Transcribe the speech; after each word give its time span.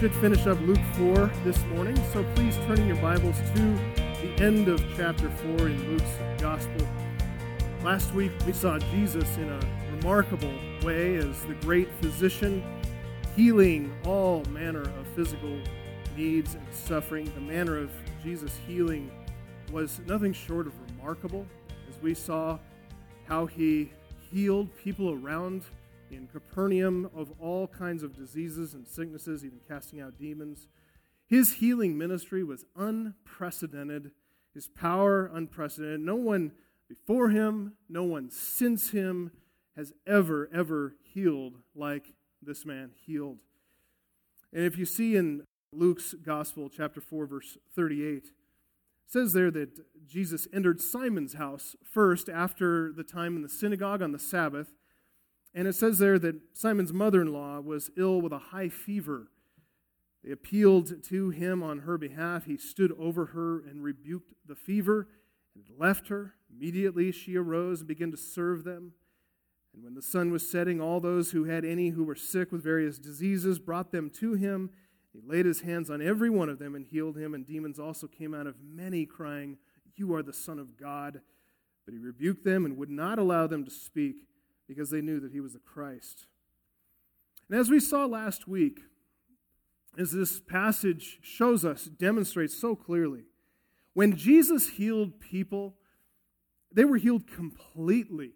should 0.00 0.14
finish 0.14 0.46
up 0.46 0.58
Luke 0.62 0.80
4 0.94 1.30
this 1.44 1.62
morning, 1.66 1.94
so 2.10 2.24
please 2.34 2.56
turn 2.66 2.78
in 2.78 2.86
your 2.86 2.96
Bibles 3.02 3.36
to 3.54 3.78
the 4.22 4.34
end 4.38 4.66
of 4.66 4.82
chapter 4.96 5.28
4 5.28 5.68
in 5.68 5.90
Luke's 5.90 6.40
Gospel. 6.40 6.88
Last 7.84 8.14
week 8.14 8.32
we 8.46 8.54
saw 8.54 8.78
Jesus 8.78 9.36
in 9.36 9.50
a 9.50 9.60
remarkable 9.94 10.54
way 10.82 11.16
as 11.16 11.44
the 11.44 11.52
great 11.60 11.86
physician, 12.00 12.62
healing 13.36 13.92
all 14.06 14.42
manner 14.46 14.80
of 14.80 15.06
physical 15.14 15.60
needs 16.16 16.54
and 16.54 16.66
suffering. 16.72 17.30
The 17.34 17.42
manner 17.42 17.76
of 17.76 17.90
Jesus' 18.22 18.56
healing 18.66 19.10
was 19.70 20.00
nothing 20.06 20.32
short 20.32 20.66
of 20.66 20.72
remarkable 20.92 21.44
as 21.90 22.00
we 22.00 22.14
saw 22.14 22.58
how 23.26 23.44
he 23.44 23.92
healed 24.32 24.74
people 24.82 25.10
around 25.10 25.62
in 26.10 26.26
Capernaum 26.26 27.10
of 27.14 27.32
all 27.40 27.66
kinds 27.66 28.02
of 28.02 28.16
diseases 28.16 28.74
and 28.74 28.86
sicknesses, 28.86 29.44
even 29.44 29.60
casting 29.68 30.00
out 30.00 30.18
demons. 30.18 30.68
His 31.26 31.54
healing 31.54 31.96
ministry 31.96 32.42
was 32.42 32.64
unprecedented, 32.76 34.10
his 34.52 34.68
power 34.68 35.30
unprecedented. 35.32 36.00
No 36.00 36.16
one 36.16 36.52
before 36.88 37.28
him, 37.28 37.74
no 37.88 38.02
one 38.02 38.30
since 38.30 38.90
him 38.90 39.30
has 39.76 39.92
ever, 40.06 40.50
ever 40.52 40.96
healed 41.02 41.58
like 41.74 42.14
this 42.42 42.66
man 42.66 42.90
healed. 43.06 43.42
And 44.52 44.64
if 44.64 44.76
you 44.76 44.84
see 44.84 45.14
in 45.14 45.44
Luke's 45.72 46.14
Gospel, 46.14 46.68
chapter 46.68 47.00
4, 47.00 47.26
verse 47.26 47.58
38, 47.76 48.16
it 48.16 48.24
says 49.06 49.32
there 49.32 49.52
that 49.52 49.80
Jesus 50.08 50.48
entered 50.52 50.80
Simon's 50.80 51.34
house 51.34 51.76
first 51.84 52.28
after 52.28 52.92
the 52.92 53.04
time 53.04 53.36
in 53.36 53.42
the 53.42 53.48
synagogue 53.48 54.02
on 54.02 54.10
the 54.10 54.18
Sabbath 54.18 54.72
and 55.54 55.66
it 55.66 55.74
says 55.74 55.98
there 55.98 56.18
that 56.18 56.36
Simon's 56.52 56.92
mother 56.92 57.22
in 57.22 57.32
law 57.32 57.60
was 57.60 57.90
ill 57.96 58.20
with 58.20 58.32
a 58.32 58.38
high 58.38 58.68
fever. 58.68 59.28
They 60.22 60.30
appealed 60.30 61.02
to 61.04 61.30
him 61.30 61.62
on 61.62 61.80
her 61.80 61.98
behalf. 61.98 62.44
He 62.44 62.56
stood 62.56 62.92
over 62.98 63.26
her 63.26 63.60
and 63.60 63.82
rebuked 63.82 64.34
the 64.46 64.54
fever 64.54 65.08
and 65.54 65.64
left 65.78 66.08
her. 66.08 66.34
Immediately 66.54 67.12
she 67.12 67.36
arose 67.36 67.80
and 67.80 67.88
began 67.88 68.10
to 68.10 68.16
serve 68.16 68.64
them. 68.64 68.92
And 69.74 69.82
when 69.82 69.94
the 69.94 70.02
sun 70.02 70.30
was 70.30 70.48
setting, 70.48 70.80
all 70.80 71.00
those 71.00 71.30
who 71.30 71.44
had 71.44 71.64
any 71.64 71.90
who 71.90 72.04
were 72.04 72.16
sick 72.16 72.52
with 72.52 72.62
various 72.62 72.98
diseases 72.98 73.58
brought 73.58 73.92
them 73.92 74.10
to 74.18 74.34
him. 74.34 74.70
He 75.12 75.20
laid 75.24 75.46
his 75.46 75.62
hands 75.62 75.90
on 75.90 76.02
every 76.02 76.30
one 76.30 76.48
of 76.48 76.58
them 76.58 76.74
and 76.74 76.84
healed 76.84 77.16
him. 77.16 77.34
And 77.34 77.46
demons 77.46 77.78
also 77.78 78.06
came 78.06 78.34
out 78.34 78.46
of 78.46 78.56
many, 78.62 79.06
crying, 79.06 79.58
You 79.96 80.14
are 80.14 80.22
the 80.22 80.32
Son 80.32 80.58
of 80.58 80.76
God. 80.76 81.22
But 81.84 81.94
he 81.94 81.98
rebuked 81.98 82.44
them 82.44 82.64
and 82.64 82.76
would 82.76 82.90
not 82.90 83.18
allow 83.18 83.46
them 83.46 83.64
to 83.64 83.70
speak 83.70 84.26
because 84.70 84.90
they 84.90 85.00
knew 85.00 85.18
that 85.18 85.32
he 85.32 85.40
was 85.40 85.54
the 85.54 85.58
Christ. 85.58 86.26
And 87.48 87.58
as 87.58 87.68
we 87.68 87.80
saw 87.80 88.06
last 88.06 88.46
week, 88.46 88.82
as 89.98 90.12
this 90.12 90.38
passage 90.38 91.18
shows 91.22 91.64
us, 91.64 91.86
demonstrates 91.86 92.56
so 92.56 92.76
clearly, 92.76 93.24
when 93.94 94.14
Jesus 94.16 94.68
healed 94.68 95.18
people, 95.18 95.74
they 96.72 96.84
were 96.84 96.98
healed 96.98 97.26
completely. 97.26 98.30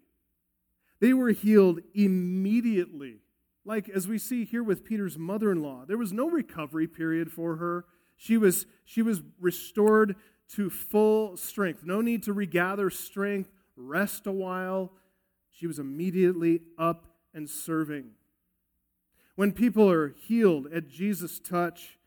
They 0.99 1.13
were 1.13 1.29
healed 1.29 1.79
immediately. 1.93 3.21
Like 3.63 3.87
as 3.87 4.05
we 4.05 4.17
see 4.17 4.43
here 4.43 4.61
with 4.61 4.83
Peter's 4.83 5.17
mother 5.17 5.53
in 5.53 5.63
law, 5.63 5.85
there 5.87 5.97
was 5.97 6.11
no 6.11 6.29
recovery 6.29 6.85
period 6.85 7.31
for 7.31 7.55
her. 7.55 7.85
She 8.17 8.35
was, 8.35 8.65
she 8.83 9.01
was 9.01 9.21
restored 9.39 10.17
to 10.55 10.69
full 10.69 11.37
strength. 11.37 11.85
No 11.85 12.01
need 12.01 12.23
to 12.23 12.33
regather 12.33 12.89
strength, 12.89 13.53
rest 13.77 14.27
a 14.27 14.33
while, 14.33 14.91
she 15.55 15.67
was 15.67 15.79
immediately 15.79 16.61
up 16.77 17.05
and 17.33 17.49
serving. 17.49 18.11
When 19.35 19.53
people 19.53 19.89
are 19.89 20.09
healed 20.09 20.67
at 20.73 20.89
Jesus' 20.89 21.39
touch, 21.39 21.97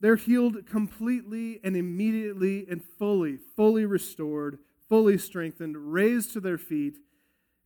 they're 0.00 0.16
healed 0.16 0.66
completely 0.66 1.60
and 1.62 1.76
immediately 1.76 2.66
and 2.68 2.82
fully, 2.82 3.36
fully 3.36 3.84
restored, 3.84 4.58
fully 4.88 5.18
strengthened, 5.18 5.92
raised 5.92 6.32
to 6.32 6.40
their 6.40 6.58
feet, 6.58 6.98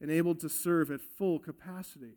and 0.01 0.11
able 0.11 0.35
to 0.37 0.49
serve 0.49 0.91
at 0.91 1.01
full 1.01 1.39
capacity. 1.39 2.17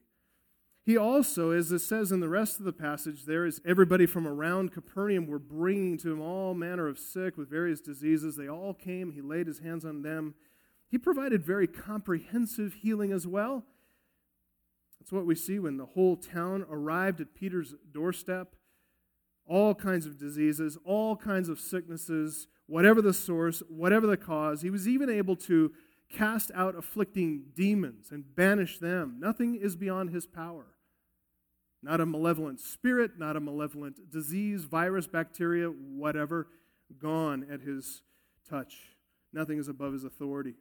He 0.85 0.97
also, 0.97 1.51
as 1.51 1.71
it 1.71 1.79
says 1.79 2.11
in 2.11 2.19
the 2.19 2.29
rest 2.29 2.59
of 2.59 2.65
the 2.65 2.73
passage, 2.73 3.23
there 3.23 3.45
is 3.45 3.61
everybody 3.65 4.05
from 4.05 4.27
around 4.27 4.73
Capernaum 4.73 5.27
were 5.27 5.39
bringing 5.39 5.97
to 5.99 6.11
him 6.11 6.21
all 6.21 6.53
manner 6.53 6.87
of 6.89 6.99
sick 6.99 7.37
with 7.37 7.49
various 7.49 7.79
diseases. 7.79 8.35
They 8.35 8.49
all 8.49 8.73
came. 8.73 9.11
He 9.11 9.21
laid 9.21 9.47
his 9.47 9.59
hands 9.59 9.85
on 9.85 10.01
them 10.01 10.35
he 10.93 10.99
provided 10.99 11.43
very 11.43 11.65
comprehensive 11.65 12.75
healing 12.75 13.11
as 13.11 13.25
well. 13.25 13.63
That's 14.99 15.11
what 15.11 15.25
we 15.25 15.33
see 15.33 15.57
when 15.57 15.77
the 15.77 15.87
whole 15.87 16.15
town 16.15 16.67
arrived 16.69 17.19
at 17.19 17.33
Peter's 17.33 17.73
doorstep. 17.91 18.55
All 19.47 19.73
kinds 19.73 20.05
of 20.05 20.19
diseases, 20.19 20.77
all 20.85 21.15
kinds 21.15 21.49
of 21.49 21.59
sicknesses, 21.59 22.45
whatever 22.67 23.01
the 23.01 23.11
source, 23.11 23.63
whatever 23.69 24.05
the 24.05 24.17
cause. 24.17 24.61
He 24.61 24.69
was 24.69 24.87
even 24.87 25.09
able 25.09 25.35
to 25.37 25.71
cast 26.11 26.51
out 26.53 26.75
afflicting 26.75 27.45
demons 27.55 28.09
and 28.11 28.35
banish 28.35 28.77
them. 28.77 29.15
Nothing 29.17 29.55
is 29.55 29.75
beyond 29.75 30.11
his 30.11 30.27
power. 30.27 30.75
Not 31.81 32.01
a 32.01 32.05
malevolent 32.05 32.59
spirit, 32.59 33.17
not 33.17 33.35
a 33.35 33.39
malevolent 33.39 34.11
disease, 34.11 34.65
virus, 34.65 35.07
bacteria, 35.07 35.69
whatever, 35.69 36.49
gone 36.99 37.47
at 37.51 37.61
his 37.61 38.03
touch. 38.47 38.91
Nothing 39.33 39.57
is 39.57 39.67
above 39.67 39.93
his 39.93 40.03
authority. 40.03 40.53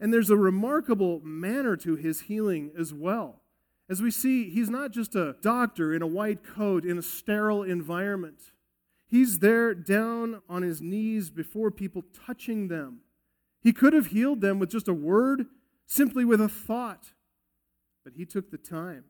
And 0.00 0.12
there's 0.12 0.30
a 0.30 0.36
remarkable 0.36 1.20
manner 1.22 1.76
to 1.76 1.96
his 1.96 2.22
healing 2.22 2.72
as 2.78 2.92
well. 2.92 3.42
As 3.88 4.00
we 4.00 4.10
see, 4.10 4.50
he's 4.50 4.70
not 4.70 4.92
just 4.92 5.14
a 5.14 5.36
doctor 5.42 5.94
in 5.94 6.02
a 6.02 6.06
white 6.06 6.42
coat 6.42 6.84
in 6.84 6.98
a 6.98 7.02
sterile 7.02 7.62
environment. 7.62 8.52
He's 9.06 9.40
there 9.40 9.74
down 9.74 10.40
on 10.48 10.62
his 10.62 10.80
knees 10.80 11.30
before 11.30 11.70
people, 11.70 12.02
touching 12.26 12.68
them. 12.68 13.00
He 13.60 13.72
could 13.72 13.92
have 13.92 14.08
healed 14.08 14.40
them 14.40 14.58
with 14.58 14.70
just 14.70 14.88
a 14.88 14.94
word, 14.94 15.46
simply 15.86 16.24
with 16.24 16.40
a 16.40 16.48
thought. 16.48 17.12
But 18.02 18.14
he 18.14 18.24
took 18.24 18.50
the 18.50 18.58
time 18.58 19.04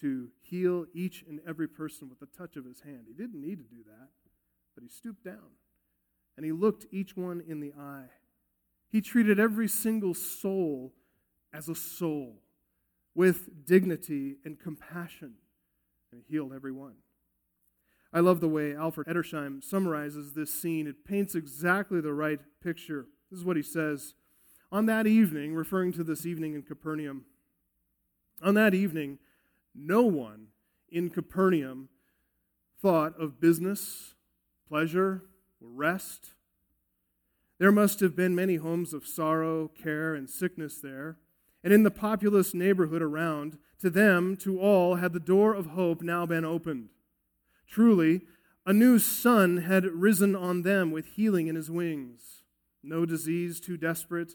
to 0.00 0.28
heal 0.40 0.86
each 0.94 1.24
and 1.28 1.40
every 1.46 1.68
person 1.68 2.08
with 2.08 2.20
the 2.20 2.26
touch 2.26 2.56
of 2.56 2.64
his 2.64 2.80
hand. 2.80 3.04
He 3.06 3.14
didn't 3.14 3.40
need 3.40 3.58
to 3.58 3.74
do 3.74 3.82
that, 3.86 4.08
but 4.74 4.82
he 4.82 4.88
stooped 4.88 5.24
down 5.24 5.56
and 6.36 6.44
he 6.46 6.52
looked 6.52 6.86
each 6.90 7.16
one 7.16 7.42
in 7.46 7.60
the 7.60 7.72
eye. 7.78 8.08
He 8.92 9.00
treated 9.00 9.40
every 9.40 9.68
single 9.68 10.12
soul 10.12 10.92
as 11.50 11.70
a 11.70 11.74
soul 11.74 12.42
with 13.14 13.64
dignity 13.66 14.36
and 14.44 14.60
compassion, 14.60 15.34
and 16.12 16.22
healed 16.28 16.52
everyone. 16.54 16.96
I 18.12 18.20
love 18.20 18.40
the 18.40 18.48
way 18.48 18.76
Alfred 18.76 19.06
Edersheim 19.06 19.64
summarizes 19.64 20.34
this 20.34 20.52
scene. 20.52 20.86
It 20.86 21.06
paints 21.06 21.34
exactly 21.34 22.02
the 22.02 22.12
right 22.12 22.40
picture. 22.62 23.06
This 23.30 23.40
is 23.40 23.44
what 23.46 23.56
he 23.56 23.62
says. 23.62 24.12
On 24.70 24.84
that 24.86 25.06
evening, 25.06 25.54
referring 25.54 25.92
to 25.94 26.04
this 26.04 26.26
evening 26.26 26.54
in 26.54 26.62
Capernaum, 26.62 27.24
on 28.42 28.52
that 28.54 28.74
evening, 28.74 29.18
no 29.74 30.02
one 30.02 30.48
in 30.90 31.08
Capernaum 31.08 31.88
thought 32.80 33.18
of 33.18 33.40
business, 33.40 34.14
pleasure, 34.68 35.22
rest. 35.60 36.32
There 37.62 37.70
must 37.70 38.00
have 38.00 38.16
been 38.16 38.34
many 38.34 38.56
homes 38.56 38.92
of 38.92 39.06
sorrow, 39.06 39.68
care, 39.68 40.16
and 40.16 40.28
sickness 40.28 40.80
there. 40.80 41.18
And 41.62 41.72
in 41.72 41.84
the 41.84 41.92
populous 41.92 42.54
neighborhood 42.54 43.02
around, 43.02 43.56
to 43.78 43.88
them, 43.88 44.36
to 44.38 44.58
all, 44.58 44.96
had 44.96 45.12
the 45.12 45.20
door 45.20 45.54
of 45.54 45.66
hope 45.66 46.02
now 46.02 46.26
been 46.26 46.44
opened. 46.44 46.88
Truly, 47.68 48.22
a 48.66 48.72
new 48.72 48.98
sun 48.98 49.58
had 49.58 49.84
risen 49.84 50.34
on 50.34 50.62
them 50.62 50.90
with 50.90 51.06
healing 51.14 51.46
in 51.46 51.54
his 51.54 51.70
wings. 51.70 52.42
No 52.82 53.06
disease 53.06 53.60
too 53.60 53.76
desperate, 53.76 54.32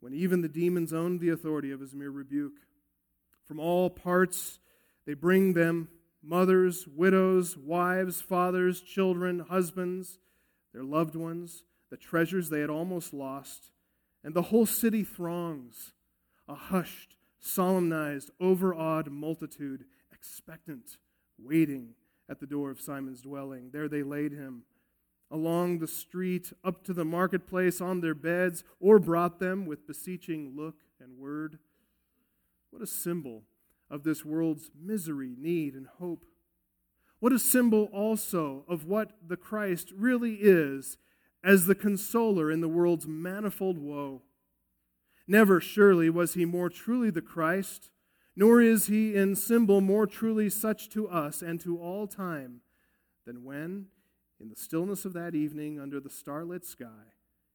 when 0.00 0.12
even 0.12 0.40
the 0.40 0.48
demons 0.48 0.92
owned 0.92 1.20
the 1.20 1.30
authority 1.30 1.70
of 1.70 1.78
his 1.78 1.94
mere 1.94 2.10
rebuke. 2.10 2.58
From 3.46 3.60
all 3.60 3.88
parts 3.88 4.58
they 5.06 5.14
bring 5.14 5.52
them 5.52 5.90
mothers, 6.24 6.88
widows, 6.88 7.56
wives, 7.56 8.20
fathers, 8.20 8.80
children, 8.80 9.38
husbands, 9.48 10.18
their 10.72 10.82
loved 10.82 11.14
ones 11.14 11.62
the 11.90 11.96
treasures 11.96 12.48
they 12.48 12.60
had 12.60 12.70
almost 12.70 13.12
lost, 13.12 13.70
and 14.22 14.34
the 14.34 14.42
whole 14.42 14.66
city 14.66 15.04
throngs, 15.04 15.92
a 16.48 16.54
hushed, 16.54 17.16
solemnized, 17.40 18.30
overawed 18.40 19.10
multitude, 19.10 19.84
expectant, 20.12 20.96
waiting 21.38 21.94
at 22.28 22.40
the 22.40 22.46
door 22.46 22.70
of 22.70 22.80
Simon's 22.80 23.22
dwelling. 23.22 23.70
There 23.72 23.88
they 23.88 24.02
laid 24.02 24.32
him 24.32 24.64
along 25.30 25.78
the 25.78 25.86
street, 25.86 26.52
up 26.64 26.82
to 26.84 26.92
the 26.92 27.04
marketplace 27.04 27.80
on 27.80 28.00
their 28.00 28.14
beds, 28.14 28.64
or 28.80 28.98
brought 28.98 29.38
them 29.38 29.66
with 29.66 29.86
beseeching 29.86 30.54
look 30.56 30.76
and 31.00 31.18
word. 31.18 31.58
What 32.70 32.82
a 32.82 32.86
symbol 32.86 33.44
of 33.90 34.02
this 34.04 34.24
world's 34.24 34.70
misery, 34.78 35.34
need, 35.38 35.74
and 35.74 35.86
hope. 35.98 36.24
What 37.20 37.32
a 37.32 37.38
symbol 37.38 37.88
also 37.92 38.64
of 38.68 38.84
what 38.84 39.12
the 39.26 39.36
Christ 39.36 39.92
really 39.94 40.34
is 40.40 40.96
as 41.44 41.66
the 41.66 41.74
consoler 41.74 42.50
in 42.50 42.60
the 42.60 42.68
world's 42.68 43.06
manifold 43.06 43.78
woe. 43.78 44.22
Never, 45.26 45.60
surely, 45.60 46.10
was 46.10 46.34
he 46.34 46.44
more 46.44 46.70
truly 46.70 47.10
the 47.10 47.20
Christ, 47.20 47.90
nor 48.34 48.62
is 48.62 48.86
he 48.86 49.14
in 49.14 49.34
symbol 49.34 49.80
more 49.80 50.06
truly 50.06 50.48
such 50.48 50.88
to 50.90 51.08
us 51.08 51.42
and 51.42 51.60
to 51.60 51.78
all 51.78 52.06
time 52.06 52.60
than 53.26 53.44
when, 53.44 53.86
in 54.40 54.48
the 54.48 54.56
stillness 54.56 55.04
of 55.04 55.12
that 55.12 55.34
evening 55.34 55.78
under 55.78 56.00
the 56.00 56.10
starlit 56.10 56.64
sky, 56.64 57.14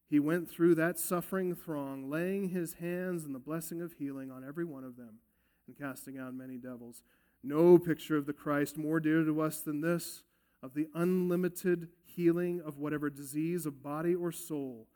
he 0.09 0.19
went 0.19 0.49
through 0.49 0.75
that 0.75 0.99
suffering 0.99 1.55
throng, 1.55 2.09
laying 2.09 2.49
his 2.49 2.73
hands 2.73 3.25
in 3.25 3.33
the 3.33 3.39
blessing 3.39 3.81
of 3.81 3.93
healing 3.93 4.29
on 4.29 4.43
every 4.47 4.65
one 4.65 4.83
of 4.83 4.95
them 4.95 5.19
and 5.65 5.77
casting 5.77 6.19
out 6.19 6.35
many 6.35 6.57
devils. 6.57 7.01
No 7.43 7.79
picture 7.79 8.17
of 8.17 8.25
the 8.25 8.33
Christ 8.33 8.77
more 8.77 8.99
dear 8.99 9.23
to 9.23 9.41
us 9.41 9.61
than 9.61 9.81
this 9.81 10.23
of 10.61 10.75
the 10.75 10.87
unlimited 10.93 11.89
healing 12.15 12.61
of 12.65 12.77
whatever 12.77 13.09
disease 13.09 13.65
of 13.65 13.83
body 13.83 14.15
or 14.15 14.31
soul 14.31 14.87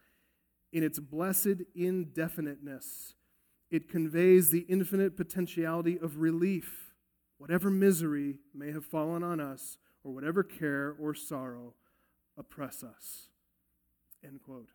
in 0.72 0.84
its 0.84 1.00
blessed 1.00 1.62
indefiniteness 1.76 3.14
it 3.70 3.90
conveys 3.90 4.50
the 4.50 4.66
infinite 4.70 5.18
potentiality 5.18 6.00
of 6.00 6.18
relief, 6.18 6.94
whatever 7.38 7.70
misery 7.70 8.40
may 8.54 8.72
have 8.72 8.86
fallen 8.86 9.24
on 9.24 9.40
us, 9.40 9.78
or 10.04 10.14
whatever 10.14 10.42
care 10.44 10.96
or 11.00 11.14
sorrow 11.14 11.74
oppress 12.38 12.84
us. 12.84 13.28
End 14.24 14.42
quote. 14.42 14.70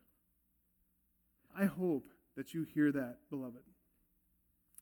I 1.58 1.64
hope 1.64 2.10
that 2.36 2.52
you 2.52 2.64
hear 2.64 2.92
that, 2.92 3.16
beloved. 3.30 3.62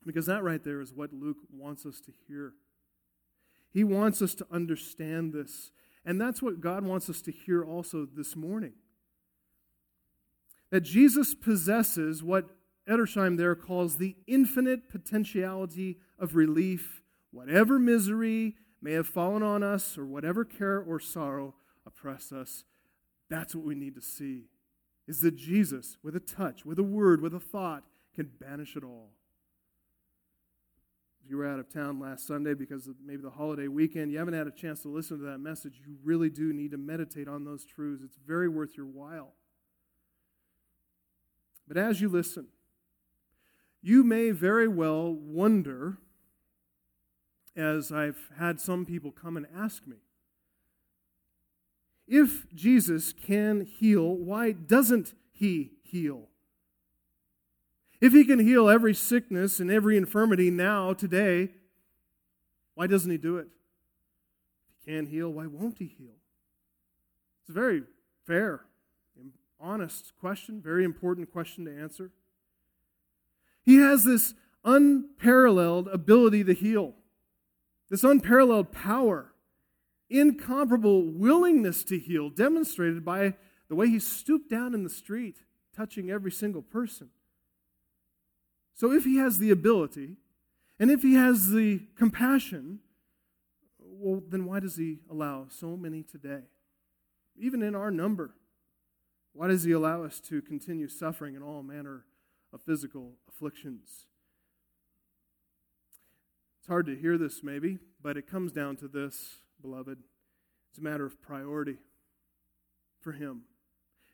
Because 0.05 0.27
that 0.27 0.43
right 0.43 0.63
there 0.63 0.81
is 0.81 0.93
what 0.93 1.13
Luke 1.13 1.39
wants 1.53 1.87
us 1.87 2.01
to 2.01 2.13
hear. 2.27 2.55
He 3.73 3.85
wants 3.85 4.23
us 4.23 4.35
to 4.37 4.47
understand 4.51 5.33
this. 5.33 5.71
And 6.05 6.21
that's 6.21 6.43
what 6.43 6.61
God 6.61 6.85
wants 6.85 7.11
us 7.11 7.21
to 7.23 7.33
hear 7.33 7.65
also 7.65 8.07
this 8.07 8.35
morning. 8.35 8.73
That 10.71 10.83
Jesus 10.83 11.35
possesses 11.35 12.23
what 12.23 12.51
Edersheim 12.89 13.37
there 13.37 13.55
calls 13.55 13.97
the 13.97 14.17
infinite 14.27 14.89
potentiality 14.89 15.99
of 16.19 16.35
relief, 16.35 17.03
whatever 17.31 17.79
misery 17.79 18.57
may 18.81 18.93
have 18.93 19.09
fallen 19.09 19.43
on 19.43 19.63
us 19.63 19.99
or 19.99 20.07
whatever 20.07 20.45
care 20.45 20.81
or 20.81 20.99
sorrow 20.99 21.55
oppress 21.87 22.33
us. 22.33 22.65
That's 23.29 23.55
what 23.55 23.65
we 23.65 23.75
need 23.75 23.95
to 23.95 24.01
see. 24.01 24.47
Is 25.07 25.21
that 25.21 25.37
Jesus, 25.37 25.97
with 26.03 26.17
a 26.17 26.21
touch, 26.21 26.65
with 26.65 26.79
a 26.79 26.85
word, 26.85 27.21
with 27.21 27.35
a 27.35 27.41
thought, 27.41 27.85
can 28.15 28.31
banish 28.41 28.77
it 28.77 28.85
all. 28.85 29.11
You 31.31 31.37
were 31.37 31.47
out 31.47 31.61
of 31.61 31.73
town 31.73 32.01
last 32.01 32.27
Sunday 32.27 32.55
because 32.55 32.89
of 32.89 32.97
maybe 33.07 33.23
the 33.23 33.31
holiday 33.31 33.69
weekend, 33.69 34.11
you 34.11 34.19
haven't 34.19 34.35
had 34.35 34.49
a 34.49 34.51
chance 34.51 34.83
to 34.83 34.89
listen 34.89 35.21
to 35.21 35.25
that 35.27 35.39
message, 35.39 35.81
you 35.87 35.95
really 36.03 36.29
do 36.29 36.53
need 36.53 36.73
to 36.73 36.77
meditate 36.77 37.29
on 37.29 37.45
those 37.45 37.65
truths. 37.65 38.03
It's 38.05 38.17
very 38.27 38.49
worth 38.49 38.77
your 38.77 38.87
while. 38.87 39.35
But 41.69 41.77
as 41.77 42.01
you 42.01 42.09
listen, 42.09 42.49
you 43.81 44.03
may 44.03 44.33
very 44.33 44.67
well 44.67 45.13
wonder, 45.13 45.99
as 47.57 47.93
I've 47.93 48.29
had 48.37 48.61
some 48.61 48.85
people 48.85 49.13
come 49.13 49.37
and 49.37 49.47
ask 49.57 49.87
me, 49.87 49.99
if 52.09 52.53
Jesus 52.53 53.13
can 53.13 53.61
heal, 53.61 54.17
why 54.17 54.51
doesn't 54.51 55.15
he 55.31 55.75
heal? 55.85 56.30
If 58.01 58.13
he 58.13 58.25
can 58.25 58.39
heal 58.39 58.69
every 58.69 58.95
sickness 58.95 59.61
and 59.61 59.71
every 59.71 59.97
infirmity 59.97 60.51
now, 60.51 60.95
today, 60.95 61.51
why 62.75 62.87
doesn't 62.87 63.11
he 63.11 63.19
do 63.19 63.37
it? 63.37 63.49
If 64.79 64.87
he 64.87 64.93
can't 64.93 65.09
heal, 65.09 65.31
why 65.31 65.47
won't 65.47 65.79
he 65.79 65.87
heal? 65.87 66.15
It's 67.43 67.51
a 67.51 67.53
very 67.53 67.83
fair, 68.27 68.63
and 69.19 69.33
honest 69.61 70.13
question, 70.19 70.63
very 70.63 70.85
important 70.85 71.31
question 71.31 71.67
to 71.67 71.79
answer. 71.79 72.11
He 73.63 73.77
has 73.77 74.05
this 74.05 74.35
unparalleled 74.65 75.89
ability 75.89 76.45
to 76.45 76.55
heal, 76.55 76.95
this 77.91 78.03
unparalleled 78.03 78.73
power, 78.73 79.35
incomparable 80.09 81.03
willingness 81.03 81.85
to 81.85 81.99
heal, 81.99 82.31
demonstrated 82.31 83.05
by 83.05 83.35
the 83.69 83.75
way 83.75 83.89
he 83.89 83.99
stooped 83.99 84.49
down 84.49 84.73
in 84.73 84.85
the 84.85 84.91
street, 84.91 85.37
touching 85.77 86.11
every 86.11 86.33
single 86.33 86.63
person. 86.63 87.11
So, 88.81 88.93
if 88.93 89.05
he 89.05 89.19
has 89.19 89.39
the 89.39 89.51
ability, 89.51 90.17
and 90.79 90.91
if 90.91 91.03
he 91.03 91.13
has 91.13 91.51
the 91.51 91.83
compassion, 91.99 92.79
well, 93.79 94.23
then 94.27 94.47
why 94.47 94.61
does 94.61 94.77
he 94.77 95.01
allow 95.11 95.49
so 95.51 95.77
many 95.77 96.03
today? 96.03 96.45
Even 97.39 97.63
in 97.63 97.75
our 97.75 97.91
number, 97.91 98.31
why 99.35 99.49
does 99.49 99.65
he 99.65 99.73
allow 99.73 100.03
us 100.03 100.19
to 100.21 100.41
continue 100.41 100.89
suffering 100.89 101.35
in 101.35 101.43
all 101.43 101.63
manner 101.63 102.07
of 102.53 102.63
physical 102.63 103.13
afflictions. 103.29 104.07
It's 106.59 106.69
hard 106.69 106.87
to 106.87 106.97
hear 106.97 107.17
this, 107.17 107.43
maybe, 107.43 107.79
but 108.03 108.17
it 108.17 108.27
comes 108.27 108.53
down 108.53 108.77
to 108.77 108.89
this, 108.89 109.41
beloved. 109.61 109.99
It's 110.71 110.79
a 110.79 110.83
matter 110.83 111.05
of 111.05 111.21
priority 111.23 111.77
for 113.01 113.13
Him. 113.13 113.43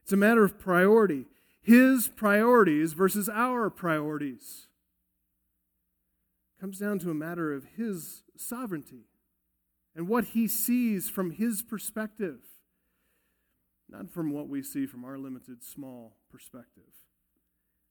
It's 0.03 0.13
a 0.13 0.17
matter 0.17 0.45
of 0.45 0.59
priority. 0.59 1.27
His 1.67 2.07
priorities 2.07 2.93
versus 2.93 3.29
our 3.29 3.71
priorities. 3.71 4.69
It 6.57 6.61
comes 6.61 6.79
down 6.79 7.01
to 7.01 7.11
a 7.11 7.15
matter 7.15 7.53
of 7.53 7.65
His 7.77 8.23
sovereignty 8.37 9.09
and 9.93 10.07
what 10.07 10.27
He 10.27 10.47
sees 10.47 11.11
from 11.11 11.33
His 11.33 11.63
perspective, 11.63 12.39
not 13.89 14.09
from 14.09 14.31
what 14.31 14.49
we 14.49 14.63
see 14.63 14.87
from 14.87 15.05
our 15.05 15.19
limited, 15.19 15.65
small 15.65 16.19
perspective. 16.31 16.85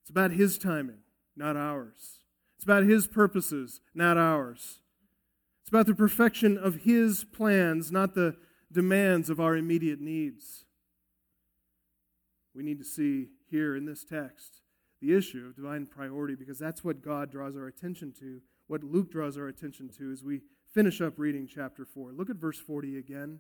It's 0.04 0.10
about 0.10 0.32
His 0.32 0.58
timing, 0.58 1.00
not 1.36 1.58
ours. 1.58 2.20
It's 2.56 2.64
about 2.64 2.84
His 2.84 3.10
purposes, 3.10 3.82
not 3.94 4.18
ours. 4.18 4.80
It's 5.64 5.70
about 5.70 5.88
the 5.88 5.96
perfection 5.96 6.58
of 6.58 6.84
His 6.84 7.26
plans, 7.26 7.92
not 7.92 8.16
the 8.16 8.38
demands 8.72 9.30
of 9.30 9.42
our 9.42 9.58
immediate 9.58 10.00
needs. 10.00 10.64
We 12.54 12.64
need 12.64 12.80
to 12.80 12.86
see 12.86 13.32
here 13.50 13.76
in 13.76 13.86
this 13.86 14.04
text 14.04 14.62
the 15.02 15.16
issue 15.16 15.46
of 15.46 15.56
divine 15.56 15.86
priority 15.86 16.36
because 16.36 16.58
that's 16.58 16.84
what 16.84 17.02
God 17.02 17.30
draws 17.30 17.56
our 17.56 17.68
attention 17.68 18.14
to, 18.20 18.42
what 18.68 18.84
Luke 18.84 19.12
draws 19.12 19.38
our 19.38 19.48
attention 19.48 19.90
to 19.98 20.12
as 20.12 20.24
we 20.24 20.42
finish 20.74 21.02
up 21.02 21.14
reading 21.18 21.48
chapter 21.48 21.86
4. 21.86 22.12
Look 22.14 22.30
at 22.30 22.38
verse 22.38 22.60
40 22.60 22.98
again. 22.98 23.40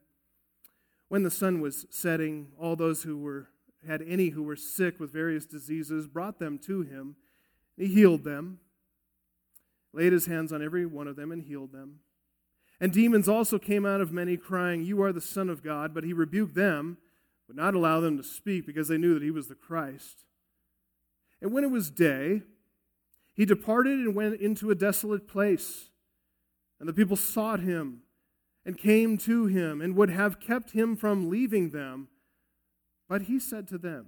When 1.07 1.23
the 1.23 1.31
sun 1.31 1.61
was 1.61 1.85
setting, 1.89 2.47
all 2.59 2.75
those 2.75 3.03
who 3.03 3.17
were 3.17 3.47
had 3.87 4.01
any 4.01 4.29
who 4.29 4.41
were 4.41 4.55
sick 4.55 4.99
with 4.99 5.13
various 5.13 5.45
diseases, 5.45 6.07
brought 6.07 6.39
them 6.39 6.57
to 6.57 6.81
him. 6.81 7.15
He 7.77 7.87
healed 7.87 8.23
them, 8.23 8.59
laid 9.93 10.11
his 10.11 10.25
hands 10.25 10.51
on 10.51 10.63
every 10.63 10.87
one 10.87 11.07
of 11.07 11.15
them, 11.15 11.31
and 11.31 11.43
healed 11.43 11.71
them. 11.71 11.99
And 12.81 12.91
demons 12.91 13.29
also 13.29 13.59
came 13.59 13.85
out 13.85 14.01
of 14.01 14.11
many, 14.11 14.37
crying, 14.37 14.83
You 14.83 15.01
are 15.03 15.13
the 15.13 15.21
Son 15.21 15.49
of 15.49 15.63
God. 15.63 15.93
But 15.93 16.03
he 16.03 16.13
rebuked 16.13 16.55
them, 16.55 16.97
would 17.47 17.57
not 17.57 17.75
allow 17.75 17.99
them 17.99 18.17
to 18.17 18.23
speak, 18.23 18.65
because 18.65 18.87
they 18.87 18.97
knew 18.97 19.13
that 19.13 19.23
he 19.23 19.31
was 19.31 19.47
the 19.47 19.55
Christ. 19.55 20.25
And 21.41 21.51
when 21.53 21.63
it 21.63 21.71
was 21.71 21.91
day, 21.91 22.41
he 23.33 23.45
departed 23.45 23.99
and 23.99 24.15
went 24.15 24.39
into 24.39 24.71
a 24.71 24.75
desolate 24.75 25.27
place. 25.27 25.89
And 26.79 26.89
the 26.89 26.93
people 26.93 27.17
sought 27.17 27.59
him 27.59 28.01
and 28.65 28.77
came 28.77 29.17
to 29.19 29.45
him 29.45 29.81
and 29.81 29.95
would 29.95 30.09
have 30.09 30.39
kept 30.39 30.71
him 30.71 30.95
from 30.95 31.29
leaving 31.29 31.69
them. 31.69 32.07
But 33.07 33.23
he 33.23 33.39
said 33.39 33.67
to 33.67 33.77
them, 33.77 34.07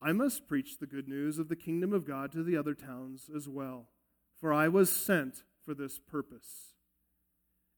I 0.00 0.12
must 0.12 0.48
preach 0.48 0.78
the 0.78 0.86
good 0.86 1.08
news 1.08 1.38
of 1.38 1.48
the 1.48 1.56
kingdom 1.56 1.92
of 1.92 2.06
God 2.06 2.32
to 2.32 2.42
the 2.42 2.56
other 2.56 2.74
towns 2.74 3.30
as 3.34 3.48
well, 3.48 3.88
for 4.38 4.52
I 4.52 4.68
was 4.68 4.90
sent 4.90 5.42
for 5.64 5.74
this 5.74 5.98
purpose. 5.98 6.74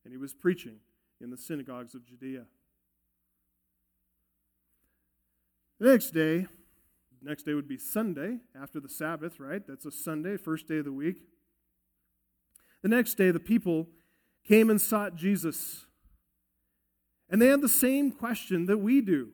And 0.03 0.13
he 0.13 0.17
was 0.17 0.33
preaching 0.33 0.77
in 1.19 1.29
the 1.29 1.37
synagogues 1.37 1.95
of 1.95 2.05
Judea. 2.05 2.45
The 5.79 5.91
next 5.91 6.11
day, 6.11 6.47
next 7.21 7.43
day 7.43 7.53
would 7.53 7.67
be 7.67 7.77
Sunday 7.77 8.39
after 8.59 8.79
the 8.79 8.89
Sabbath, 8.89 9.39
right? 9.39 9.61
That's 9.67 9.85
a 9.85 9.91
Sunday, 9.91 10.37
first 10.37 10.67
day 10.67 10.77
of 10.77 10.85
the 10.85 10.91
week. 10.91 11.21
The 12.81 12.89
next 12.89 13.15
day, 13.15 13.31
the 13.31 13.39
people 13.39 13.87
came 14.47 14.69
and 14.69 14.81
sought 14.81 15.15
Jesus. 15.15 15.85
And 17.29 17.41
they 17.41 17.47
had 17.47 17.61
the 17.61 17.69
same 17.69 18.11
question 18.11 18.65
that 18.67 18.77
we 18.77 19.01
do 19.01 19.29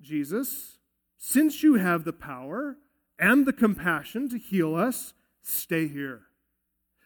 Jesus, 0.00 0.78
since 1.16 1.62
you 1.62 1.76
have 1.76 2.04
the 2.04 2.12
power 2.12 2.76
and 3.18 3.46
the 3.46 3.52
compassion 3.52 4.28
to 4.28 4.38
heal 4.38 4.74
us, 4.74 5.14
stay 5.42 5.88
here. 5.88 6.22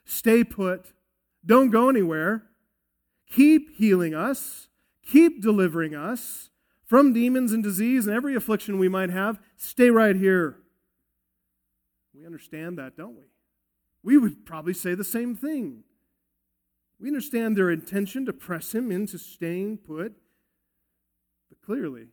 Stay 0.05 0.43
put. 0.43 0.93
Don't 1.47 1.71
go 1.71 1.89
anywhere. 1.89 2.43
Keep 3.31 3.77
healing 3.77 4.13
us. 4.13 4.69
Keep 5.07 5.41
delivering 5.41 5.95
us 5.95 6.50
from 6.91 7.13
demons 7.13 7.53
and 7.53 7.63
disease 7.63 8.09
and 8.09 8.17
every 8.17 8.35
affliction 8.35 8.77
we 8.77 8.89
might 8.89 9.11
have. 9.11 9.39
Stay 9.57 9.91
right 9.91 10.17
here. 10.17 10.57
We 12.13 12.27
understand 12.27 12.79
that, 12.79 12.97
don't 12.97 13.15
we? 13.15 13.27
We 14.03 14.19
would 14.19 14.45
probably 14.45 14.75
say 14.75 14.97
the 14.97 15.05
same 15.05 15.37
thing. 15.37 15.85
We 16.99 17.07
understand 17.07 17.57
their 17.57 17.71
intention 17.71 18.27
to 18.27 18.33
press 18.33 18.75
him 18.75 18.91
into 18.91 19.19
staying 19.19 19.79
put, 19.79 20.15
but 21.49 21.63
clearly, 21.65 22.09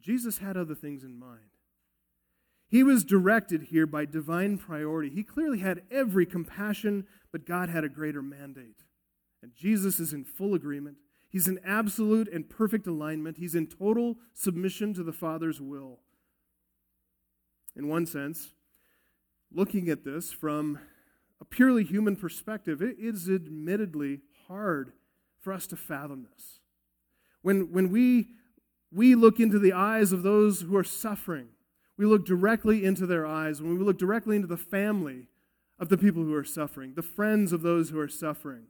Jesus 0.00 0.38
had 0.38 0.56
other 0.56 0.74
things 0.74 1.04
in 1.04 1.18
mind. 1.18 1.50
He 2.66 2.82
was 2.82 3.04
directed 3.04 3.64
here 3.64 3.86
by 3.86 4.06
divine 4.06 4.56
priority. 4.56 5.10
He 5.10 5.22
clearly 5.22 5.58
had 5.58 5.82
every 5.90 6.24
compassion, 6.24 7.06
but 7.30 7.44
God 7.44 7.68
had 7.68 7.84
a 7.84 7.90
greater 7.90 8.22
mandate. 8.22 8.84
And 9.42 9.54
Jesus 9.54 10.00
is 10.00 10.14
in 10.14 10.24
full 10.24 10.54
agreement. 10.54 10.96
He's 11.30 11.46
in 11.46 11.60
absolute 11.64 12.28
and 12.32 12.48
perfect 12.48 12.86
alignment. 12.86 13.36
He's 13.36 13.54
in 13.54 13.66
total 13.66 14.16
submission 14.32 14.94
to 14.94 15.02
the 15.02 15.12
Father's 15.12 15.60
will. 15.60 16.00
In 17.76 17.88
one 17.88 18.06
sense, 18.06 18.54
looking 19.52 19.88
at 19.88 20.04
this 20.04 20.32
from 20.32 20.78
a 21.40 21.44
purely 21.44 21.84
human 21.84 22.16
perspective, 22.16 22.82
it 22.82 22.96
is 22.98 23.28
admittedly 23.28 24.20
hard 24.48 24.92
for 25.38 25.52
us 25.52 25.66
to 25.68 25.76
fathom 25.76 26.26
this. 26.32 26.60
When, 27.42 27.72
when 27.72 27.90
we, 27.90 28.30
we 28.90 29.14
look 29.14 29.38
into 29.38 29.58
the 29.58 29.72
eyes 29.72 30.12
of 30.12 30.22
those 30.22 30.62
who 30.62 30.76
are 30.76 30.84
suffering, 30.84 31.48
we 31.96 32.06
look 32.06 32.24
directly 32.24 32.84
into 32.84 33.06
their 33.06 33.26
eyes, 33.26 33.60
when 33.60 33.78
we 33.78 33.84
look 33.84 33.98
directly 33.98 34.36
into 34.36 34.48
the 34.48 34.56
family 34.56 35.28
of 35.78 35.88
the 35.88 35.98
people 35.98 36.22
who 36.22 36.34
are 36.34 36.44
suffering, 36.44 36.94
the 36.94 37.02
friends 37.02 37.52
of 37.52 37.62
those 37.62 37.90
who 37.90 38.00
are 38.00 38.08
suffering, 38.08 38.64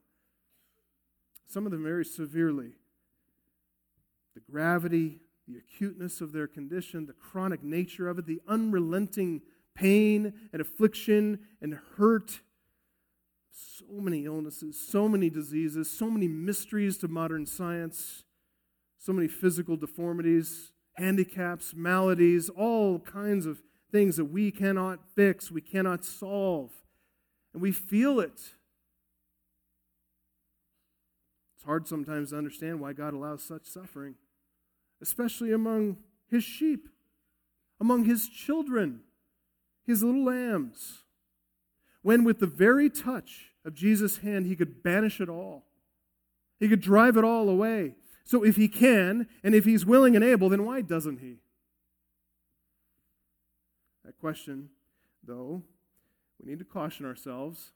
some 1.48 1.64
of 1.64 1.72
them 1.72 1.82
very 1.82 2.04
severely, 2.04 2.72
the 4.34 4.40
gravity, 4.40 5.18
the 5.48 5.56
acuteness 5.58 6.20
of 6.20 6.32
their 6.32 6.46
condition, 6.46 7.06
the 7.06 7.14
chronic 7.14 7.62
nature 7.62 8.08
of 8.08 8.18
it, 8.18 8.26
the 8.26 8.40
unrelenting 8.46 9.40
pain 9.74 10.34
and 10.52 10.60
affliction 10.60 11.38
and 11.62 11.78
hurt. 11.96 12.40
So 13.50 13.86
many 13.90 14.24
illnesses, 14.24 14.78
so 14.78 15.08
many 15.08 15.30
diseases, 15.30 15.90
so 15.90 16.10
many 16.10 16.28
mysteries 16.28 16.98
to 16.98 17.08
modern 17.08 17.46
science, 17.46 18.24
so 18.98 19.12
many 19.12 19.26
physical 19.26 19.76
deformities, 19.76 20.72
handicaps, 20.94 21.72
maladies, 21.74 22.48
all 22.50 22.98
kinds 22.98 23.46
of 23.46 23.62
things 23.90 24.16
that 24.16 24.26
we 24.26 24.50
cannot 24.50 25.00
fix, 25.14 25.50
we 25.50 25.60
cannot 25.60 26.04
solve. 26.04 26.70
And 27.54 27.62
we 27.62 27.72
feel 27.72 28.20
it. 28.20 28.52
It's 31.56 31.57
hard 31.68 31.86
sometimes 31.86 32.30
to 32.30 32.38
understand 32.38 32.80
why 32.80 32.94
God 32.94 33.12
allows 33.12 33.42
such 33.42 33.66
suffering, 33.66 34.14
especially 35.02 35.52
among 35.52 35.98
his 36.30 36.42
sheep, 36.42 36.88
among 37.78 38.04
his 38.04 38.26
children, 38.26 39.00
his 39.86 40.02
little 40.02 40.24
lambs. 40.24 41.02
When, 42.00 42.24
with 42.24 42.38
the 42.38 42.46
very 42.46 42.88
touch 42.88 43.50
of 43.66 43.74
Jesus' 43.74 44.18
hand, 44.18 44.46
he 44.46 44.56
could 44.56 44.82
banish 44.82 45.20
it 45.20 45.28
all, 45.28 45.66
he 46.58 46.70
could 46.70 46.80
drive 46.80 47.18
it 47.18 47.24
all 47.24 47.50
away. 47.50 47.96
So 48.24 48.42
if 48.44 48.56
he 48.56 48.68
can, 48.68 49.26
and 49.44 49.54
if 49.54 49.66
he's 49.66 49.84
willing 49.84 50.16
and 50.16 50.24
able, 50.24 50.48
then 50.48 50.64
why 50.64 50.80
doesn't 50.80 51.18
he? 51.18 51.36
That 54.06 54.18
question, 54.18 54.70
though, 55.22 55.62
we 56.40 56.50
need 56.50 56.60
to 56.60 56.64
caution 56.64 57.04
ourselves 57.04 57.72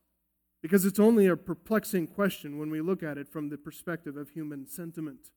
because 0.62 0.84
it's 0.84 1.00
only 1.00 1.26
a 1.26 1.36
perplexing 1.36 2.06
question 2.06 2.58
when 2.58 2.70
we 2.70 2.80
look 2.80 3.02
at 3.02 3.18
it 3.18 3.28
from 3.28 3.48
the 3.48 3.58
perspective 3.58 4.16
of 4.16 4.30
human 4.30 4.66
sentiment. 4.66 5.30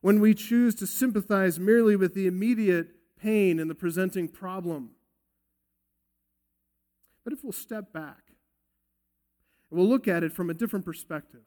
When 0.00 0.20
we 0.20 0.34
choose 0.34 0.74
to 0.76 0.86
sympathize 0.86 1.58
merely 1.58 1.96
with 1.96 2.14
the 2.14 2.26
immediate 2.26 2.88
pain 3.16 3.58
in 3.58 3.68
the 3.68 3.74
presenting 3.74 4.28
problem. 4.28 4.90
But 7.24 7.32
if 7.32 7.44
we'll 7.44 7.52
step 7.52 7.92
back 7.92 8.22
and 9.70 9.78
we'll 9.78 9.88
look 9.88 10.08
at 10.08 10.24
it 10.24 10.32
from 10.32 10.50
a 10.50 10.54
different 10.54 10.84
perspective, 10.84 11.44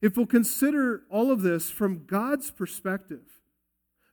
if 0.00 0.16
we'll 0.16 0.26
consider 0.26 1.02
all 1.10 1.30
of 1.30 1.42
this 1.42 1.70
from 1.70 2.04
God's 2.06 2.50
perspective, 2.50 3.40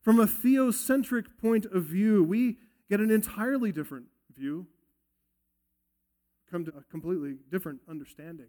from 0.01 0.19
a 0.19 0.25
theocentric 0.25 1.37
point 1.39 1.65
of 1.65 1.83
view, 1.83 2.23
we 2.23 2.57
get 2.89 2.99
an 2.99 3.11
entirely 3.11 3.71
different 3.71 4.07
view, 4.35 4.67
come 6.51 6.65
to 6.65 6.71
a 6.71 6.83
completely 6.91 7.37
different 7.49 7.79
understanding. 7.89 8.47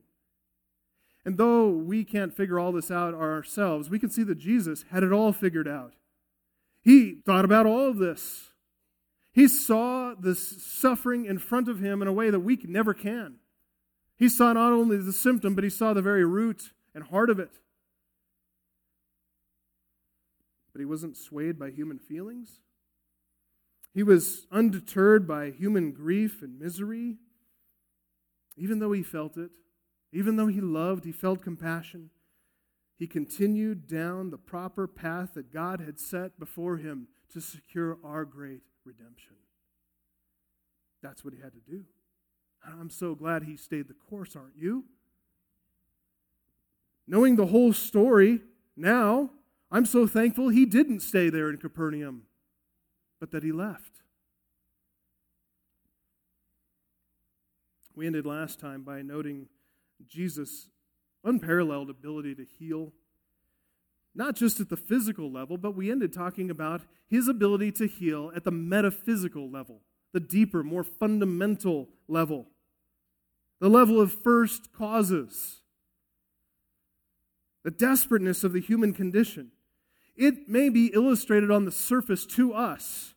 And 1.25 1.39
though 1.39 1.69
we 1.69 2.05
can't 2.05 2.35
figure 2.35 2.59
all 2.59 2.73
this 2.73 2.91
out 2.91 3.15
ourselves, 3.15 3.89
we 3.89 3.99
can 3.99 4.11
see 4.11 4.25
that 4.25 4.39
Jesus 4.39 4.85
had 4.91 5.03
it 5.03 5.13
all 5.13 5.33
figured 5.33 5.69
out. 5.69 5.95
He 6.83 7.15
thought 7.25 7.45
about 7.45 7.65
all 7.65 7.89
of 7.89 7.99
this. 7.99 8.51
He 9.33 9.47
saw 9.47 10.15
this 10.15 10.63
suffering 10.63 11.25
in 11.27 11.39
front 11.39 11.69
of 11.69 11.79
him 11.79 12.03
in 12.03 12.09
a 12.09 12.13
way 12.13 12.29
that 12.31 12.41
we 12.41 12.59
never 12.65 12.93
can. 12.93 13.37
He 14.17 14.29
saw 14.29 14.53
not 14.53 14.73
only 14.73 14.97
the 14.97 15.13
symptom, 15.13 15.55
but 15.55 15.65
he 15.65 15.71
saw 15.71 15.93
the 15.93 16.03
very 16.03 16.25
root 16.25 16.73
and 16.95 17.05
heart 17.05 17.31
of 17.31 17.39
it. 17.39 17.53
But 20.73 20.81
he 20.81 20.85
wasn't 20.85 21.17
swayed 21.17 21.59
by 21.59 21.71
human 21.71 21.99
feelings. 21.99 22.61
He 23.95 24.03
was 24.03 24.47
undeterred 24.51 25.27
by 25.29 25.51
human 25.51 25.93
grief 25.93 26.43
and 26.43 26.59
misery. 26.59 27.19
Even 28.57 28.79
though 28.79 28.93
he 28.93 29.03
felt 29.03 29.37
it, 29.37 29.51
even 30.13 30.37
though 30.37 30.47
he 30.47 30.61
loved, 30.61 31.05
he 31.05 31.13
felt 31.13 31.43
compassion, 31.43 32.11
he 32.99 33.07
continued 33.07 33.89
down 33.89 34.31
the 34.31 34.39
proper 34.39 34.87
path 34.87 35.35
that 35.35 35.53
God 35.53 35.81
had 35.81 35.99
set 35.99 36.39
before 36.39 36.77
him 36.77 37.09
to 37.33 37.41
secure 37.41 37.99
our 38.05 38.25
great 38.25 38.61
redemption. 38.85 39.35
That's 41.03 41.25
what 41.25 41.35
he 41.35 41.41
had 41.41 41.53
to 41.55 41.71
do. 41.71 41.85
I'm 42.65 42.91
so 42.91 43.15
glad 43.15 43.43
he 43.43 43.57
stayed 43.57 43.89
the 43.89 43.95
course, 43.95 44.37
aren't 44.37 44.57
you? 44.57 44.85
Knowing 47.09 47.37
the 47.37 47.47
whole 47.47 47.73
story 47.73 48.41
now, 48.77 49.31
I'm 49.71 49.87
so 49.87 50.07
thankful 50.07 50.49
he 50.51 50.67
didn't 50.67 51.01
stay 51.01 51.29
there 51.29 51.51
in 51.51 51.57
Capernaum, 51.57 52.25
but 53.19 53.31
that 53.33 53.43
he 53.43 53.51
left. 53.51 54.02
We 57.95 58.07
ended 58.07 58.27
last 58.27 58.59
time 58.59 58.83
by 58.83 59.03
noting 59.03 59.49
Jesus' 60.07 60.69
unparalleled 61.25 61.91
ability 61.91 62.35
to 62.37 62.45
heal, 62.45 62.93
not 64.15 64.35
just 64.35 64.61
at 64.61 64.69
the 64.69 64.77
physical 64.77 65.31
level, 65.31 65.57
but 65.59 65.77
we 65.77 65.91
ended 65.91 66.13
talking 66.13 66.51
about 66.51 66.83
his 67.09 67.29
ability 67.29 67.73
to 67.73 67.87
heal 67.87 68.33
at 68.35 68.45
the 68.45 68.51
metaphysical 68.51 69.51
level, 69.51 69.83
the 70.13 70.21
deeper, 70.21 70.63
more 70.63 70.85
fundamental 70.85 71.89
level, 72.09 72.49
the 73.61 73.69
level 73.69 74.01
of 74.01 74.13
first 74.13 74.73
causes 74.73 75.61
the 77.63 77.71
desperateness 77.71 78.43
of 78.43 78.53
the 78.53 78.61
human 78.61 78.93
condition. 78.93 79.53
It 80.17 80.49
may 80.49 80.69
be 80.69 80.87
illustrated 80.89 81.51
on 81.51 81.65
the 81.65 81.71
surface 81.71 82.27
to 82.27 82.53
us 82.53 83.12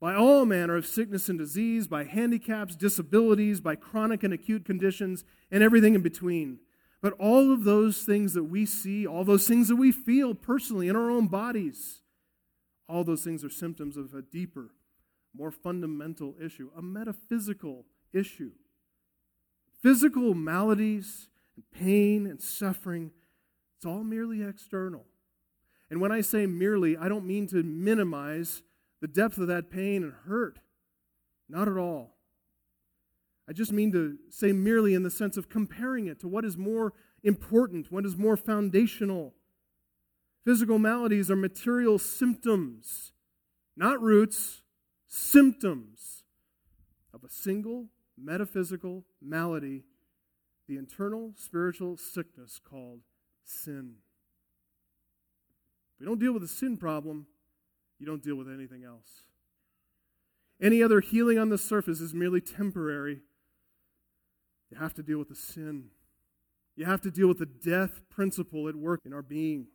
by 0.00 0.14
all 0.14 0.44
manner 0.44 0.76
of 0.76 0.86
sickness 0.86 1.28
and 1.28 1.38
disease, 1.38 1.88
by 1.88 2.04
handicaps, 2.04 2.76
disabilities, 2.76 3.60
by 3.60 3.74
chronic 3.74 4.22
and 4.22 4.32
acute 4.32 4.64
conditions, 4.64 5.24
and 5.50 5.62
everything 5.62 5.94
in 5.94 6.02
between. 6.02 6.58
But 7.00 7.14
all 7.14 7.52
of 7.52 7.64
those 7.64 8.02
things 8.02 8.32
that 8.34 8.44
we 8.44 8.66
see, 8.66 9.06
all 9.06 9.24
those 9.24 9.46
things 9.46 9.68
that 9.68 9.76
we 9.76 9.92
feel 9.92 10.34
personally 10.34 10.88
in 10.88 10.96
our 10.96 11.10
own 11.10 11.26
bodies, 11.28 12.02
all 12.88 13.04
those 13.04 13.22
things 13.22 13.44
are 13.44 13.50
symptoms 13.50 13.96
of 13.96 14.14
a 14.14 14.22
deeper, 14.22 14.70
more 15.36 15.50
fundamental 15.50 16.34
issue, 16.42 16.70
a 16.76 16.82
metaphysical 16.82 17.84
issue. 18.12 18.52
Physical 19.82 20.34
maladies 20.34 21.28
and 21.56 21.64
pain 21.70 22.26
and 22.26 22.40
suffering 22.40 23.12
it's 23.78 23.86
all 23.86 24.02
merely 24.02 24.42
external. 24.42 25.04
And 25.88 26.00
when 26.00 26.10
I 26.10 26.20
say 26.20 26.46
merely, 26.46 26.96
I 26.96 27.08
don't 27.08 27.24
mean 27.24 27.46
to 27.48 27.62
minimize 27.62 28.62
the 29.00 29.08
depth 29.08 29.38
of 29.38 29.46
that 29.48 29.70
pain 29.70 30.02
and 30.02 30.12
hurt. 30.26 30.58
Not 31.48 31.68
at 31.68 31.76
all. 31.76 32.16
I 33.48 33.52
just 33.52 33.72
mean 33.72 33.92
to 33.92 34.18
say 34.28 34.52
merely 34.52 34.92
in 34.92 35.02
the 35.02 35.10
sense 35.10 35.36
of 35.36 35.48
comparing 35.48 36.06
it 36.06 36.20
to 36.20 36.28
what 36.28 36.44
is 36.44 36.58
more 36.58 36.92
important, 37.22 37.90
what 37.90 38.04
is 38.04 38.16
more 38.16 38.36
foundational. 38.36 39.34
Physical 40.44 40.78
maladies 40.78 41.30
are 41.30 41.36
material 41.36 41.98
symptoms, 41.98 43.12
not 43.76 44.00
roots, 44.02 44.62
symptoms 45.06 46.24
of 47.14 47.24
a 47.24 47.30
single 47.30 47.88
metaphysical 48.18 49.04
malady, 49.22 49.84
the 50.68 50.76
internal 50.76 51.32
spiritual 51.36 51.96
sickness 51.96 52.60
called 52.62 53.00
sin. 53.44 53.94
If 55.94 56.00
we 56.00 56.06
don't 56.06 56.20
deal 56.20 56.32
with 56.32 56.42
the 56.42 56.48
sin 56.48 56.76
problem, 56.76 57.26
you 57.98 58.06
don't 58.06 58.22
deal 58.22 58.36
with 58.36 58.48
anything 58.48 58.84
else. 58.84 59.22
Any 60.60 60.82
other 60.82 61.00
healing 61.00 61.38
on 61.38 61.50
the 61.50 61.58
surface 61.58 62.00
is 62.00 62.14
merely 62.14 62.40
temporary. 62.40 63.20
You 64.70 64.78
have 64.78 64.94
to 64.94 65.02
deal 65.02 65.18
with 65.18 65.28
the 65.28 65.36
sin. 65.36 65.90
You 66.76 66.84
have 66.84 67.00
to 67.02 67.10
deal 67.10 67.28
with 67.28 67.38
the 67.38 67.46
death 67.46 68.00
principle 68.10 68.68
at 68.68 68.76
work 68.76 69.00
in 69.04 69.12
our 69.12 69.22
being. 69.22 69.66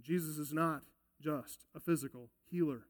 Jesus 0.00 0.36
is 0.36 0.52
not 0.52 0.82
just 1.20 1.64
a 1.74 1.80
physical 1.80 2.30
healer, 2.50 2.82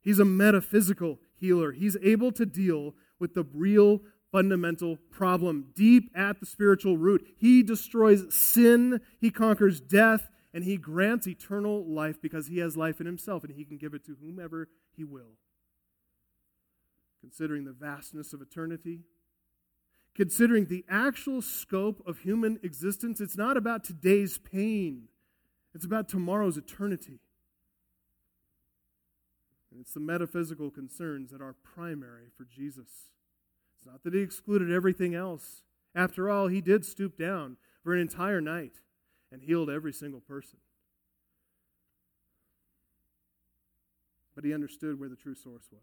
He's 0.00 0.18
a 0.18 0.24
metaphysical 0.24 1.18
healer. 1.36 1.72
He's 1.72 1.96
able 2.02 2.32
to 2.32 2.46
deal 2.46 2.94
with 3.18 3.34
the 3.34 3.44
real 3.52 4.00
fundamental 4.30 4.96
problem, 5.10 5.66
deep 5.74 6.10
at 6.14 6.40
the 6.40 6.46
spiritual 6.46 6.96
root. 6.96 7.26
He 7.36 7.62
destroys 7.62 8.34
sin, 8.34 9.00
he 9.20 9.30
conquers 9.30 9.80
death, 9.80 10.28
and 10.52 10.64
he 10.64 10.76
grants 10.76 11.26
eternal 11.26 11.84
life 11.84 12.20
because 12.20 12.46
he 12.46 12.58
has 12.58 12.76
life 12.76 13.00
in 13.00 13.06
himself 13.06 13.44
and 13.44 13.52
he 13.52 13.64
can 13.64 13.76
give 13.76 13.94
it 13.94 14.04
to 14.06 14.16
whomever 14.20 14.68
he 14.96 15.04
will. 15.04 15.36
considering 17.20 17.64
the 17.64 17.72
vastness 17.72 18.32
of 18.32 18.40
eternity, 18.40 19.00
considering 20.14 20.66
the 20.66 20.84
actual 20.88 21.42
scope 21.42 22.02
of 22.06 22.18
human 22.20 22.58
existence. 22.62 23.20
It's 23.20 23.36
not 23.36 23.56
about 23.56 23.84
today's 23.84 24.38
pain, 24.38 25.08
it's 25.74 25.84
about 25.84 26.08
tomorrow's 26.08 26.56
eternity. 26.56 27.20
And 29.70 29.80
it's 29.80 29.94
the 29.94 30.00
metaphysical 30.00 30.70
concerns 30.70 31.30
that 31.30 31.42
are 31.42 31.54
primary 31.62 32.28
for 32.36 32.44
Jesus. 32.44 33.10
It's 33.76 33.86
not 33.86 34.02
that 34.02 34.14
he 34.14 34.20
excluded 34.20 34.72
everything 34.72 35.14
else. 35.14 35.62
After 35.94 36.30
all, 36.30 36.48
he 36.48 36.60
did 36.60 36.84
stoop 36.84 37.18
down 37.18 37.58
for 37.84 37.94
an 37.94 38.00
entire 38.00 38.40
night 38.40 38.80
and 39.32 39.42
healed 39.42 39.70
every 39.70 39.92
single 39.92 40.20
person. 40.20 40.58
But 44.34 44.44
he 44.44 44.54
understood 44.54 44.98
where 45.00 45.08
the 45.08 45.16
true 45.16 45.34
source 45.34 45.68
was. 45.72 45.82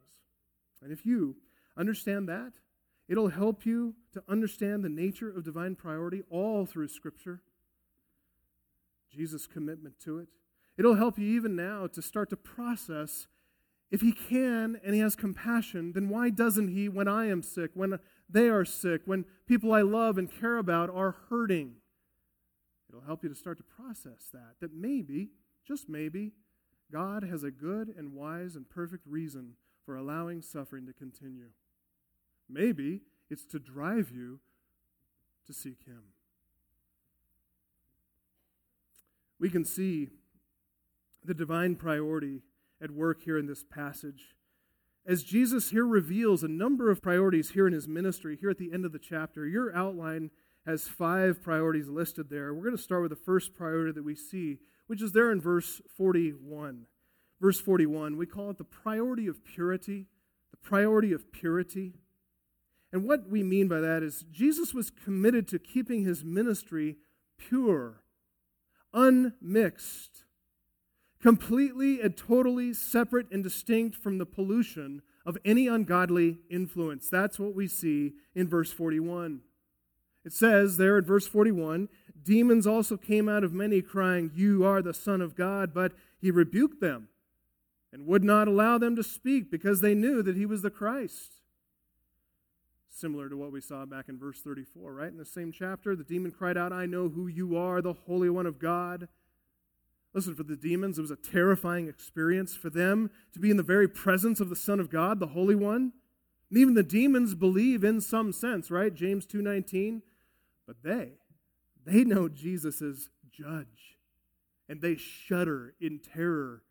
And 0.82 0.92
if 0.92 1.06
you 1.06 1.36
understand 1.78 2.30
that, 2.30 2.54
it'll 3.08 3.30
help 3.30 3.66
you 3.66 3.96
to 4.14 4.24
understand 4.28 4.84
the 4.84 4.90
nature 4.90 5.30
of 5.30 5.44
divine 5.44 5.76
priority 5.76 6.24
all 6.30 6.66
through 6.66 6.88
Scripture, 6.88 7.42
Jesus' 9.12 9.48
commitment 9.48 10.00
to 10.02 10.20
it. 10.20 10.28
It'll 10.78 10.96
help 10.96 11.18
you 11.20 11.28
even 11.28 11.56
now 11.56 11.88
to 11.88 12.02
start 12.02 12.30
to 12.30 12.38
process 12.38 13.28
if 13.92 14.02
he 14.02 14.12
can 14.12 14.80
and 14.84 14.96
he 14.96 15.02
has 15.02 15.16
compassion, 15.16 15.94
then 15.94 16.10
why 16.10 16.30
doesn't 16.30 16.70
he 16.70 16.90
when 16.90 17.08
I 17.08 17.28
am 17.28 17.44
sick, 17.44 17.72
when 17.74 18.00
they 18.30 18.50
are 18.50 18.66
sick, 18.66 19.02
when 19.06 19.26
people 19.48 19.72
I 19.74 19.82
love 19.84 20.18
and 20.18 20.32
care 20.32 20.58
about 20.58 20.90
are 20.90 21.16
hurting? 21.30 21.76
It'll 22.96 23.06
help 23.06 23.24
you 23.24 23.30
to 23.30 23.36
start 23.36 23.58
to 23.58 23.64
process 23.64 24.30
that, 24.32 24.56
that 24.62 24.74
maybe, 24.74 25.32
just 25.68 25.90
maybe, 25.90 26.32
God 26.92 27.24
has 27.24 27.44
a 27.44 27.52
good 27.52 27.94
and 27.98 28.14
wise 28.14 28.56
and 28.56 28.70
perfect 28.70 29.06
reason 29.06 29.56
for 29.86 29.98
allowing 29.98 30.42
suffering 30.42 30.86
to 30.86 30.94
continue. 30.94 31.50
Maybe 32.50 33.02
it's 33.30 33.44
to 33.48 33.60
drive 33.60 34.12
you 34.12 34.40
to 35.46 35.54
seek 35.54 35.84
Him. 35.86 36.04
We 39.40 39.50
can 39.50 39.66
see 39.66 40.08
the 41.22 41.34
divine 41.34 41.76
priority 41.76 42.44
at 42.82 42.92
work 42.92 43.24
here 43.24 43.38
in 43.38 43.48
this 43.48 43.64
passage. 43.64 44.36
As 45.06 45.24
Jesus 45.24 45.72
here 45.72 45.86
reveals 45.86 46.44
a 46.44 46.48
number 46.48 46.90
of 46.90 47.02
priorities 47.02 47.52
here 47.52 47.68
in 47.68 47.74
his 47.74 47.88
ministry, 47.90 48.38
here 48.40 48.50
at 48.50 48.58
the 48.58 48.72
end 48.72 48.86
of 48.86 48.94
the 48.94 49.00
chapter, 49.00 49.46
your 49.46 49.76
outline 49.76 50.32
has 50.66 50.88
five 50.88 51.42
priorities 51.42 51.88
listed 51.88 52.30
there. 52.30 52.54
We're 52.54 52.64
going 52.64 52.78
to 52.78 52.82
start 52.82 53.02
with 53.02 53.12
the 53.12 53.16
first 53.16 53.56
priority 53.56 53.92
that 53.92 54.04
we 54.04 54.16
see, 54.16 54.58
which 54.88 55.02
is 55.02 55.12
there 55.12 55.32
in 55.32 55.40
verse 55.40 55.82
41. 55.96 56.86
Verse 57.40 57.60
41, 57.60 58.18
we 58.18 58.26
call 58.26 58.50
it 58.52 58.58
the 58.58 58.64
priority 58.64 59.28
of 59.28 59.44
purity, 59.44 60.08
the 60.52 60.58
priority 60.58 61.12
of 61.12 61.32
purity. 61.32 61.94
And 62.92 63.04
what 63.06 63.30
we 63.30 63.44
mean 63.44 63.68
by 63.68 63.82
that 63.82 64.04
is 64.04 64.26
Jesus 64.32 64.74
was 64.74 64.90
committed 64.90 65.48
to 65.50 65.60
keeping 65.60 66.06
his 66.06 66.24
ministry 66.24 66.96
pure, 67.38 68.04
unmixed, 68.94 70.24
completely 71.22 72.00
and 72.02 72.16
totally 72.16 72.74
separate 72.74 73.30
and 73.32 73.44
distinct 73.44 73.98
from 73.98 74.18
the 74.18 74.26
pollution 74.26 75.02
of 75.26 75.38
any 75.44 75.68
ungodly 75.68 76.38
influence. 76.50 77.10
That's 77.10 77.38
what 77.38 77.54
we 77.54 77.68
see 77.68 78.14
in 78.34 78.48
verse 78.48 78.72
41. 78.72 79.42
It 80.26 80.34
says 80.34 80.78
there 80.78 80.98
in 80.98 81.06
verse 81.06 81.28
41 81.28 81.88
demons 82.24 82.66
also 82.66 82.98
came 82.98 83.30
out 83.30 83.44
of 83.44 83.54
many, 83.54 83.82
crying, 83.82 84.32
You 84.34 84.66
are 84.66 84.82
the 84.82 84.94
Son 84.94 85.22
of 85.22 85.36
God, 85.36 85.74
but 85.74 85.94
he 86.20 86.32
rebuked 86.32 86.82
them 86.82 87.08
and 87.94 88.08
would 88.08 88.24
not 88.24 88.48
allow 88.48 88.80
them 88.80 88.96
to 88.96 89.04
speak 89.04 89.52
because 89.52 89.80
they 89.80 89.94
knew 89.94 90.24
that 90.24 90.36
he 90.36 90.46
was 90.46 90.64
the 90.64 90.72
Christ. 90.72 91.34
Similar 92.90 93.30
to 93.30 93.38
what 93.38 93.52
we 93.52 93.62
saw 93.62 93.86
back 93.86 94.10
in 94.10 94.18
verse 94.18 94.42
34, 94.42 94.92
right? 94.92 95.12
In 95.12 95.18
the 95.18 95.26
same 95.26 95.52
chapter, 95.52 95.96
the 95.96 96.04
demon 96.04 96.32
cried 96.32 96.58
out, 96.58 96.74
I 96.74 96.88
know 96.88 97.10
who 97.10 97.28
you 97.28 97.56
are, 97.56 97.82
the 97.82 97.94
Holy 97.94 98.30
One 98.30 98.48
of 98.48 98.58
God. 98.58 99.08
Listen, 100.14 100.34
for 100.34 100.44
the 100.44 100.56
demons, 100.56 100.98
it 100.98 101.02
was 101.02 101.12
a 101.12 101.18
terrifying 101.18 101.88
experience 101.88 102.56
for 102.56 102.70
them 102.70 103.12
to 103.34 103.40
be 103.40 103.52
in 103.52 103.58
the 103.58 103.64
very 103.64 103.88
presence 103.88 104.40
of 104.40 104.50
the 104.50 104.56
Son 104.56 104.80
of 104.80 104.90
God, 104.90 105.20
the 105.20 105.28
Holy 105.28 105.56
One. 105.56 105.92
And 106.50 106.58
even 106.58 106.74
the 106.74 106.84
demons 106.84 107.36
believe 107.36 107.84
in 107.84 108.02
some 108.02 108.32
sense, 108.32 108.72
right? 108.72 108.94
James 108.94 109.26
2:19. 109.26 110.02
But 110.68 110.78
they, 110.84 111.14
they 111.86 112.04
know 112.04 112.28
Jesus 112.28 112.82
as 112.82 113.10
judge. 113.32 113.98
And 114.68 114.82
they 114.82 114.96
shudder 114.96 115.74
in 115.80 116.00
terror 116.00 116.64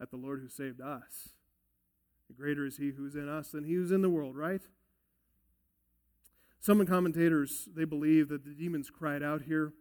at 0.00 0.10
the 0.10 0.16
Lord 0.16 0.40
who 0.40 0.48
saved 0.48 0.80
us. 0.80 1.30
The 2.28 2.34
Greater 2.34 2.64
is 2.64 2.76
he 2.76 2.90
who's 2.90 3.16
in 3.16 3.28
us 3.28 3.50
than 3.50 3.64
he 3.64 3.74
who's 3.74 3.90
in 3.90 4.02
the 4.02 4.10
world, 4.10 4.36
right? 4.36 4.62
Some 6.60 6.84
commentators, 6.86 7.68
they 7.74 7.84
believe 7.84 8.28
that 8.28 8.44
the 8.44 8.54
demons 8.54 8.90
cried 8.90 9.22
out 9.22 9.42
here 9.42 9.72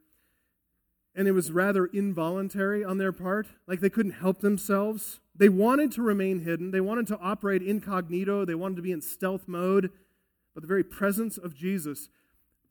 and 1.16 1.28
it 1.28 1.32
was 1.32 1.52
rather 1.52 1.86
involuntary 1.86 2.84
on 2.84 2.98
their 2.98 3.12
part, 3.12 3.48
like 3.68 3.80
they 3.80 3.90
couldn't 3.90 4.14
help 4.14 4.40
themselves. 4.40 5.20
They 5.36 5.50
wanted 5.50 5.92
to 5.94 6.02
remain 6.02 6.40
hidden, 6.40 6.72
they 6.72 6.82
wanted 6.82 7.08
to 7.08 7.20
operate 7.20 7.62
incognito, 7.62 8.46
they 8.46 8.56
wanted 8.56 8.78
to 8.78 8.82
be 8.82 8.92
in 8.92 9.02
stealth 9.02 9.48
mode, 9.48 9.92
but 10.54 10.62
the 10.62 10.68
very 10.68 10.84
presence 10.84 11.38
of 11.38 11.56
Jesus 11.56 12.10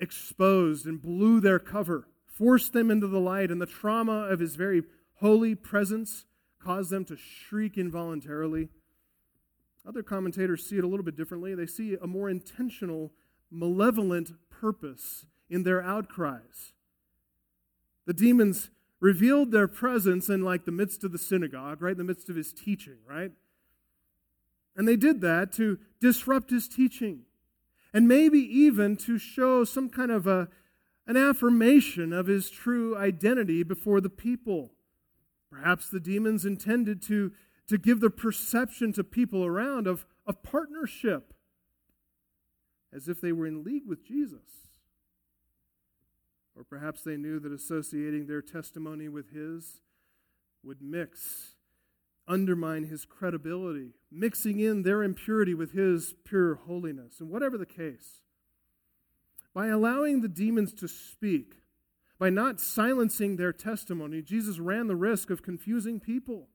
exposed 0.02 0.84
and 0.84 1.00
blew 1.00 1.40
their 1.40 1.60
cover, 1.60 2.08
forced 2.26 2.72
them 2.72 2.90
into 2.90 3.06
the 3.06 3.20
light, 3.20 3.50
and 3.50 3.62
the 3.62 3.66
trauma 3.66 4.26
of 4.26 4.40
his 4.40 4.56
very 4.56 4.82
holy 5.20 5.54
presence 5.54 6.24
caused 6.58 6.90
them 6.90 7.04
to 7.04 7.16
shriek 7.16 7.78
involuntarily. 7.78 8.68
Other 9.86 10.02
commentators 10.02 10.66
see 10.66 10.76
it 10.76 10.84
a 10.84 10.88
little 10.88 11.04
bit 11.04 11.16
differently. 11.16 11.54
They 11.54 11.66
see 11.66 11.96
a 12.00 12.06
more 12.06 12.28
intentional, 12.28 13.12
malevolent 13.50 14.32
purpose 14.50 15.26
in 15.48 15.62
their 15.62 15.82
outcries. 15.82 16.72
The 18.06 18.14
demons 18.14 18.70
revealed 19.00 19.52
their 19.52 19.68
presence 19.68 20.28
in 20.28 20.42
like 20.42 20.64
the 20.64 20.72
midst 20.72 21.04
of 21.04 21.12
the 21.12 21.18
synagogue, 21.18 21.80
right 21.80 21.92
in 21.92 21.98
the 21.98 22.04
midst 22.04 22.28
of 22.28 22.36
his 22.36 22.52
teaching, 22.52 22.98
right? 23.08 23.32
And 24.76 24.88
they 24.88 24.96
did 24.96 25.20
that 25.20 25.52
to 25.54 25.78
disrupt 26.00 26.50
his 26.50 26.66
teaching. 26.68 27.22
And 27.92 28.08
maybe 28.08 28.38
even 28.38 28.96
to 28.98 29.18
show 29.18 29.64
some 29.64 29.88
kind 29.88 30.10
of 30.10 30.26
a, 30.26 30.48
an 31.06 31.16
affirmation 31.16 32.12
of 32.12 32.26
his 32.26 32.48
true 32.50 32.96
identity 32.96 33.62
before 33.62 34.00
the 34.00 34.08
people. 34.08 34.72
Perhaps 35.50 35.90
the 35.90 36.00
demons 36.00 36.46
intended 36.46 37.02
to, 37.02 37.32
to 37.68 37.76
give 37.76 38.00
the 38.00 38.10
perception 38.10 38.92
to 38.94 39.04
people 39.04 39.44
around 39.44 39.86
of, 39.86 40.06
of 40.26 40.42
partnership, 40.42 41.34
as 42.94 43.08
if 43.08 43.20
they 43.20 43.32
were 43.32 43.46
in 43.46 43.62
league 43.62 43.86
with 43.86 44.06
Jesus. 44.06 44.68
Or 46.56 46.64
perhaps 46.64 47.02
they 47.02 47.16
knew 47.16 47.38
that 47.40 47.52
associating 47.52 48.26
their 48.26 48.42
testimony 48.42 49.08
with 49.08 49.30
his 49.32 49.80
would 50.62 50.80
mix, 50.80 51.56
undermine 52.28 52.84
his 52.84 53.04
credibility, 53.04 53.92
mixing 54.10 54.60
in 54.60 54.82
their 54.82 55.02
impurity 55.02 55.54
with 55.54 55.72
his 55.72 56.14
pure 56.24 56.54
holiness. 56.54 57.20
And 57.20 57.30
whatever 57.30 57.58
the 57.58 57.66
case, 57.66 58.22
by 59.54 59.66
allowing 59.66 60.20
the 60.20 60.28
demons 60.28 60.72
to 60.74 60.88
speak, 60.88 61.56
by 62.18 62.30
not 62.30 62.60
silencing 62.60 63.36
their 63.36 63.52
testimony, 63.52 64.22
Jesus 64.22 64.58
ran 64.58 64.86
the 64.86 64.96
risk 64.96 65.30
of 65.30 65.42
confusing 65.42 65.98
people. 65.98 66.48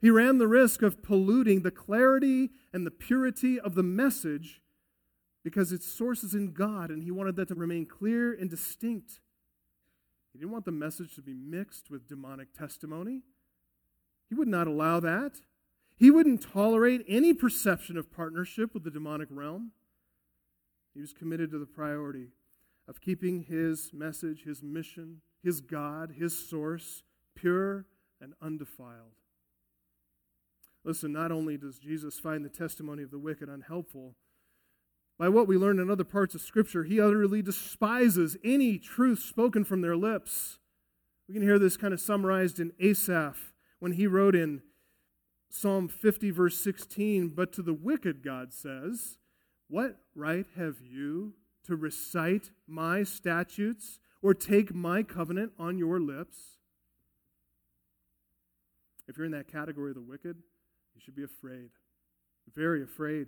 He 0.00 0.10
ran 0.10 0.38
the 0.38 0.46
risk 0.46 0.82
of 0.82 1.02
polluting 1.02 1.62
the 1.62 1.70
clarity 1.70 2.50
and 2.72 2.86
the 2.86 2.90
purity 2.90 3.58
of 3.58 3.74
the 3.74 3.82
message 3.82 4.60
because 5.42 5.72
its 5.72 5.86
source 5.86 6.24
is 6.24 6.34
in 6.34 6.52
God, 6.52 6.90
and 6.90 7.02
he 7.02 7.10
wanted 7.10 7.36
that 7.36 7.48
to 7.48 7.54
remain 7.54 7.84
clear 7.84 8.32
and 8.32 8.48
distinct. 8.48 9.20
He 10.32 10.38
didn't 10.38 10.52
want 10.52 10.64
the 10.64 10.72
message 10.72 11.14
to 11.14 11.22
be 11.22 11.34
mixed 11.34 11.90
with 11.90 12.08
demonic 12.08 12.52
testimony. 12.52 13.22
He 14.34 14.38
would 14.38 14.48
not 14.48 14.66
allow 14.66 14.98
that. 14.98 15.42
He 15.94 16.10
wouldn't 16.10 16.42
tolerate 16.42 17.04
any 17.06 17.32
perception 17.32 17.96
of 17.96 18.10
partnership 18.10 18.74
with 18.74 18.82
the 18.82 18.90
demonic 18.90 19.28
realm. 19.30 19.70
He 20.92 21.00
was 21.00 21.12
committed 21.12 21.52
to 21.52 21.58
the 21.60 21.66
priority 21.66 22.30
of 22.88 23.00
keeping 23.00 23.44
his 23.44 23.92
message, 23.94 24.42
his 24.42 24.60
mission, 24.60 25.20
his 25.40 25.60
God, 25.60 26.14
his 26.18 26.36
source 26.36 27.04
pure 27.36 27.86
and 28.20 28.32
undefiled. 28.42 29.14
Listen, 30.82 31.12
not 31.12 31.30
only 31.30 31.56
does 31.56 31.78
Jesus 31.78 32.18
find 32.18 32.44
the 32.44 32.48
testimony 32.48 33.04
of 33.04 33.12
the 33.12 33.20
wicked 33.20 33.48
unhelpful, 33.48 34.16
by 35.16 35.28
what 35.28 35.46
we 35.46 35.56
learn 35.56 35.78
in 35.78 35.88
other 35.88 36.02
parts 36.02 36.34
of 36.34 36.40
Scripture, 36.40 36.82
he 36.82 37.00
utterly 37.00 37.40
despises 37.40 38.36
any 38.42 38.78
truth 38.78 39.20
spoken 39.20 39.62
from 39.62 39.80
their 39.80 39.96
lips. 39.96 40.58
We 41.28 41.34
can 41.34 41.42
hear 41.44 41.60
this 41.60 41.76
kind 41.76 41.94
of 41.94 42.00
summarized 42.00 42.58
in 42.58 42.72
Asaph 42.80 43.53
when 43.84 43.92
he 43.92 44.06
wrote 44.06 44.34
in 44.34 44.62
Psalm 45.50 45.88
50, 45.88 46.30
verse 46.30 46.58
16 46.58 47.28
But 47.28 47.52
to 47.52 47.60
the 47.60 47.74
wicked, 47.74 48.24
God 48.24 48.54
says, 48.54 49.18
What 49.68 49.98
right 50.14 50.46
have 50.56 50.76
you 50.80 51.34
to 51.64 51.76
recite 51.76 52.50
my 52.66 53.02
statutes 53.02 53.98
or 54.22 54.32
take 54.32 54.74
my 54.74 55.02
covenant 55.02 55.52
on 55.58 55.76
your 55.76 56.00
lips? 56.00 56.38
If 59.06 59.18
you're 59.18 59.26
in 59.26 59.32
that 59.32 59.52
category 59.52 59.90
of 59.90 59.96
the 59.96 60.00
wicked, 60.00 60.38
you 60.94 61.00
should 61.02 61.14
be 61.14 61.24
afraid, 61.24 61.68
very 62.54 62.82
afraid. 62.82 63.26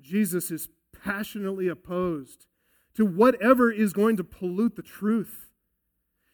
Jesus 0.00 0.50
is 0.50 0.70
passionately 1.04 1.68
opposed 1.68 2.46
to 2.94 3.04
whatever 3.04 3.70
is 3.70 3.92
going 3.92 4.16
to 4.16 4.24
pollute 4.24 4.76
the 4.76 4.80
truth. 4.80 5.50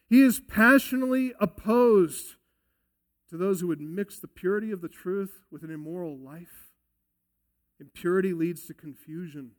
He 0.07 0.21
is 0.21 0.39
passionately 0.39 1.33
opposed 1.41 2.35
to 3.35 3.43
those 3.43 3.59
who 3.59 3.67
would 3.67 3.81
mix 3.81 4.17
the 4.17 4.27
purity 4.27 4.71
of 4.71 4.81
the 4.81 4.87
truth 4.87 5.41
with 5.51 5.63
an 5.63 5.71
immoral 5.71 6.17
life. 6.17 6.71
Impurity 7.79 8.33
leads 8.33 8.65
to 8.65 8.73
confusion. 8.73 9.51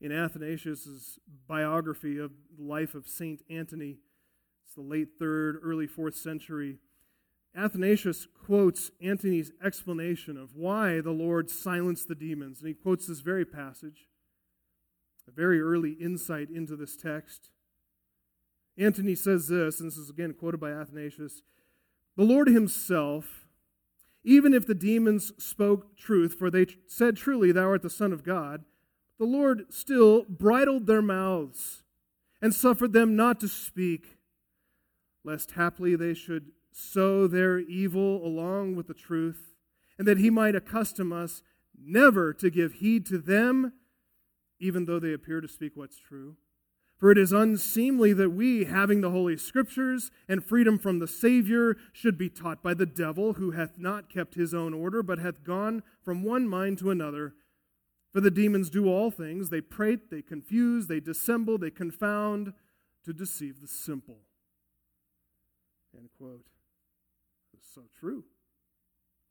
In 0.00 0.10
Athanasius' 0.10 1.20
biography 1.46 2.18
of 2.18 2.32
the 2.58 2.64
life 2.64 2.94
of 2.94 3.06
Saint 3.06 3.42
Antony, 3.48 3.98
it's 4.64 4.74
the 4.74 4.80
late 4.80 5.10
third, 5.18 5.60
early 5.62 5.86
fourth 5.86 6.16
century, 6.16 6.78
Athanasius 7.56 8.26
quotes 8.46 8.90
Antony's 9.00 9.52
explanation 9.64 10.36
of 10.36 10.54
why 10.54 11.00
the 11.00 11.10
Lord 11.10 11.50
silenced 11.50 12.08
the 12.08 12.14
demons. 12.14 12.60
And 12.60 12.68
he 12.68 12.74
quotes 12.74 13.06
this 13.06 13.20
very 13.20 13.44
passage, 13.44 14.08
a 15.28 15.30
very 15.30 15.60
early 15.60 15.92
insight 15.92 16.48
into 16.50 16.76
this 16.76 16.96
text. 16.96 17.50
Antony 18.78 19.14
says 19.14 19.48
this, 19.48 19.80
and 19.80 19.90
this 19.90 19.98
is 19.98 20.10
again 20.10 20.32
quoted 20.32 20.60
by 20.60 20.70
Athanasius 20.70 21.42
The 22.20 22.26
Lord 22.26 22.48
himself, 22.48 23.46
even 24.24 24.52
if 24.52 24.66
the 24.66 24.74
demons 24.74 25.32
spoke 25.42 25.96
truth, 25.96 26.34
for 26.34 26.50
they 26.50 26.66
said 26.86 27.16
truly, 27.16 27.50
Thou 27.50 27.70
art 27.70 27.80
the 27.80 27.88
Son 27.88 28.12
of 28.12 28.24
God, 28.24 28.66
the 29.18 29.24
Lord 29.24 29.72
still 29.72 30.26
bridled 30.28 30.86
their 30.86 31.00
mouths 31.00 31.82
and 32.42 32.54
suffered 32.54 32.92
them 32.92 33.16
not 33.16 33.40
to 33.40 33.48
speak, 33.48 34.18
lest 35.24 35.52
haply 35.52 35.96
they 35.96 36.12
should 36.12 36.52
sow 36.70 37.26
their 37.26 37.58
evil 37.58 38.22
along 38.22 38.76
with 38.76 38.88
the 38.88 38.92
truth, 38.92 39.54
and 39.98 40.06
that 40.06 40.18
he 40.18 40.28
might 40.28 40.54
accustom 40.54 41.14
us 41.14 41.40
never 41.82 42.34
to 42.34 42.50
give 42.50 42.74
heed 42.74 43.06
to 43.06 43.16
them, 43.16 43.72
even 44.58 44.84
though 44.84 44.98
they 44.98 45.14
appear 45.14 45.40
to 45.40 45.48
speak 45.48 45.72
what's 45.74 45.96
true. 45.98 46.36
For 47.00 47.10
it 47.10 47.18
is 47.18 47.32
unseemly 47.32 48.12
that 48.12 48.30
we, 48.30 48.66
having 48.66 49.00
the 49.00 49.10
Holy 49.10 49.36
Scriptures 49.36 50.10
and 50.28 50.44
freedom 50.44 50.78
from 50.78 50.98
the 50.98 51.08
Savior, 51.08 51.76
should 51.92 52.18
be 52.18 52.28
taught 52.28 52.62
by 52.62 52.74
the 52.74 52.86
devil, 52.86 53.32
who 53.32 53.52
hath 53.52 53.78
not 53.78 54.08
kept 54.08 54.34
his 54.34 54.54
own 54.54 54.74
order, 54.74 55.02
but 55.02 55.18
hath 55.18 55.42
gone 55.42 55.82
from 56.04 56.22
one 56.22 56.46
mind 56.46 56.78
to 56.78 56.90
another 56.90 57.34
for 58.12 58.20
the 58.20 58.30
demons 58.30 58.70
do 58.70 58.88
all 58.88 59.10
things. 59.10 59.50
They 59.50 59.60
prate, 59.60 60.10
they 60.10 60.22
confuse, 60.22 60.86
they 60.86 61.00
dissemble, 61.00 61.58
they 61.58 61.70
confound 61.70 62.52
to 63.04 63.12
deceive 63.12 63.60
the 63.60 63.68
simple. 63.68 64.18
End 65.96 66.08
quote. 66.18 66.46
It's 67.54 67.72
so 67.74 67.82
true. 67.98 68.24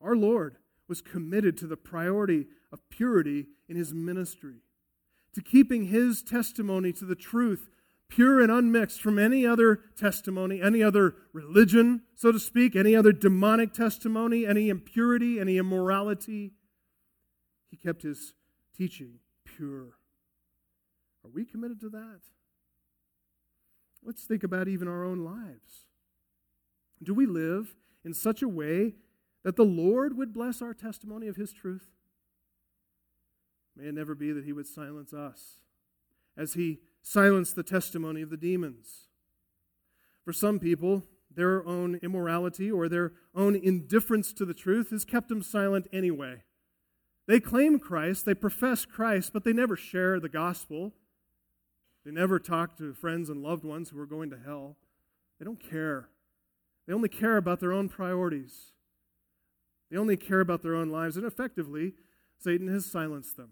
Our 0.02 0.16
Lord 0.16 0.58
was 0.88 1.02
committed 1.02 1.58
to 1.58 1.68
the 1.68 1.78
priority 1.78 2.48
of 2.72 2.88
purity 2.90 3.48
in 3.68 3.76
his 3.76 3.94
ministry, 3.94 4.62
to 5.34 5.42
keeping 5.42 5.86
his 5.86 6.22
testimony 6.22 6.92
to 6.94 7.06
the 7.06 7.16
truth 7.16 7.70
pure 8.10 8.42
and 8.42 8.52
unmixed 8.52 9.00
from 9.02 9.20
any 9.20 9.46
other 9.46 9.82
testimony, 9.96 10.62
any 10.62 10.82
other 10.82 11.16
religion, 11.32 12.02
so 12.16 12.32
to 12.32 12.40
speak, 12.40 12.76
any 12.76 12.96
other 12.96 13.12
demonic 13.12 13.72
testimony, 13.72 14.48
any 14.48 14.68
impurity, 14.68 15.40
any 15.40 15.60
immorality. 15.60 16.52
He 17.70 17.78
kept 17.78 18.02
his 18.02 18.34
teaching 18.76 19.20
pure. 19.46 20.00
Are 21.24 21.30
we 21.32 21.46
committed 21.46 21.80
to 21.82 21.90
that? 21.90 22.22
Let's 24.04 24.24
think 24.24 24.44
about 24.44 24.68
even 24.68 24.88
our 24.88 25.04
own 25.04 25.20
lives. 25.20 25.86
Do 27.04 27.14
we 27.14 27.26
live 27.26 27.76
in 28.04 28.14
such 28.14 28.42
a 28.42 28.48
way 28.48 28.96
that 29.44 29.56
the 29.56 29.64
Lord 29.64 30.18
would 30.18 30.34
bless 30.34 30.62
our 30.62 30.74
testimony 30.74 31.28
of 31.28 31.36
His 31.36 31.52
truth? 31.52 31.90
May 33.80 33.88
it 33.88 33.96
never 33.96 34.14
be 34.14 34.34
that 34.34 34.44
He 34.44 34.52
would 34.52 34.68
silence 34.68 35.14
us 35.14 35.62
as 36.36 36.54
He 36.54 36.80
silenced 37.02 37.56
the 37.56 37.64
testimony 37.64 38.22
of 38.22 38.30
the 38.30 38.38
demons. 38.38 39.08
For 40.26 40.34
some 40.34 40.60
people, 40.60 41.06
their 41.34 41.66
own 41.66 41.96
immorality 42.04 42.70
or 42.70 42.90
their 42.90 43.14
own 43.34 43.56
indifference 43.56 44.34
to 44.34 44.46
the 44.46 44.54
truth 44.54 44.90
has 44.90 45.06
kept 45.06 45.30
them 45.30 45.42
silent 45.42 45.88
anyway. 45.94 46.44
They 47.26 47.40
claim 47.40 47.80
Christ, 47.80 48.26
they 48.26 48.34
profess 48.34 48.84
Christ, 48.86 49.32
but 49.32 49.46
they 49.46 49.54
never 49.54 49.78
share 49.78 50.20
the 50.20 50.30
gospel. 50.30 50.94
They 52.04 52.12
never 52.12 52.40
talk 52.40 52.78
to 52.78 52.94
friends 52.94 53.30
and 53.30 53.42
loved 53.42 53.64
ones 53.64 53.90
who 53.90 54.00
are 54.00 54.06
going 54.06 54.30
to 54.32 54.40
hell. 54.44 54.76
They 55.38 55.46
don't 55.46 55.62
care. 55.62 56.10
They 56.86 56.94
only 56.94 57.10
care 57.10 57.38
about 57.38 57.60
their 57.60 57.72
own 57.72 57.88
priorities. 57.88 58.72
They 59.90 59.98
only 59.98 60.18
care 60.18 60.42
about 60.42 60.64
their 60.64 60.76
own 60.76 60.90
lives, 60.90 61.16
and 61.16 61.26
effectively, 61.26 61.94
Satan 62.38 62.68
has 62.68 62.86
silenced 62.86 63.38
them. 63.38 63.52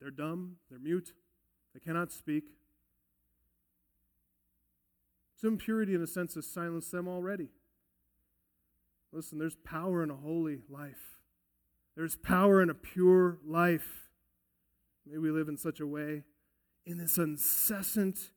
They're 0.00 0.10
dumb, 0.10 0.56
they're 0.70 0.78
mute, 0.78 1.12
they 1.74 1.80
cannot 1.80 2.12
speak. 2.12 2.44
So 5.40 5.48
impurity, 5.48 5.94
in 5.94 6.02
a 6.02 6.06
sense, 6.06 6.34
has 6.34 6.46
silenced 6.46 6.90
them 6.90 7.06
already. 7.06 7.48
Listen, 9.12 9.38
there's 9.38 9.56
power 9.56 10.02
in 10.02 10.10
a 10.10 10.16
holy 10.16 10.60
life. 10.68 11.20
There's 11.96 12.16
power 12.16 12.62
in 12.62 12.70
a 12.70 12.74
pure 12.74 13.38
life. 13.46 14.08
May 15.06 15.18
we 15.18 15.30
live 15.30 15.48
in 15.48 15.56
such 15.56 15.80
a 15.80 15.86
way, 15.86 16.24
in 16.84 16.98
this 16.98 17.18
incessant, 17.18 18.30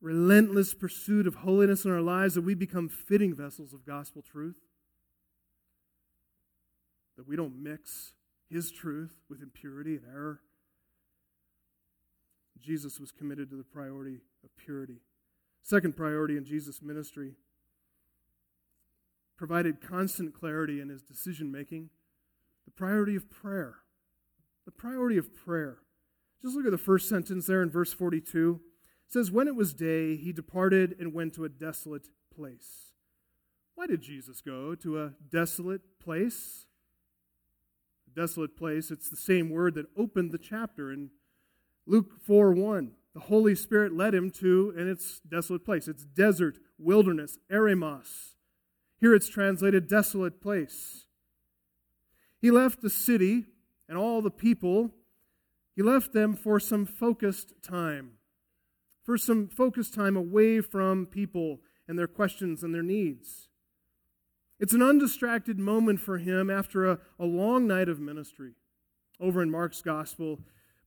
relentless 0.00 0.74
pursuit 0.74 1.26
of 1.26 1.36
holiness 1.36 1.84
in 1.84 1.90
our 1.90 2.00
lives, 2.00 2.34
that 2.34 2.42
we 2.42 2.54
become 2.54 2.88
fitting 2.88 3.34
vessels 3.34 3.72
of 3.72 3.86
gospel 3.86 4.22
truth. 4.22 4.56
That 7.16 7.28
we 7.28 7.36
don't 7.36 7.62
mix 7.62 8.14
His 8.50 8.70
truth 8.70 9.14
with 9.28 9.42
impurity 9.42 9.96
and 9.96 10.04
error. 10.12 10.40
Jesus 12.60 13.00
was 13.00 13.10
committed 13.12 13.50
to 13.50 13.56
the 13.56 13.64
priority 13.64 14.20
of 14.44 14.56
purity. 14.56 15.00
Second 15.62 15.96
priority 15.96 16.36
in 16.36 16.44
Jesus' 16.44 16.82
ministry 16.82 17.34
provided 19.36 19.80
constant 19.80 20.34
clarity 20.34 20.80
in 20.80 20.88
his 20.88 21.02
decision 21.02 21.50
making 21.50 21.90
the 22.64 22.70
priority 22.70 23.16
of 23.16 23.30
prayer. 23.30 23.76
The 24.64 24.70
priority 24.70 25.16
of 25.16 25.34
prayer. 25.34 25.78
Just 26.42 26.54
look 26.54 26.66
at 26.66 26.72
the 26.72 26.78
first 26.78 27.08
sentence 27.08 27.46
there 27.46 27.62
in 27.62 27.70
verse 27.70 27.92
42. 27.92 28.60
It 29.06 29.12
says, 29.12 29.30
When 29.30 29.48
it 29.48 29.56
was 29.56 29.74
day, 29.74 30.16
he 30.16 30.32
departed 30.32 30.94
and 30.98 31.12
went 31.12 31.34
to 31.34 31.44
a 31.44 31.48
desolate 31.48 32.08
place. 32.34 32.92
Why 33.74 33.86
did 33.86 34.02
Jesus 34.02 34.40
go 34.40 34.74
to 34.74 35.02
a 35.02 35.12
desolate 35.30 35.98
place? 35.98 36.66
A 38.06 38.20
desolate 38.20 38.56
place, 38.56 38.90
it's 38.90 39.08
the 39.08 39.16
same 39.16 39.50
word 39.50 39.74
that 39.74 39.86
opened 39.96 40.32
the 40.32 40.38
chapter 40.38 40.92
in 40.92 41.10
Luke 41.86 42.12
4 42.26 42.52
1. 42.52 42.92
The 43.14 43.20
Holy 43.20 43.54
Spirit 43.54 43.92
led 43.92 44.14
him 44.14 44.30
to, 44.32 44.72
and 44.76 44.88
it's 44.88 45.20
desolate 45.20 45.64
place. 45.64 45.88
It's 45.88 46.04
desert, 46.04 46.58
wilderness, 46.78 47.38
eremos. 47.50 48.34
Here 48.98 49.14
it's 49.14 49.28
translated 49.28 49.88
desolate 49.88 50.40
place. 50.40 51.06
He 52.40 52.50
left 52.50 52.82
the 52.82 52.90
city 52.90 53.46
and 53.88 53.98
all 53.98 54.22
the 54.22 54.30
people, 54.30 54.92
he 55.74 55.82
left 55.82 56.12
them 56.12 56.36
for 56.36 56.60
some 56.60 56.86
focused 56.86 57.54
time, 57.62 58.12
for 59.02 59.18
some 59.18 59.48
focused 59.48 59.94
time 59.94 60.16
away 60.16 60.60
from 60.60 61.06
people 61.06 61.60
and 61.88 61.98
their 61.98 62.06
questions 62.06 62.62
and 62.62 62.72
their 62.72 62.82
needs. 62.82 63.48
It's 64.60 64.74
an 64.74 64.82
undistracted 64.82 65.58
moment 65.58 66.00
for 66.00 66.18
him 66.18 66.50
after 66.50 66.88
a, 66.88 66.98
a 67.18 67.24
long 67.24 67.66
night 67.66 67.88
of 67.88 67.98
ministry. 67.98 68.52
Over 69.18 69.42
in 69.42 69.50
Mark's 69.50 69.82
gospel, 69.82 70.40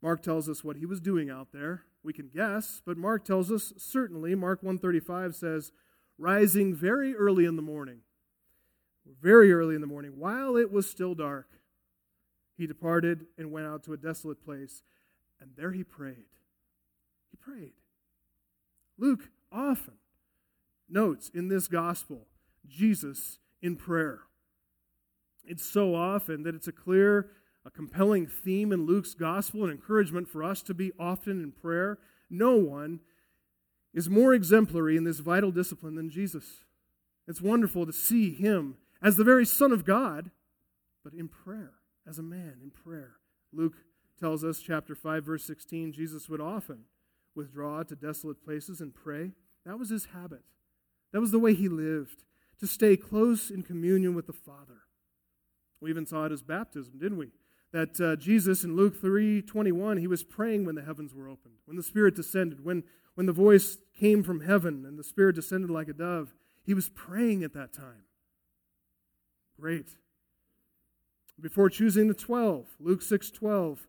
Mark 0.04 0.22
tells 0.22 0.48
us 0.48 0.64
what 0.64 0.78
he 0.78 0.86
was 0.86 1.02
doing 1.02 1.32
out 1.32 1.48
there. 1.52 1.86
We 2.04 2.14
can 2.14 2.28
guess, 2.28 2.82
but 2.86 2.98
Mark 2.98 3.26
tells 3.26 3.52
us 3.52 3.74
certainly. 3.78 4.36
Mark 4.36 4.62
135 4.62 5.34
says, 5.34 5.72
rising 6.20 6.76
very 6.76 7.16
early 7.16 7.46
in 7.46 7.56
the 7.56 7.64
morning 7.64 8.02
very 9.22 9.52
early 9.52 9.76
in 9.76 9.82
the 9.82 9.88
morning, 9.88 10.14
while 10.18 10.56
it 10.56 10.72
was 10.72 10.90
still 10.90 11.16
dark, 11.16 11.48
he 12.56 12.68
departed 12.68 13.26
and 13.38 13.52
went 13.52 13.68
out 13.68 13.84
to 13.84 13.94
a 13.94 13.98
desolate 13.98 14.44
place, 14.44 14.84
and 15.40 15.52
there 15.58 15.72
he 15.72 15.84
prayed. 15.84 16.26
He 17.32 17.38
prayed. 17.38 17.74
Luke 18.98 19.30
often 19.52 19.96
notes 20.88 21.30
in 21.34 21.48
this 21.48 21.68
gospel 21.68 22.28
Jesus 22.68 23.40
in 23.62 23.76
prayer. 23.76 24.22
It's 25.46 25.66
so 25.66 25.96
often 25.96 26.44
that 26.44 26.56
it's 26.56 26.68
a 26.68 26.74
clear, 26.74 27.32
a 27.66 27.72
compelling 27.72 28.28
theme 28.28 28.72
in 28.72 28.86
Luke's 28.86 29.14
gospel 29.14 29.64
and 29.64 29.72
encouragement 29.72 30.28
for 30.28 30.44
us 30.44 30.62
to 30.64 30.74
be 30.74 30.92
often 31.00 31.42
in 31.42 31.52
prayer. 31.52 31.98
No 32.30 32.56
one 32.56 33.00
is 33.94 34.10
more 34.10 34.34
exemplary 34.34 34.98
in 34.98 35.04
this 35.04 35.20
vital 35.20 35.52
discipline 35.52 35.96
than 35.96 36.10
Jesus. 36.10 36.64
It's 37.28 37.42
wonderful 37.42 37.86
to 37.86 37.94
see 37.94 38.34
him 38.34 38.76
as 39.02 39.16
the 39.16 39.24
very 39.24 39.46
Son 39.46 39.72
of 39.72 39.86
God, 39.86 40.32
but 41.04 41.14
in 41.14 41.28
prayer, 41.28 41.74
as 42.08 42.20
a 42.20 42.24
man 42.24 42.56
in 42.62 42.72
prayer. 42.72 43.16
Luke 43.54 43.76
tells 44.20 44.44
us, 44.44 44.60
chapter 44.60 44.96
5, 44.96 45.24
verse 45.24 45.46
16, 45.46 45.94
Jesus 45.94 46.28
would 46.28 46.42
often 46.42 46.86
withdraw 47.36 47.84
to 47.84 47.96
desolate 47.96 48.44
places 48.44 48.82
and 48.82 48.94
pray. 48.94 49.32
That 49.66 49.80
was 49.80 49.90
his 49.90 50.08
habit. 50.14 50.42
That 51.12 51.22
was 51.22 51.32
the 51.32 51.40
way 51.40 51.54
he 51.54 51.70
lived, 51.70 52.24
to 52.60 52.68
stay 52.68 52.98
close 52.98 53.50
in 53.50 53.64
communion 53.64 54.16
with 54.16 54.28
the 54.28 54.34
Father. 54.34 54.82
We 55.80 55.90
even 55.90 56.06
saw 56.06 56.26
it 56.26 56.32
as 56.32 56.42
baptism, 56.42 56.94
didn't 57.00 57.18
we? 57.18 57.32
That 57.74 58.00
uh, 58.00 58.16
Jesus 58.16 58.64
in 58.64 58.76
Luke 58.76 59.02
3:21 59.02 60.00
he 60.00 60.08
was 60.08 60.24
praying 60.24 60.64
when 60.64 60.76
the 60.76 60.84
heavens 60.84 61.14
were 61.14 61.28
opened, 61.28 61.56
when 61.66 61.76
the 61.76 61.84
Spirit 61.84 62.16
descended, 62.16 62.64
when 62.64 62.84
when 63.16 63.26
the 63.26 63.34
voice 63.34 63.78
came 64.00 64.24
from 64.24 64.42
heaven 64.42 64.86
and 64.86 64.98
the 64.98 65.04
Spirit 65.04 65.36
descended 65.36 65.70
like 65.70 65.90
a 65.90 65.94
dove. 65.94 66.34
He 66.66 66.74
was 66.74 66.90
praying 66.90 67.44
at 67.44 67.54
that 67.54 67.74
time. 67.74 68.06
Great. 69.60 69.98
Before 71.40 71.70
choosing 71.70 72.08
the 72.08 72.14
12, 72.14 72.78
Luke 72.80 73.02
6:12, 73.02 73.80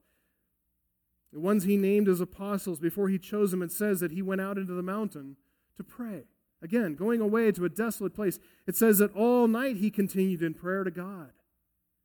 the 1.32 1.40
ones 1.40 1.64
he 1.64 1.76
named 1.76 2.08
as 2.08 2.20
apostles, 2.20 2.80
before 2.80 3.08
he 3.08 3.18
chose 3.18 3.50
them, 3.50 3.62
it 3.62 3.72
says 3.72 4.00
that 4.00 4.12
he 4.12 4.22
went 4.22 4.40
out 4.40 4.56
into 4.56 4.72
the 4.72 4.82
mountain 4.82 5.36
to 5.76 5.84
pray. 5.84 6.24
Again, 6.62 6.94
going 6.94 7.20
away 7.20 7.52
to 7.52 7.64
a 7.64 7.68
desolate 7.68 8.14
place. 8.14 8.38
It 8.66 8.76
says 8.76 8.98
that 8.98 9.14
all 9.14 9.46
night 9.46 9.76
he 9.76 9.90
continued 9.90 10.42
in 10.42 10.54
prayer 10.54 10.84
to 10.84 10.90
God. 10.90 11.32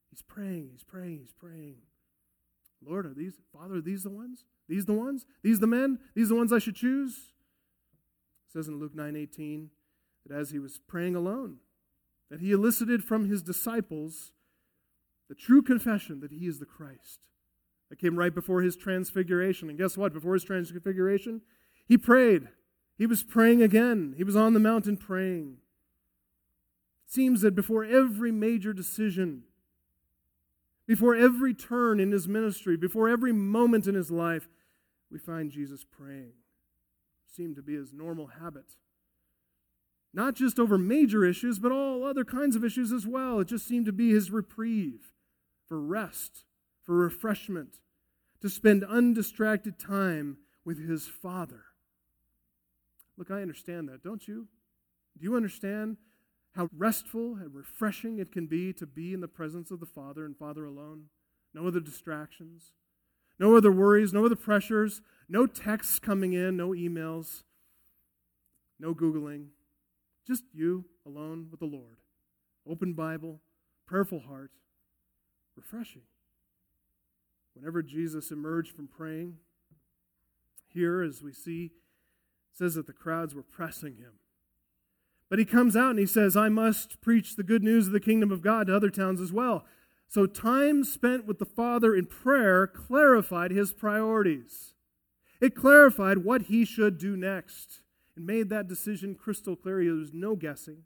He's 0.10 0.22
praying, 0.22 0.70
he's 0.72 0.84
praying, 0.84 1.20
he's 1.20 1.34
praying. 1.34 1.78
Lord, 2.86 3.06
are 3.06 3.14
these, 3.14 3.34
Father, 3.54 3.76
are 3.76 3.82
these 3.82 4.04
the 4.04 4.10
ones? 4.10 4.46
These 4.68 4.86
the 4.86 4.94
ones? 4.94 5.26
These 5.44 5.60
the 5.60 5.68
men? 5.68 6.00
These 6.16 6.30
the 6.30 6.36
ones 6.36 6.54
I 6.54 6.60
should 6.60 6.76
choose? 6.76 7.34
It 8.48 8.54
says 8.54 8.68
in 8.68 8.80
Luke 8.80 8.96
9:18 8.96 9.70
that 10.26 10.36
as 10.36 10.52
he 10.52 10.60
was 10.60 10.80
praying 10.88 11.16
alone, 11.16 11.58
that 12.30 12.40
he 12.40 12.52
elicited 12.52 13.04
from 13.04 13.26
his 13.26 13.42
disciples 13.42 14.32
the 15.28 15.36
true 15.36 15.62
confession 15.62 16.20
that 16.22 16.32
he 16.32 16.48
is 16.48 16.60
the 16.60 16.66
Christ. 16.66 17.28
That 17.90 18.00
came 18.00 18.18
right 18.18 18.34
before 18.34 18.62
his 18.62 18.76
transfiguration. 18.76 19.70
And 19.70 19.78
guess 19.78 19.98
what? 19.98 20.14
Before 20.14 20.34
his 20.34 20.44
transfiguration, 20.44 21.42
he 21.88 21.98
prayed. 21.98 22.50
He 22.98 23.06
was 23.06 23.24
praying 23.24 23.64
again. 23.64 24.14
He 24.16 24.24
was 24.24 24.36
on 24.36 24.54
the 24.54 24.60
mountain 24.60 24.98
praying. 24.98 25.58
It 27.08 27.12
seems 27.12 27.42
that 27.42 27.56
before 27.56 27.84
every 27.84 28.32
major 28.32 28.74
decision, 28.74 29.44
before 30.90 31.14
every 31.14 31.54
turn 31.54 32.00
in 32.00 32.12
his 32.12 32.28
ministry, 32.28 32.76
before 32.76 33.08
every 33.08 33.32
moment 33.32 33.86
in 33.86 33.94
his 33.94 34.10
life, 34.10 34.50
we 35.12 35.20
find 35.20 35.52
Jesus 35.52 35.86
praying. 35.86 36.34
It 36.34 37.36
seemed 37.36 37.58
to 37.58 37.62
be 37.62 37.76
his 37.76 37.94
normal 37.94 38.26
habit. 38.42 38.72
Not 40.16 40.34
just 40.34 40.58
over 40.58 40.80
major 40.80 41.24
issues, 41.24 41.60
but 41.60 41.72
all 41.72 42.04
other 42.04 42.26
kinds 42.26 42.56
of 42.56 42.66
issues 42.66 42.92
as 42.92 43.06
well. 43.06 43.40
It 43.40 43.50
just 43.50 43.68
seemed 43.68 43.86
to 43.86 43.92
be 43.92 44.10
his 44.10 44.32
reprieve 44.32 45.14
for 45.68 45.80
rest, 45.80 46.46
for 46.82 46.96
refreshment, 46.96 47.78
to 48.42 48.50
spend 48.50 48.84
undistracted 48.84 49.78
time 49.78 50.38
with 50.66 50.84
his 50.90 51.08
Father. 51.08 51.66
Look, 53.16 53.30
I 53.30 53.44
understand 53.44 53.90
that, 53.90 54.02
don't 54.02 54.28
you? 54.28 54.48
Do 55.20 55.24
you 55.24 55.36
understand 55.36 55.98
how 56.56 56.70
restful 56.76 57.36
and 57.36 57.54
refreshing 57.54 58.20
it 58.20 58.32
can 58.32 58.48
be 58.48 58.74
to 58.74 58.86
be 58.86 59.14
in 59.14 59.22
the 59.22 59.28
presence 59.28 59.72
of 59.72 59.80
the 59.80 59.86
Father 59.86 60.26
and 60.26 60.38
Father 60.38 60.66
alone? 60.66 61.06
No 61.54 61.68
other 61.68 61.80
distractions, 61.80 62.72
no 63.40 63.56
other 63.56 63.72
worries, 63.72 64.14
no 64.14 64.26
other 64.26 64.36
pressures, 64.36 65.02
no 65.28 65.46
texts 65.48 66.00
coming 66.00 66.34
in, 66.34 66.58
no 66.58 66.70
emails, 66.70 67.44
no 68.80 68.94
Googling. 68.94 69.48
Just 70.28 70.44
you 70.54 70.86
alone 71.06 71.48
with 71.50 71.60
the 71.60 71.66
Lord. 71.66 71.98
Open 72.68 72.94
Bible, 72.94 73.42
prayerful 73.88 74.20
heart, 74.28 74.52
refreshing. 75.56 76.04
Whenever 77.56 77.82
Jesus 77.82 78.32
emerged 78.32 78.76
from 78.76 78.88
praying, 78.88 79.38
here, 80.68 81.02
as 81.02 81.24
we 81.24 81.34
see, 81.34 81.72
says 82.54 82.76
that 82.76 82.86
the 82.86 82.94
crowds 82.94 83.34
were 83.34 83.44
pressing 83.44 83.96
him. 83.96 84.19
But 85.30 85.40
he 85.40 85.46
comes 85.46 85.76
out 85.76 85.92
and 85.92 86.00
he 86.00 86.08
says, 86.08 86.36
I 86.36 86.50
must 86.50 87.02
preach 87.02 87.36
the 87.36 87.44
good 87.44 87.64
news 87.64 87.88
of 87.88 87.94
the 87.94 88.00
kingdom 88.00 88.32
of 88.32 88.42
God 88.42 88.68
to 88.68 88.76
other 88.76 88.90
towns 88.90 89.22
as 89.22 89.32
well. 89.32 89.66
So, 90.08 90.26
time 90.26 90.84
spent 90.84 91.28
with 91.28 91.38
the 91.38 91.46
Father 91.46 91.94
in 91.96 92.08
prayer 92.08 92.66
clarified 92.66 93.52
his 93.52 93.74
priorities. 93.74 94.74
It 95.40 95.56
clarified 95.56 96.20
what 96.20 96.44
he 96.44 96.66
should 96.66 96.98
do 96.98 97.16
next 97.16 97.82
and 98.16 98.26
made 98.26 98.50
that 98.50 98.68
decision 98.68 99.14
crystal 99.14 99.56
clear. 99.56 99.84
There 99.84 99.94
was 99.94 100.12
no 100.12 100.36
guessing. 100.36 100.84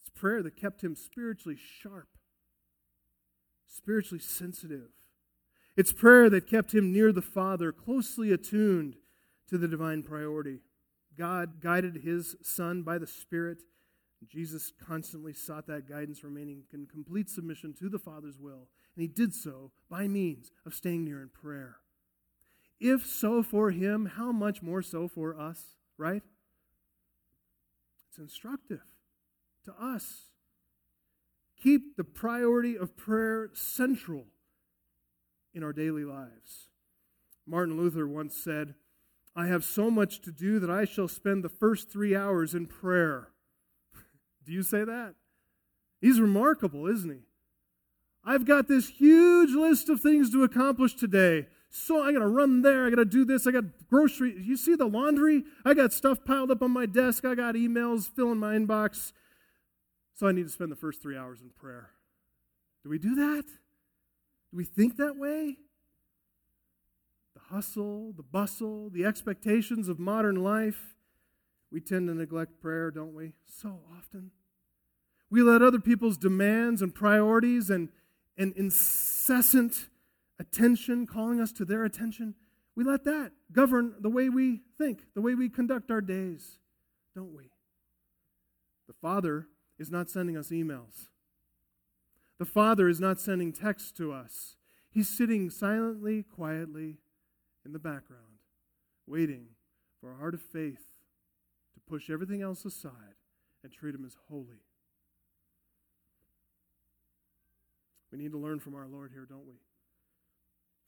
It's 0.00 0.10
prayer 0.10 0.44
that 0.44 0.56
kept 0.56 0.82
him 0.82 0.94
spiritually 0.94 1.58
sharp, 1.58 2.08
spiritually 3.66 4.22
sensitive. 4.22 4.90
It's 5.76 5.92
prayer 5.92 6.30
that 6.30 6.48
kept 6.48 6.72
him 6.72 6.92
near 6.92 7.10
the 7.10 7.22
Father, 7.22 7.72
closely 7.72 8.30
attuned 8.30 8.96
to 9.48 9.58
the 9.58 9.68
divine 9.68 10.04
priority. 10.04 10.60
God 11.20 11.60
guided 11.60 11.96
his 11.96 12.34
Son 12.40 12.80
by 12.80 12.96
the 12.96 13.06
Spirit. 13.06 13.58
Jesus 14.26 14.72
constantly 14.82 15.34
sought 15.34 15.66
that 15.66 15.86
guidance, 15.86 16.24
remaining 16.24 16.62
in 16.72 16.86
complete 16.86 17.28
submission 17.28 17.74
to 17.74 17.90
the 17.90 17.98
Father's 17.98 18.38
will. 18.38 18.68
And 18.96 19.02
he 19.02 19.06
did 19.06 19.34
so 19.34 19.70
by 19.90 20.08
means 20.08 20.50
of 20.64 20.74
staying 20.74 21.04
near 21.04 21.20
in 21.20 21.28
prayer. 21.28 21.76
If 22.80 23.04
so 23.04 23.42
for 23.42 23.70
him, 23.70 24.12
how 24.16 24.32
much 24.32 24.62
more 24.62 24.80
so 24.80 25.08
for 25.08 25.38
us, 25.38 25.62
right? 25.98 26.22
It's 28.08 28.18
instructive 28.18 28.80
to 29.66 29.74
us. 29.78 30.30
Keep 31.62 31.98
the 31.98 32.04
priority 32.04 32.78
of 32.78 32.96
prayer 32.96 33.50
central 33.52 34.24
in 35.52 35.62
our 35.62 35.74
daily 35.74 36.04
lives. 36.04 36.68
Martin 37.46 37.76
Luther 37.76 38.08
once 38.08 38.34
said, 38.34 38.74
I 39.34 39.46
have 39.46 39.64
so 39.64 39.90
much 39.90 40.20
to 40.22 40.32
do 40.32 40.58
that 40.58 40.70
I 40.70 40.84
shall 40.84 41.08
spend 41.08 41.44
the 41.44 41.48
first 41.48 41.90
three 41.90 42.16
hours 42.16 42.54
in 42.54 42.66
prayer. 42.66 43.28
do 44.44 44.52
you 44.52 44.62
say 44.62 44.84
that? 44.84 45.14
He's 46.00 46.20
remarkable, 46.20 46.86
isn't 46.86 47.10
he? 47.10 47.20
I've 48.24 48.44
got 48.44 48.68
this 48.68 48.88
huge 48.88 49.50
list 49.52 49.88
of 49.88 50.00
things 50.00 50.30
to 50.32 50.44
accomplish 50.44 50.94
today. 50.94 51.46
So 51.70 52.02
I 52.02 52.12
got 52.12 52.18
to 52.18 52.26
run 52.26 52.62
there. 52.62 52.86
I 52.86 52.90
got 52.90 52.96
to 52.96 53.04
do 53.04 53.24
this. 53.24 53.46
I 53.46 53.52
got 53.52 53.64
grocery. 53.88 54.34
You 54.38 54.56
see 54.56 54.74
the 54.74 54.86
laundry? 54.86 55.44
I 55.64 55.74
got 55.74 55.92
stuff 55.92 56.24
piled 56.24 56.50
up 56.50 56.62
on 56.62 56.72
my 56.72 56.86
desk. 56.86 57.24
I 57.24 57.34
got 57.34 57.54
emails 57.54 58.10
filling 58.14 58.38
my 58.38 58.54
inbox. 58.56 59.12
So 60.14 60.26
I 60.26 60.32
need 60.32 60.42
to 60.44 60.50
spend 60.50 60.72
the 60.72 60.76
first 60.76 61.00
three 61.00 61.16
hours 61.16 61.40
in 61.40 61.50
prayer. 61.50 61.90
Do 62.82 62.90
we 62.90 62.98
do 62.98 63.14
that? 63.14 63.44
Do 63.46 64.56
we 64.56 64.64
think 64.64 64.96
that 64.96 65.16
way? 65.16 65.56
The 67.34 67.54
hustle, 67.54 68.12
the 68.16 68.22
bustle, 68.22 68.90
the 68.90 69.04
expectations 69.04 69.88
of 69.88 69.98
modern 69.98 70.36
life, 70.36 70.94
we 71.70 71.80
tend 71.80 72.08
to 72.08 72.14
neglect 72.14 72.60
prayer, 72.60 72.90
don't 72.90 73.14
we? 73.14 73.34
So 73.46 73.80
often. 73.96 74.32
We 75.30 75.42
let 75.42 75.62
other 75.62 75.78
people's 75.78 76.16
demands 76.16 76.82
and 76.82 76.94
priorities 76.94 77.70
and, 77.70 77.90
and 78.36 78.52
incessant 78.56 79.88
attention, 80.40 81.06
calling 81.06 81.40
us 81.40 81.52
to 81.52 81.64
their 81.64 81.84
attention, 81.84 82.34
we 82.74 82.84
let 82.84 83.04
that 83.04 83.32
govern 83.52 83.94
the 84.00 84.08
way 84.08 84.28
we 84.28 84.62
think, 84.78 85.02
the 85.14 85.20
way 85.20 85.34
we 85.34 85.48
conduct 85.48 85.90
our 85.90 86.00
days, 86.00 86.58
don't 87.14 87.34
we? 87.34 87.50
The 88.86 88.94
Father 88.94 89.48
is 89.78 89.90
not 89.90 90.08
sending 90.08 90.36
us 90.36 90.48
emails. 90.48 91.08
The 92.38 92.46
Father 92.46 92.88
is 92.88 92.98
not 92.98 93.20
sending 93.20 93.52
texts 93.52 93.92
to 93.92 94.12
us. 94.12 94.56
He's 94.90 95.08
sitting 95.08 95.50
silently, 95.50 96.22
quietly 96.22 96.96
in 97.64 97.72
the 97.72 97.78
background, 97.78 98.40
waiting 99.06 99.46
for 100.00 100.12
a 100.12 100.16
heart 100.16 100.34
of 100.34 100.40
faith 100.40 100.92
to 101.74 101.80
push 101.88 102.10
everything 102.10 102.42
else 102.42 102.64
aside 102.64 103.16
and 103.62 103.72
treat 103.72 103.94
Him 103.94 104.04
as 104.04 104.16
holy. 104.28 104.64
We 108.10 108.18
need 108.18 108.32
to 108.32 108.38
learn 108.38 108.60
from 108.60 108.74
our 108.74 108.86
Lord 108.86 109.12
here, 109.12 109.26
don't 109.28 109.46
we? 109.46 109.54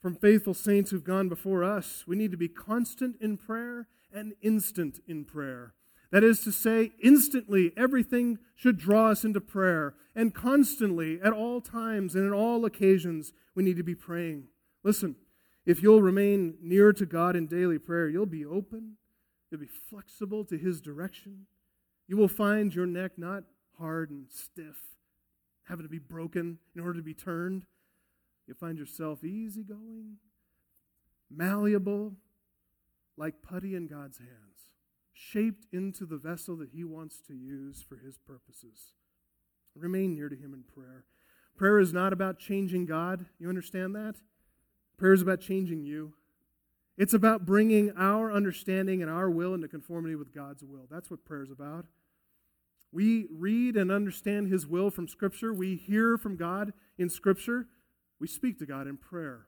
From 0.01 0.15
faithful 0.15 0.53
saints 0.53 0.91
who've 0.91 1.03
gone 1.03 1.29
before 1.29 1.63
us, 1.63 2.03
we 2.05 2.17
need 2.17 2.31
to 2.31 2.37
be 2.37 2.49
constant 2.49 3.15
in 3.21 3.37
prayer 3.37 3.87
and 4.13 4.33
instant 4.41 4.99
in 5.07 5.23
prayer. 5.23 5.73
That 6.11 6.23
is 6.23 6.41
to 6.41 6.51
say, 6.51 6.91
instantly, 7.01 7.71
everything 7.75 8.37
should 8.55 8.77
draw 8.77 9.09
us 9.09 9.23
into 9.23 9.41
prayer. 9.41 9.95
And 10.15 10.33
constantly, 10.33 11.19
at 11.21 11.33
all 11.33 11.61
times 11.61 12.13
and 12.13 12.25
in 12.25 12.33
all 12.33 12.65
occasions, 12.65 13.31
we 13.55 13.63
need 13.63 13.77
to 13.77 13.83
be 13.83 13.95
praying. 13.95 14.43
Listen, 14.83 15.15
if 15.65 15.81
you'll 15.81 16.01
remain 16.01 16.55
near 16.61 16.91
to 16.93 17.05
God 17.05 17.35
in 17.35 17.47
daily 17.47 17.79
prayer, 17.79 18.09
you'll 18.09 18.25
be 18.25 18.45
open, 18.45 18.97
you'll 19.49 19.61
be 19.61 19.67
flexible 19.67 20.43
to 20.45 20.57
His 20.57 20.81
direction. 20.81 21.45
You 22.07 22.17
will 22.17 22.27
find 22.27 22.73
your 22.73 22.85
neck 22.85 23.13
not 23.17 23.43
hard 23.79 24.09
and 24.09 24.25
stiff, 24.29 24.77
having 25.63 25.85
to 25.85 25.89
be 25.89 25.99
broken 25.99 26.59
in 26.75 26.81
order 26.81 26.99
to 26.99 27.03
be 27.03 27.13
turned. 27.13 27.65
You'll 28.45 28.57
find 28.57 28.77
yourself 28.77 29.23
easygoing, 29.23 30.17
malleable, 31.31 32.13
like 33.15 33.41
putty 33.41 33.75
in 33.75 33.87
God's 33.87 34.17
hands 34.17 34.53
shaped 35.13 35.65
into 35.71 36.05
the 36.05 36.17
vessel 36.17 36.57
that 36.57 36.71
He 36.73 36.83
wants 36.83 37.21
to 37.27 37.33
use 37.33 37.83
for 37.87 37.97
His 37.97 38.17
purposes. 38.17 38.93
Remain 39.75 40.15
near 40.15 40.29
to 40.29 40.35
Him 40.35 40.53
in 40.53 40.63
prayer. 40.63 41.05
Prayer 41.55 41.79
is 41.79 41.93
not 41.93 42.13
about 42.13 42.39
changing 42.39 42.85
God. 42.85 43.25
You 43.39 43.47
understand 43.47 43.95
that? 43.95 44.15
Prayer 45.03 45.11
is 45.11 45.21
about 45.21 45.41
changing 45.41 45.83
you. 45.83 46.13
It's 46.97 47.13
about 47.13 47.45
bringing 47.45 47.91
our 47.97 48.31
understanding 48.31 49.01
and 49.01 49.11
our 49.11 49.29
will 49.29 49.53
into 49.53 49.67
conformity 49.67 50.15
with 50.15 50.33
God's 50.33 50.63
will. 50.63 50.87
That's 50.89 51.11
what 51.11 51.25
prayer 51.25 51.43
is 51.43 51.51
about. 51.51 51.87
We 52.93 53.27
read 53.29 53.75
and 53.75 53.91
understand 53.91 54.47
His 54.47 54.65
will 54.65 54.89
from 54.89 55.09
Scripture. 55.09 55.53
We 55.53 55.75
hear 55.75 56.17
from 56.17 56.37
God 56.37 56.71
in 56.97 57.09
Scripture. 57.09 57.67
we 58.17 58.27
speak 58.27 58.59
to 58.59 58.65
God 58.65 58.87
in 58.87 58.95
prayer. 58.95 59.47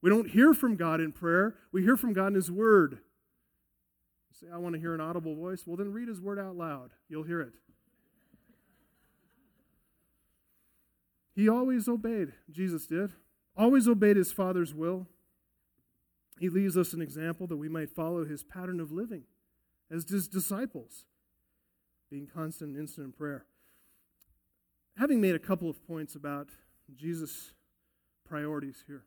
We 0.00 0.10
don't 0.10 0.30
hear 0.30 0.54
from 0.54 0.76
God 0.76 1.00
in 1.00 1.10
prayer, 1.10 1.56
we 1.72 1.82
hear 1.82 1.96
from 1.96 2.12
God 2.12 2.28
in 2.28 2.34
His 2.36 2.52
Word. 2.52 3.00
You 4.30 4.46
say, 4.46 4.46
I 4.54 4.58
want 4.58 4.76
to 4.76 4.80
hear 4.80 4.94
an 4.94 5.00
audible 5.00 5.34
voice. 5.34 5.64
Well, 5.66 5.76
then 5.76 5.92
read 5.92 6.06
His 6.06 6.20
Word 6.20 6.38
out 6.38 6.54
loud. 6.54 6.92
You'll 7.08 7.24
hear 7.24 7.40
it. 7.40 7.54
He 11.34 11.48
always 11.48 11.88
obeyed, 11.88 12.28
Jesus 12.48 12.86
did, 12.86 13.10
always 13.56 13.88
obeyed 13.88 14.16
His 14.16 14.32
Father's 14.32 14.74
will. 14.74 15.06
He 16.40 16.48
leaves 16.48 16.76
us 16.76 16.92
an 16.92 17.00
example 17.00 17.46
that 17.46 17.56
we 17.56 17.68
might 17.68 17.90
follow 17.90 18.24
His 18.24 18.42
pattern 18.42 18.80
of 18.80 18.90
living 18.90 19.24
as 19.90 20.08
His 20.08 20.28
disciples, 20.28 21.04
being 22.10 22.26
constant 22.26 22.70
and 22.70 22.80
instant 22.80 23.06
in 23.06 23.12
prayer. 23.12 23.46
Having 24.98 25.20
made 25.20 25.34
a 25.34 25.40
couple 25.40 25.68
of 25.68 25.86
points 25.86 26.14
about 26.14 26.50
Jesus' 26.96 27.52
priorities 28.24 28.84
here 28.86 29.04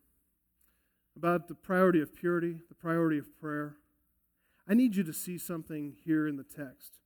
about 1.18 1.48
the 1.48 1.54
priority 1.54 2.00
of 2.00 2.14
purity, 2.14 2.60
the 2.68 2.74
priority 2.76 3.18
of 3.18 3.36
prayer. 3.40 3.74
I 4.68 4.74
need 4.74 4.94
you 4.94 5.02
to 5.02 5.12
see 5.12 5.36
something 5.36 5.96
here 6.04 6.28
in 6.28 6.36
the 6.36 6.44
text. 6.44 6.98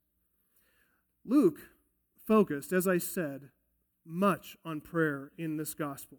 Luke 1.24 1.61
focused, 2.26 2.72
as 2.72 2.87
I 2.87 2.98
said, 2.98 3.48
much 4.05 4.59
on 4.66 4.83
prayer 4.83 5.31
in 5.38 5.57
this 5.57 5.72
gospel. 5.72 6.18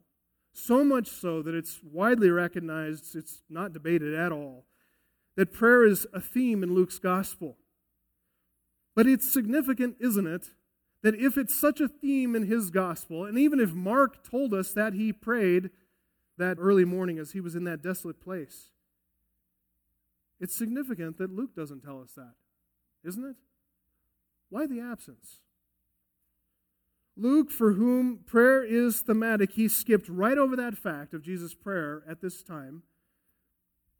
So 0.53 0.83
much 0.83 1.07
so 1.07 1.41
that 1.41 1.55
it's 1.55 1.79
widely 1.83 2.29
recognized, 2.29 3.15
it's 3.15 3.41
not 3.49 3.73
debated 3.73 4.13
at 4.13 4.31
all, 4.31 4.65
that 5.35 5.51
prayer 5.51 5.83
is 5.83 6.05
a 6.13 6.21
theme 6.21 6.61
in 6.63 6.73
Luke's 6.73 6.99
gospel. 6.99 7.57
But 8.95 9.07
it's 9.07 9.31
significant, 9.31 9.97
isn't 9.99 10.27
it, 10.27 10.51
that 11.01 11.15
if 11.15 11.37
it's 11.37 11.55
such 11.55 11.81
a 11.81 11.87
theme 11.87 12.35
in 12.35 12.45
his 12.45 12.69
gospel, 12.69 13.25
and 13.25 13.37
even 13.37 13.59
if 13.59 13.73
Mark 13.73 14.23
told 14.23 14.53
us 14.53 14.71
that 14.73 14.93
he 14.93 15.11
prayed 15.11 15.71
that 16.37 16.57
early 16.59 16.85
morning 16.85 17.19
as 17.19 17.31
he 17.31 17.41
was 17.41 17.55
in 17.55 17.63
that 17.65 17.81
desolate 17.81 18.21
place. 18.21 18.69
It's 20.39 20.55
significant 20.55 21.17
that 21.17 21.31
Luke 21.31 21.55
doesn't 21.55 21.81
tell 21.81 22.01
us 22.01 22.13
that, 22.15 22.33
isn't 23.03 23.23
it? 23.23 23.35
Why 24.49 24.65
the 24.65 24.79
absence? 24.79 25.37
Luke, 27.15 27.51
for 27.51 27.73
whom 27.73 28.19
prayer 28.25 28.63
is 28.63 29.01
thematic, 29.01 29.51
he 29.51 29.67
skipped 29.67 30.09
right 30.09 30.37
over 30.37 30.55
that 30.55 30.77
fact 30.77 31.13
of 31.13 31.21
Jesus' 31.21 31.53
prayer 31.53 32.03
at 32.07 32.21
this 32.21 32.41
time. 32.41 32.83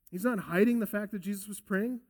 He's 0.09 0.23
not 0.23 0.41
hiding 0.41 0.79
the 0.79 0.87
fact 0.87 1.11
that 1.11 1.19
Jesus 1.19 1.47
was 1.47 1.59
praying. 1.59 2.01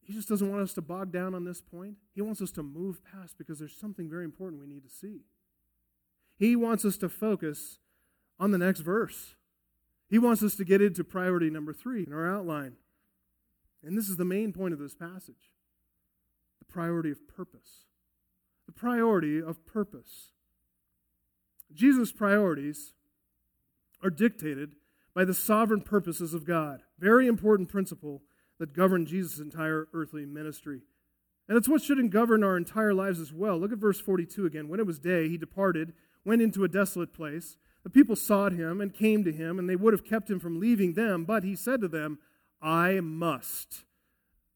He 0.00 0.12
just 0.12 0.28
doesn't 0.28 0.48
want 0.48 0.62
us 0.62 0.74
to 0.74 0.82
bog 0.82 1.12
down 1.12 1.34
on 1.34 1.44
this 1.44 1.60
point. 1.60 1.96
He 2.14 2.22
wants 2.22 2.40
us 2.40 2.52
to 2.52 2.62
move 2.62 3.00
past 3.04 3.36
because 3.36 3.58
there's 3.58 3.76
something 3.76 4.08
very 4.08 4.24
important 4.24 4.60
we 4.60 4.68
need 4.68 4.84
to 4.84 4.90
see. 4.90 5.22
He 6.38 6.54
wants 6.54 6.84
us 6.84 6.96
to 6.98 7.08
focus 7.08 7.78
on 8.38 8.52
the 8.52 8.58
next 8.58 8.80
verse. 8.80 9.34
He 10.08 10.18
wants 10.18 10.42
us 10.42 10.54
to 10.56 10.64
get 10.64 10.80
into 10.80 11.02
priority 11.02 11.50
number 11.50 11.72
three 11.72 12.04
in 12.06 12.12
our 12.12 12.32
outline. 12.32 12.76
And 13.82 13.98
this 13.98 14.08
is 14.08 14.16
the 14.16 14.24
main 14.24 14.52
point 14.52 14.72
of 14.72 14.78
this 14.78 14.94
passage 14.94 15.50
the 16.58 16.64
priority 16.64 17.10
of 17.10 17.26
purpose. 17.28 17.85
The 18.66 18.72
priority 18.72 19.40
of 19.40 19.64
purpose. 19.66 20.32
Jesus' 21.72 22.12
priorities 22.12 22.94
are 24.02 24.10
dictated 24.10 24.74
by 25.14 25.24
the 25.24 25.34
sovereign 25.34 25.80
purposes 25.80 26.34
of 26.34 26.44
God. 26.44 26.82
Very 26.98 27.26
important 27.26 27.68
principle 27.68 28.22
that 28.58 28.74
governed 28.74 29.06
Jesus' 29.06 29.38
entire 29.38 29.88
earthly 29.92 30.26
ministry. 30.26 30.80
And 31.48 31.56
it's 31.56 31.68
what 31.68 31.82
should 31.82 32.10
govern 32.10 32.42
our 32.42 32.56
entire 32.56 32.92
lives 32.92 33.20
as 33.20 33.32
well. 33.32 33.58
Look 33.58 33.72
at 33.72 33.78
verse 33.78 34.00
42 34.00 34.46
again. 34.46 34.68
When 34.68 34.80
it 34.80 34.86
was 34.86 34.98
day, 34.98 35.28
he 35.28 35.38
departed, 35.38 35.92
went 36.24 36.42
into 36.42 36.64
a 36.64 36.68
desolate 36.68 37.14
place 37.14 37.56
the 37.86 37.90
people 37.90 38.16
sought 38.16 38.50
him 38.50 38.80
and 38.80 38.92
came 38.92 39.22
to 39.22 39.30
him, 39.30 39.60
and 39.60 39.70
they 39.70 39.76
would 39.76 39.92
have 39.92 40.04
kept 40.04 40.28
him 40.28 40.40
from 40.40 40.58
leaving 40.58 40.94
them, 40.94 41.24
but 41.24 41.44
he 41.44 41.54
said 41.54 41.80
to 41.82 41.86
them, 41.86 42.18
I 42.60 42.98
must. 42.98 43.84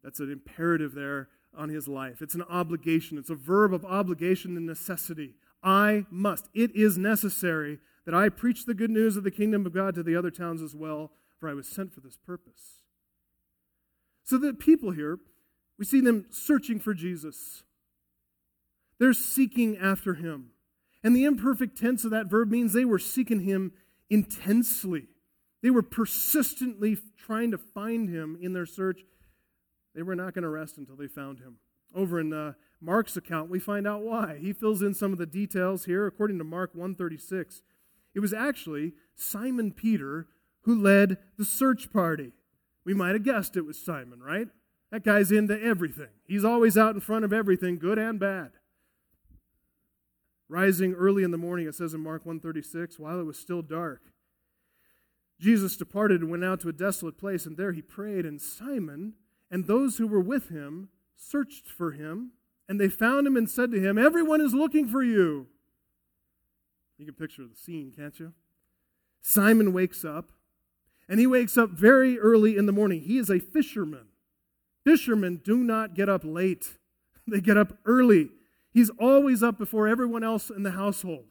That's 0.03 0.19
an 0.19 0.33
imperative 0.33 0.95
there 0.95 1.29
on 1.57 1.69
his 1.69 1.89
life. 1.89 2.23
It's 2.23 2.35
an 2.35 2.43
obligation, 2.43 3.19
it's 3.19 3.31
a 3.31 3.35
verb 3.35 3.75
of 3.75 3.85
obligation 3.85 4.57
and 4.57 4.67
necessity. 4.67 5.35
I 5.63 6.07
must. 6.11 6.49
It 6.55 6.75
is 6.75 6.97
necessary 6.97 7.79
that 8.07 8.15
I 8.15 8.29
preach 8.29 8.65
the 8.65 8.75
good 8.75 8.91
news 8.91 9.17
of 9.17 9.25
the 9.25 9.31
kingdom 9.31 9.67
of 9.67 9.75
God 9.75 9.95
to 9.95 10.03
the 10.03 10.17
other 10.17 10.31
towns 10.31 10.63
as 10.63 10.75
well, 10.75 11.13
for 11.39 11.49
I 11.49 11.55
was 11.55 11.69
sent 11.69 11.93
for 11.93 12.01
this 12.01 12.17
purpose. 12.17 12.81
So 14.25 14.39
the 14.39 14.55
people 14.55 14.93
here, 14.93 15.19
we 15.79 15.85
see 15.85 16.01
them 16.01 16.27
searching 16.31 16.79
for 16.79 16.95
Jesus. 16.95 17.63
They're 18.99 19.13
seeking 19.13 19.77
after 19.77 20.15
him. 20.15 20.51
And 21.03 21.17
the 21.17 21.25
imperfect 21.25 21.79
tense 21.79 22.05
of 22.05 22.11
that 22.11 22.27
verb 22.27 22.51
means 22.51 22.73
they 22.73 22.85
were 22.85 22.99
seeking 22.99 23.41
him 23.41 23.73
intensely. 24.11 25.09
They 25.63 25.71
were 25.71 25.83
persistently 25.83 26.99
trying 27.19 27.51
to 27.51 27.59
find 27.59 28.09
him 28.09 28.39
in 28.41 28.53
their 28.53 28.67
search. 28.67 29.01
They 29.95 30.03
were 30.03 30.17
not 30.17 30.35
going 30.35 30.43
to 30.43 30.49
rest 30.49 30.79
until 30.79 30.97
they 30.97 31.09
found 31.09 31.41
him. 31.41 31.57
Over 31.95 32.21
in 32.21 32.33
uh, 32.33 32.53
Mark's 32.81 33.17
account, 33.17 33.51
we 33.51 33.59
find 33.59 33.87
out 33.87 34.03
why. 34.03 34.39
He 34.41 34.53
fills 34.53 34.83
in 34.83 34.95
some 34.95 35.13
of 35.13 35.19
the 35.19 35.27
details 35.27 35.85
here. 35.85 36.07
According 36.07 36.39
to 36.39 36.45
Mark 36.45 36.71
136, 36.75 37.63
it 38.15 38.21
was 38.21 38.33
actually 38.33 38.93
Simon 39.15 39.73
Peter 39.73 40.29
who 40.63 40.81
led 40.81 41.19
the 41.37 41.45
search 41.45 41.93
party. 41.93 42.33
We 42.85 42.95
might 42.95 43.15
have 43.15 43.25
guessed 43.25 43.57
it 43.57 43.67
was 43.67 43.83
Simon, 43.83 44.21
right? 44.21 44.49
That 44.91 45.05
guy's 45.05 45.31
into 45.31 45.61
everything. 45.61 46.09
He's 46.27 46.45
always 46.45 46.77
out 46.77 46.95
in 46.95 47.01
front 47.01 47.25
of 47.25 47.33
everything, 47.33 47.79
good 47.79 47.99
and 47.99 48.19
bad. 48.19 48.51
Rising 50.49 50.95
early 50.95 51.23
in 51.23 51.31
the 51.31 51.39
morning, 51.39 51.69
it 51.69 51.75
says 51.75 51.95
in 51.95 52.01
Mark 52.01 52.27
136, 52.27 52.99
while 52.99 53.21
it 53.21 53.25
was 53.25 53.39
still 53.39 53.63
dark, 53.63 54.03
Jesus 55.39 55.77
departed 55.77 56.21
and 56.21 56.31
went 56.31 56.45
out 56.45 56.61
to 56.61 56.69
a 56.69 56.73
desolate 56.73 57.17
place, 57.17 57.47
and 57.47 57.57
there 57.57 57.73
he 57.73 57.81
prayed. 57.81 58.27
And 58.27 58.43
Simon 58.43 59.15
and 59.51 59.67
those 59.67 59.97
who 59.97 60.07
were 60.07 60.21
with 60.21 60.49
him 60.49 60.89
searched 61.17 61.69
for 61.69 61.93
him, 61.93 62.33
and 62.69 62.81
they 62.81 62.89
found 62.89 63.27
him 63.27 63.37
and 63.37 63.51
said 63.51 63.73
to 63.73 63.81
him, 63.81 63.99
Everyone 63.99 64.41
is 64.41 64.55
looking 64.55 64.89
for 64.89 65.03
you. 65.03 65.47
You 66.99 67.07
can 67.07 67.15
picture 67.15 67.45
the 67.47 67.57
scene, 67.57 67.93
can't 67.95 68.19
you? 68.21 68.33
Simon 69.21 69.73
wakes 69.73 70.05
up, 70.05 70.31
and 71.09 71.19
he 71.19 71.27
wakes 71.27 71.57
up 71.57 71.71
very 71.71 72.19
early 72.19 72.57
in 72.57 72.67
the 72.67 72.73
morning. 72.73 73.03
He 73.03 73.19
is 73.19 73.31
a 73.31 73.39
fisherman. 73.39 74.07
Fishermen 74.85 75.41
do 75.45 75.59
not 75.59 75.95
get 75.95 76.09
up 76.09 76.23
late, 76.25 76.79
they 77.27 77.41
get 77.41 77.57
up 77.57 77.79
early. 77.85 78.31
He's 78.73 78.91
always 79.01 79.43
up 79.43 79.59
before 79.59 79.89
everyone 79.89 80.23
else 80.23 80.49
in 80.49 80.63
the 80.63 80.71
household. 80.71 81.25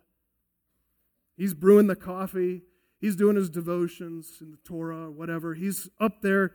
He's 1.38 1.54
brewing 1.54 1.88
the 1.88 1.96
coffee, 1.96 2.64
he's 3.00 3.16
doing 3.16 3.38
his 3.38 3.50
devotions 3.50 4.40
in 4.42 4.52
the 4.52 4.58
Torah 4.58 5.06
or 5.06 5.12
whatever. 5.12 5.54
He's 5.54 5.88
up 6.02 6.22
there 6.22 6.52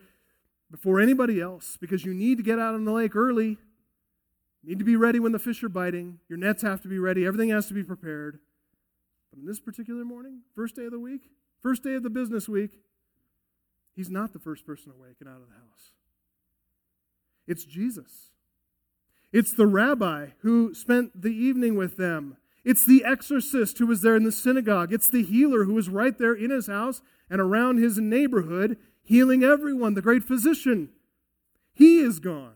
before 0.71 1.01
anybody 1.01 1.41
else 1.41 1.77
because 1.81 2.05
you 2.05 2.15
need 2.15 2.37
to 2.39 2.43
get 2.43 2.59
out 2.59 2.75
on 2.75 2.85
the 2.85 2.93
lake 2.93 3.15
early. 3.15 3.59
You 4.63 4.71
need 4.71 4.79
to 4.79 4.85
be 4.85 4.97
ready 4.97 5.21
when 5.21 5.33
the 5.33 5.39
fish 5.39 5.63
are 5.63 5.69
biting. 5.69 6.19
Your 6.29 6.39
nets 6.39 6.63
have 6.63 6.81
to 6.83 6.89
be 6.89 6.99
ready. 6.99 7.27
Everything 7.27 7.51
has 7.51 7.67
to 7.69 7.75
be 7.75 7.83
prepared. 7.83 8.39
But 9.31 9.41
in 9.41 9.47
this 9.47 9.61
particular 9.61 10.05
morning, 10.05 10.41
first 10.55 10.77
day 10.77 10.87
of 10.87 10.93
the 10.93 10.99
week, 10.99 11.23
first 11.61 11.83
day 11.83 11.95
of 11.95 12.03
the 12.03 12.11
business 12.11 12.49
week, 12.49 12.71
he's 13.95 14.11
not 14.11 14.33
the 14.33 14.39
first 14.39 14.67
person 14.67 14.93
awake 14.97 15.17
and 15.21 15.29
out 15.29 15.43
of 15.43 15.49
the 15.49 15.55
house. 15.55 15.93
It's 17.47 17.65
Jesus. 17.65 18.31
It's 19.33 19.53
the 19.53 19.67
rabbi 19.67 20.29
who 20.43 20.75
spent 20.75 21.21
the 21.21 21.35
evening 21.35 21.77
with 21.77 21.97
them. 21.97 22.37
It's 22.65 22.87
the 22.87 23.05
exorcist 23.05 23.79
who 23.79 23.87
was 23.87 24.01
there 24.01 24.17
in 24.17 24.25
the 24.25 24.33
synagogue. 24.33 24.93
It's 24.93 25.11
the 25.11 25.23
healer 25.23 25.65
who 25.65 25.75
was 25.75 25.89
right 25.89 26.17
there 26.17 26.33
in 26.33 26.51
his 26.51 26.69
house 26.69 27.03
and 27.29 27.41
around 27.41 27.79
his 27.79 27.99
neighborhood, 27.99 28.79
healing 29.05 29.45
everyone, 29.45 29.95
the 29.95 30.03
great 30.03 30.25
physician. 30.25 30.89
He 31.73 32.01
is 32.01 32.19
gone. 32.19 32.55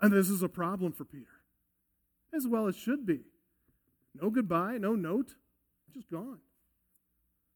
And 0.00 0.12
this 0.12 0.28
is 0.28 0.42
a 0.42 0.48
problem 0.48 0.92
for 0.92 1.04
Peter, 1.04 1.40
as 2.34 2.46
well 2.46 2.66
as 2.66 2.76
should 2.76 3.06
be. 3.06 3.20
No 4.20 4.28
goodbye, 4.28 4.76
no 4.76 4.94
note, 4.94 5.34
just 5.94 6.10
gone. 6.10 6.40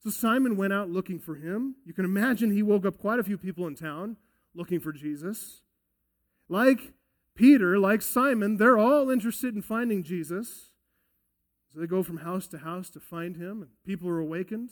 So 0.03 0.11
Simon 0.11 0.57
went 0.57 0.73
out 0.73 0.89
looking 0.89 1.19
for 1.19 1.35
him. 1.35 1.75
You 1.85 1.93
can 1.93 2.05
imagine 2.05 2.53
he 2.53 2.63
woke 2.63 2.87
up 2.87 2.99
quite 2.99 3.19
a 3.19 3.25
few 3.25 3.37
people 3.37 3.67
in 3.67 3.75
town 3.75 4.17
looking 4.55 4.81
for 4.81 4.93
Jesus. 4.93 5.63
Like 6.49 6.93
Peter, 7.35 7.79
like 7.79 8.01
Simon, 8.01 8.57
they're 8.57 8.79
all 8.79 9.11
interested 9.11 9.55
in 9.55 9.63
finding 9.63 10.03
Jesus. 10.03 10.71
So 11.73 11.81
they 11.81 11.87
go 11.87 12.03
from 12.03 12.19
house 12.19 12.47
to 12.49 12.59
house 12.59 12.89
to 12.91 13.01
find 13.01 13.37
him, 13.37 13.63
and 13.63 13.71
people 13.85 14.09
are 14.09 14.21
awakened. 14.21 14.71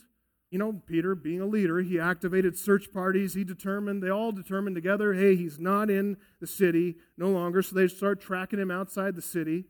You 0.57 0.61
know, 0.61 0.80
Peter, 0.86 1.14
being 1.14 1.42
a 1.42 1.46
leader, 1.46 1.80
he 1.80 2.00
activated 2.00 2.57
search 2.57 2.90
parties. 2.90 3.34
He 3.34 3.44
determined, 3.44 4.02
they 4.02 4.09
all 4.09 4.32
determined 4.32 4.74
together, 4.74 5.12
hey, 5.12 5.36
he's 5.36 5.59
not 5.59 5.90
in 5.90 6.16
the 6.40 6.46
city 6.46 6.96
no 7.18 7.28
longer. 7.28 7.61
So 7.61 7.74
they 7.74 7.88
start 7.88 8.22
tracking 8.22 8.59
him 8.59 8.70
outside 8.70 9.16
the 9.16 9.20
city, 9.20 9.66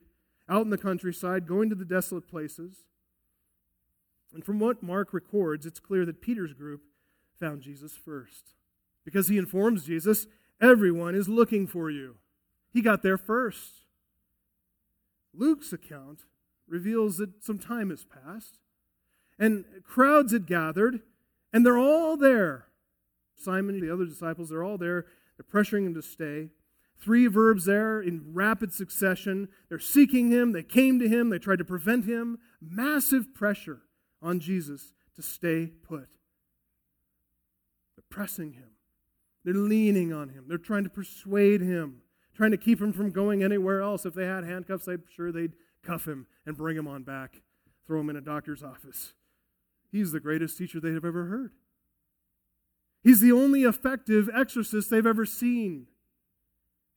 out 0.48 0.62
in 0.62 0.70
the 0.70 0.78
countryside, 0.78 1.48
going 1.48 1.70
to 1.70 1.74
the 1.74 1.84
desolate 1.84 2.28
places. 2.28 2.84
And 4.32 4.44
from 4.44 4.60
what 4.60 4.80
Mark 4.80 5.12
records, 5.12 5.66
it's 5.66 5.80
clear 5.80 6.06
that 6.06 6.20
Peter's 6.20 6.52
group 6.52 6.82
found 7.40 7.62
Jesus 7.62 7.94
first. 7.94 8.54
Because 9.04 9.26
he 9.26 9.38
informs 9.38 9.86
Jesus, 9.86 10.28
everyone 10.62 11.16
is 11.16 11.28
looking 11.28 11.66
for 11.66 11.90
you. 11.90 12.18
He 12.72 12.80
got 12.80 13.02
there 13.02 13.18
first. 13.18 13.80
Luke's 15.34 15.72
account 15.72 16.20
reveals 16.68 17.16
that 17.16 17.42
some 17.42 17.58
time 17.58 17.90
has 17.90 18.04
passed, 18.04 18.60
and 19.38 19.64
crowds 19.84 20.32
had 20.32 20.46
gathered, 20.46 21.00
and 21.52 21.64
they're 21.64 21.78
all 21.78 22.16
there. 22.16 22.66
Simon, 23.36 23.80
the 23.80 23.92
other 23.92 24.06
disciples, 24.06 24.48
they're 24.48 24.64
all 24.64 24.78
there. 24.78 25.06
They're 25.36 25.62
pressuring 25.62 25.86
him 25.86 25.94
to 25.94 26.02
stay. 26.02 26.50
Three 26.98 27.26
verbs 27.26 27.66
there 27.66 28.00
in 28.00 28.32
rapid 28.32 28.72
succession. 28.72 29.48
They're 29.68 29.78
seeking 29.78 30.30
him. 30.30 30.52
They 30.52 30.62
came 30.62 30.98
to 30.98 31.08
him. 31.08 31.28
They 31.28 31.38
tried 31.38 31.58
to 31.58 31.64
prevent 31.64 32.06
him. 32.06 32.38
Massive 32.60 33.34
pressure 33.34 33.82
on 34.22 34.40
Jesus 34.40 34.94
to 35.14 35.22
stay 35.22 35.66
put. 35.66 36.08
They're 37.96 38.04
pressing 38.08 38.52
him. 38.52 38.70
They're 39.44 39.54
leaning 39.54 40.12
on 40.12 40.30
him. 40.30 40.46
They're 40.48 40.58
trying 40.58 40.84
to 40.84 40.90
persuade 40.90 41.60
him, 41.60 42.00
trying 42.34 42.50
to 42.50 42.56
keep 42.56 42.80
him 42.80 42.92
from 42.92 43.10
going 43.10 43.42
anywhere 43.42 43.80
else. 43.82 44.06
If 44.06 44.14
they 44.14 44.24
had 44.24 44.44
handcuffs, 44.44 44.88
I'm 44.88 45.04
sure 45.14 45.30
they'd 45.30 45.52
cuff 45.82 46.06
him 46.08 46.26
and 46.46 46.56
bring 46.56 46.76
him 46.76 46.88
on 46.88 47.02
back, 47.02 47.42
throw 47.86 48.00
him 48.00 48.10
in 48.10 48.16
a 48.16 48.20
doctor's 48.20 48.62
office. 48.62 49.12
He's 49.96 50.12
the 50.12 50.20
greatest 50.20 50.58
teacher 50.58 50.78
they 50.78 50.92
have 50.92 51.06
ever 51.06 51.24
heard. 51.24 51.52
He's 53.02 53.20
the 53.20 53.32
only 53.32 53.62
effective 53.62 54.28
exorcist 54.28 54.90
they've 54.90 55.06
ever 55.06 55.24
seen. 55.24 55.86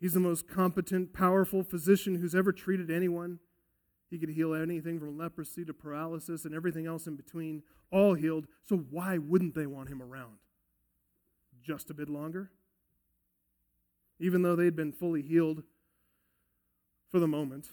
He's 0.01 0.11
the 0.11 0.19
most 0.19 0.49
competent, 0.49 1.13
powerful 1.13 1.63
physician 1.63 2.15
who's 2.15 2.35
ever 2.35 2.51
treated 2.51 2.91
anyone. 2.91 3.39
He 4.09 4.17
could 4.17 4.31
heal 4.31 4.53
anything 4.53 4.99
from 4.99 5.17
leprosy 5.17 5.63
to 5.63 5.73
paralysis 5.73 6.43
and 6.43 6.53
everything 6.53 6.87
else 6.87 7.07
in 7.07 7.15
between, 7.15 7.63
all 7.89 8.15
healed. 8.15 8.47
So 8.65 8.75
why 8.75 9.17
wouldn't 9.17 9.55
they 9.55 9.65
want 9.65 9.87
him 9.87 10.01
around? 10.01 10.39
Just 11.63 11.89
a 11.89 11.93
bit 11.93 12.09
longer? 12.09 12.51
Even 14.19 14.41
though 14.41 14.57
they'd 14.57 14.75
been 14.75 14.91
fully 14.91 15.21
healed 15.21 15.63
for 17.09 17.21
the 17.21 17.29
moment, 17.29 17.69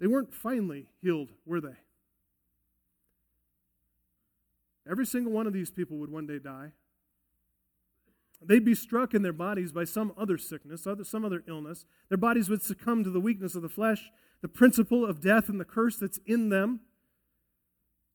they 0.00 0.06
weren't 0.06 0.32
finally 0.32 0.88
healed, 1.02 1.32
were 1.44 1.60
they? 1.60 1.76
Every 4.90 5.06
single 5.06 5.32
one 5.32 5.46
of 5.46 5.52
these 5.52 5.70
people 5.70 5.98
would 5.98 6.10
one 6.10 6.26
day 6.26 6.38
die. 6.38 6.72
They'd 8.40 8.64
be 8.64 8.74
struck 8.74 9.14
in 9.14 9.22
their 9.22 9.32
bodies 9.32 9.72
by 9.72 9.84
some 9.84 10.12
other 10.16 10.38
sickness, 10.38 10.86
other, 10.86 11.04
some 11.04 11.24
other 11.24 11.42
illness. 11.48 11.84
Their 12.08 12.18
bodies 12.18 12.48
would 12.48 12.62
succumb 12.62 13.02
to 13.04 13.10
the 13.10 13.20
weakness 13.20 13.54
of 13.54 13.62
the 13.62 13.68
flesh, 13.68 14.10
the 14.42 14.48
principle 14.48 15.04
of 15.04 15.20
death, 15.20 15.48
and 15.48 15.60
the 15.60 15.64
curse 15.64 15.96
that's 15.96 16.20
in 16.24 16.48
them. 16.48 16.80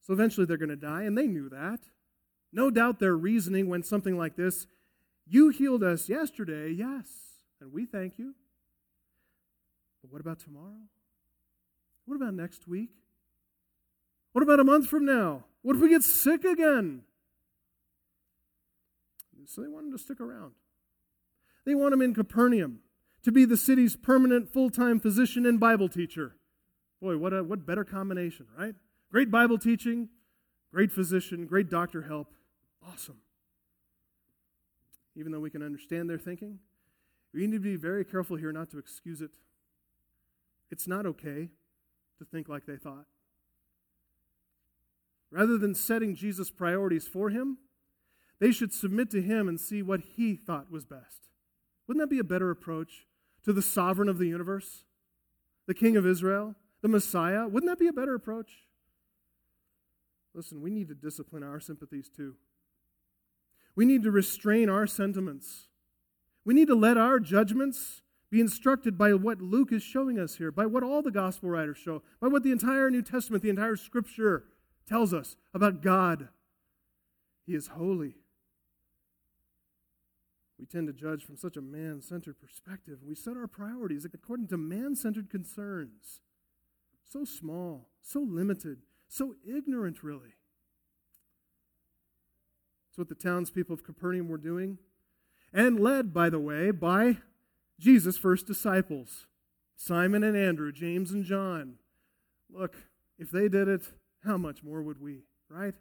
So 0.02 0.14
eventually 0.14 0.46
they're 0.46 0.58
going 0.58 0.70
to 0.70 0.76
die, 0.76 1.04
and 1.04 1.18
they 1.18 1.28
knew 1.28 1.50
that. 1.50 1.82
No 2.52 2.70
doubt 2.70 3.00
their 3.00 3.18
reasoning 3.18 3.68
went 3.68 3.86
something 3.86 4.18
like 4.18 4.36
this 4.36 4.68
You 5.28 5.50
healed 5.50 5.84
us 5.84 6.08
yesterday, 6.08 6.70
yes, 6.72 7.08
and 7.60 7.74
we 7.74 7.86
thank 7.86 8.18
you. 8.18 8.36
But 10.02 10.12
what 10.12 10.22
about 10.22 10.40
tomorrow? 10.40 10.88
What 12.06 12.16
about 12.16 12.34
next 12.34 12.68
week? 12.68 12.92
What 14.32 14.42
about 14.42 14.60
a 14.60 14.64
month 14.64 14.88
from 14.88 15.06
now? 15.06 15.46
What 15.64 15.76
if 15.76 15.82
we 15.82 15.90
get 15.90 16.04
sick 16.04 16.44
again? 16.44 17.02
So 19.46 19.62
they 19.62 19.68
want 19.68 19.88
him 19.88 19.92
to 19.92 19.98
stick 19.98 20.22
around. 20.22 20.54
They 21.66 21.76
want 21.76 21.94
him 21.94 22.02
in 22.02 22.14
Capernaum 22.14 22.80
to 23.24 23.32
be 23.32 23.46
the 23.46 23.58
city's 23.58 23.96
permanent 23.96 24.52
full 24.52 24.70
time 24.70 25.00
physician 25.00 25.46
and 25.46 25.60
Bible 25.60 25.90
teacher. 25.90 26.36
Boy, 27.02 27.18
what, 27.18 27.34
a, 27.34 27.44
what 27.44 27.66
better 27.66 27.84
combination, 27.84 28.48
right? 28.58 28.76
Great 29.12 29.30
Bible 29.30 29.58
teaching, 29.58 30.10
great 30.72 30.92
physician, 30.92 31.46
great 31.46 31.70
doctor 31.70 32.04
help. 32.04 32.34
Awesome. 32.86 33.18
Even 35.16 35.32
though 35.32 35.40
we 35.40 35.50
can 35.50 35.62
understand 35.62 36.10
their 36.10 36.18
thinking, 36.18 36.60
we 37.34 37.42
need 37.42 37.52
to 37.54 37.60
be 37.60 37.76
very 37.76 38.04
careful 38.04 38.38
here 38.38 38.52
not 38.52 38.70
to 38.72 38.78
excuse 38.78 39.22
it. 39.22 39.32
It's 40.72 40.88
not 40.88 41.06
okay 41.06 41.50
to 42.18 42.26
think 42.26 42.50
like 42.50 42.66
they 42.66 42.78
thought. 42.78 43.06
Rather 45.34 45.58
than 45.58 45.74
setting 45.74 46.16
Jesus' 46.16 46.52
priorities 46.52 47.08
for 47.08 47.32
him, 47.32 47.58
they 48.40 48.52
should 48.52 48.72
submit 48.72 49.10
to 49.10 49.22
him 49.22 49.48
and 49.48 49.60
see 49.60 49.82
what 49.82 50.02
he 50.16 50.36
thought 50.36 50.72
was 50.72 50.86
best. 50.86 51.30
Wouldn't 51.88 52.04
that 52.04 52.14
be 52.14 52.20
a 52.20 52.24
better 52.24 52.52
approach 52.52 53.08
to 53.44 53.52
the 53.52 53.62
sovereign 53.64 54.10
of 54.10 54.20
the 54.20 54.28
universe, 54.28 54.86
the 55.66 55.74
king 55.74 55.98
of 55.98 56.06
Israel, 56.06 56.54
the 56.84 56.88
Messiah? 56.88 57.48
Wouldn't 57.48 57.72
that 57.72 57.80
be 57.80 57.88
a 57.88 57.94
better 57.94 58.14
approach? 58.14 58.52
Listen, 60.36 60.62
we 60.62 60.70
need 60.70 60.88
to 60.90 60.96
discipline 60.96 61.42
our 61.42 61.60
sympathies 61.60 62.10
too. 62.16 62.36
We 63.76 63.86
need 63.86 64.04
to 64.04 64.12
restrain 64.12 64.70
our 64.70 64.86
sentiments. 64.86 65.68
We 66.46 66.54
need 66.54 66.68
to 66.68 66.76
let 66.76 66.96
our 66.96 67.20
judgments 67.20 68.04
be 68.30 68.40
instructed 68.40 69.00
by 69.00 69.14
what 69.16 69.42
Luke 69.42 69.72
is 69.72 69.82
showing 69.82 70.20
us 70.20 70.36
here, 70.36 70.52
by 70.52 70.68
what 70.68 70.84
all 70.84 71.02
the 71.02 71.12
gospel 71.12 71.50
writers 71.50 71.78
show, 71.78 72.04
by 72.22 72.28
what 72.28 72.44
the 72.44 72.52
entire 72.52 72.92
New 72.92 73.02
Testament, 73.02 73.42
the 73.42 73.50
entire 73.50 73.76
scripture 73.76 74.44
tells 74.88 75.14
us 75.14 75.36
about 75.54 75.82
God. 75.82 76.30
He 77.46 77.56
is 77.56 77.68
holy. 77.68 78.16
We 80.60 80.66
tend 80.66 80.88
to 80.88 80.94
judge 80.94 81.26
from 81.26 81.36
such 81.36 81.58
a 81.58 81.62
man 81.62 82.02
centered 82.02 82.40
perspective. 82.40 83.00
We 83.06 83.16
set 83.16 83.36
our 83.36 83.48
priorities 83.48 84.06
according 84.06 84.48
to 84.48 84.58
man 84.58 84.96
centered 84.96 85.30
concerns. 85.30 86.22
So 87.04 87.26
small, 87.26 87.90
so 88.02 88.22
limited, 88.22 88.80
so 89.08 89.36
ignorant, 89.46 90.04
really. 90.04 90.36
That's 92.88 92.98
what 92.98 93.10
the 93.10 93.16
townspeople 93.16 93.74
of 93.74 93.84
Capernaum 93.84 94.30
were 94.30 94.38
doing. 94.38 94.78
And 95.52 95.80
led, 95.80 96.14
by 96.14 96.30
the 96.30 96.40
way, 96.40 96.72
by 96.72 97.18
Jesus' 97.80 98.18
first 98.18 98.48
disciples 98.48 99.28
Simon 99.76 100.24
and 100.24 100.38
Andrew, 100.38 100.72
James 100.72 101.12
and 101.12 101.26
John. 101.26 101.76
Look, 102.50 102.76
if 103.18 103.32
they 103.32 103.50
did 103.50 103.68
it, 103.68 103.88
how 104.26 104.38
much 104.38 104.64
more 104.64 104.82
would 104.82 105.02
we, 105.02 105.24
right? 105.50 105.76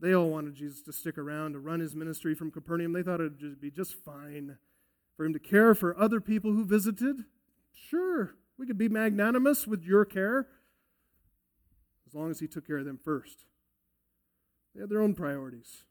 They 0.00 0.14
all 0.14 0.30
wanted 0.30 0.54
Jesus 0.54 0.82
to 0.82 0.92
stick 0.92 1.16
around 1.16 1.52
to 1.52 1.60
run 1.60 1.80
his 1.80 1.94
ministry 1.94 2.34
from 2.34 2.50
Capernaum. 2.50 2.92
They 2.92 3.02
thought 3.02 3.20
it 3.20 3.40
would 3.40 3.60
be 3.60 3.70
just 3.70 3.94
fine 3.94 4.58
for 5.16 5.24
him 5.24 5.32
to 5.32 5.38
care 5.38 5.74
for 5.74 5.98
other 5.98 6.20
people 6.20 6.52
who 6.52 6.64
visited. 6.64 7.24
Sure, 7.72 8.34
we 8.58 8.66
could 8.66 8.78
be 8.78 8.88
magnanimous 8.88 9.66
with 9.66 9.84
your 9.84 10.04
care 10.04 10.48
as 12.06 12.14
long 12.14 12.30
as 12.30 12.40
he 12.40 12.48
took 12.48 12.66
care 12.66 12.78
of 12.78 12.84
them 12.84 12.98
first. 13.02 13.44
They 14.74 14.80
had 14.80 14.90
their 14.90 15.02
own 15.02 15.14
priorities. 15.14 15.84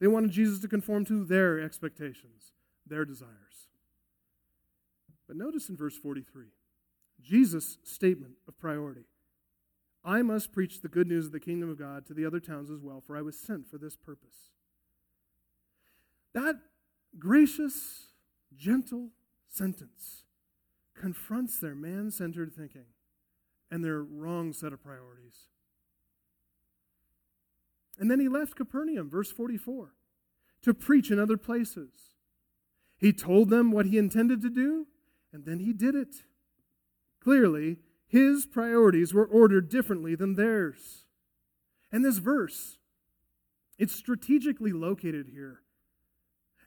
They 0.00 0.06
wanted 0.06 0.30
Jesus 0.30 0.60
to 0.60 0.68
conform 0.68 1.04
to 1.06 1.24
their 1.24 1.60
expectations, 1.60 2.52
their 2.86 3.04
desires. 3.04 3.68
But 5.26 5.36
notice 5.36 5.68
in 5.68 5.76
verse 5.76 5.96
43 5.96 6.46
Jesus' 7.20 7.78
statement 7.84 8.34
of 8.48 8.58
priority. 8.58 9.04
I 10.04 10.22
must 10.22 10.52
preach 10.52 10.80
the 10.80 10.88
good 10.88 11.06
news 11.06 11.26
of 11.26 11.32
the 11.32 11.40
kingdom 11.40 11.70
of 11.70 11.78
God 11.78 12.06
to 12.06 12.14
the 12.14 12.24
other 12.24 12.40
towns 12.40 12.70
as 12.70 12.80
well, 12.80 13.00
for 13.06 13.16
I 13.16 13.22
was 13.22 13.38
sent 13.38 13.68
for 13.68 13.78
this 13.78 13.96
purpose. 13.96 14.50
That 16.34 16.56
gracious, 17.18 18.06
gentle 18.56 19.10
sentence 19.48 20.24
confronts 20.94 21.58
their 21.60 21.74
man 21.74 22.10
centered 22.10 22.52
thinking 22.52 22.86
and 23.70 23.84
their 23.84 24.02
wrong 24.02 24.52
set 24.52 24.72
of 24.72 24.82
priorities. 24.82 25.48
And 27.98 28.10
then 28.10 28.20
he 28.20 28.28
left 28.28 28.56
Capernaum, 28.56 29.08
verse 29.08 29.30
44, 29.30 29.94
to 30.62 30.74
preach 30.74 31.10
in 31.10 31.18
other 31.18 31.36
places. 31.36 32.14
He 32.98 33.12
told 33.12 33.50
them 33.50 33.70
what 33.70 33.86
he 33.86 33.98
intended 33.98 34.42
to 34.42 34.50
do, 34.50 34.86
and 35.32 35.44
then 35.44 35.60
he 35.60 35.72
did 35.72 35.94
it. 35.94 36.22
Clearly, 37.20 37.76
his 38.12 38.44
priorities 38.44 39.14
were 39.14 39.24
ordered 39.24 39.70
differently 39.70 40.14
than 40.14 40.34
theirs. 40.34 41.06
And 41.90 42.04
this 42.04 42.18
verse, 42.18 42.76
it's 43.78 43.94
strategically 43.94 44.70
located 44.70 45.28
here. 45.32 45.60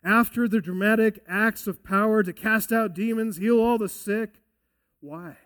After 0.04 0.48
the 0.48 0.60
dramatic 0.60 1.24
acts 1.28 1.68
of 1.68 1.84
power 1.84 2.24
to 2.24 2.34
cast 2.34 2.72
out 2.72 2.96
demons, 2.96 3.38
heal 3.38 3.60
all 3.60 3.78
the 3.78 3.88
sick. 3.88 4.42
Why? 5.02 5.38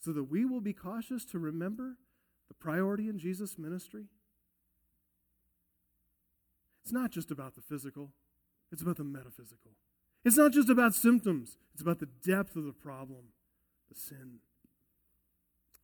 So 0.00 0.12
that 0.12 0.24
we 0.24 0.44
will 0.44 0.60
be 0.60 0.72
cautious 0.72 1.24
to 1.26 1.38
remember 1.38 1.98
the 2.48 2.54
priority 2.54 3.08
in 3.08 3.20
Jesus' 3.20 3.56
ministry. 3.56 4.06
It's 6.82 6.92
not 6.92 7.12
just 7.12 7.30
about 7.30 7.54
the 7.54 7.60
physical, 7.60 8.10
it's 8.72 8.82
about 8.82 8.96
the 8.96 9.04
metaphysical. 9.04 9.70
It's 10.24 10.36
not 10.36 10.50
just 10.50 10.68
about 10.68 10.96
symptoms, 10.96 11.58
it's 11.72 11.82
about 11.82 12.00
the 12.00 12.08
depth 12.26 12.56
of 12.56 12.64
the 12.64 12.72
problem, 12.72 13.26
the 13.88 13.94
sin. 13.94 14.40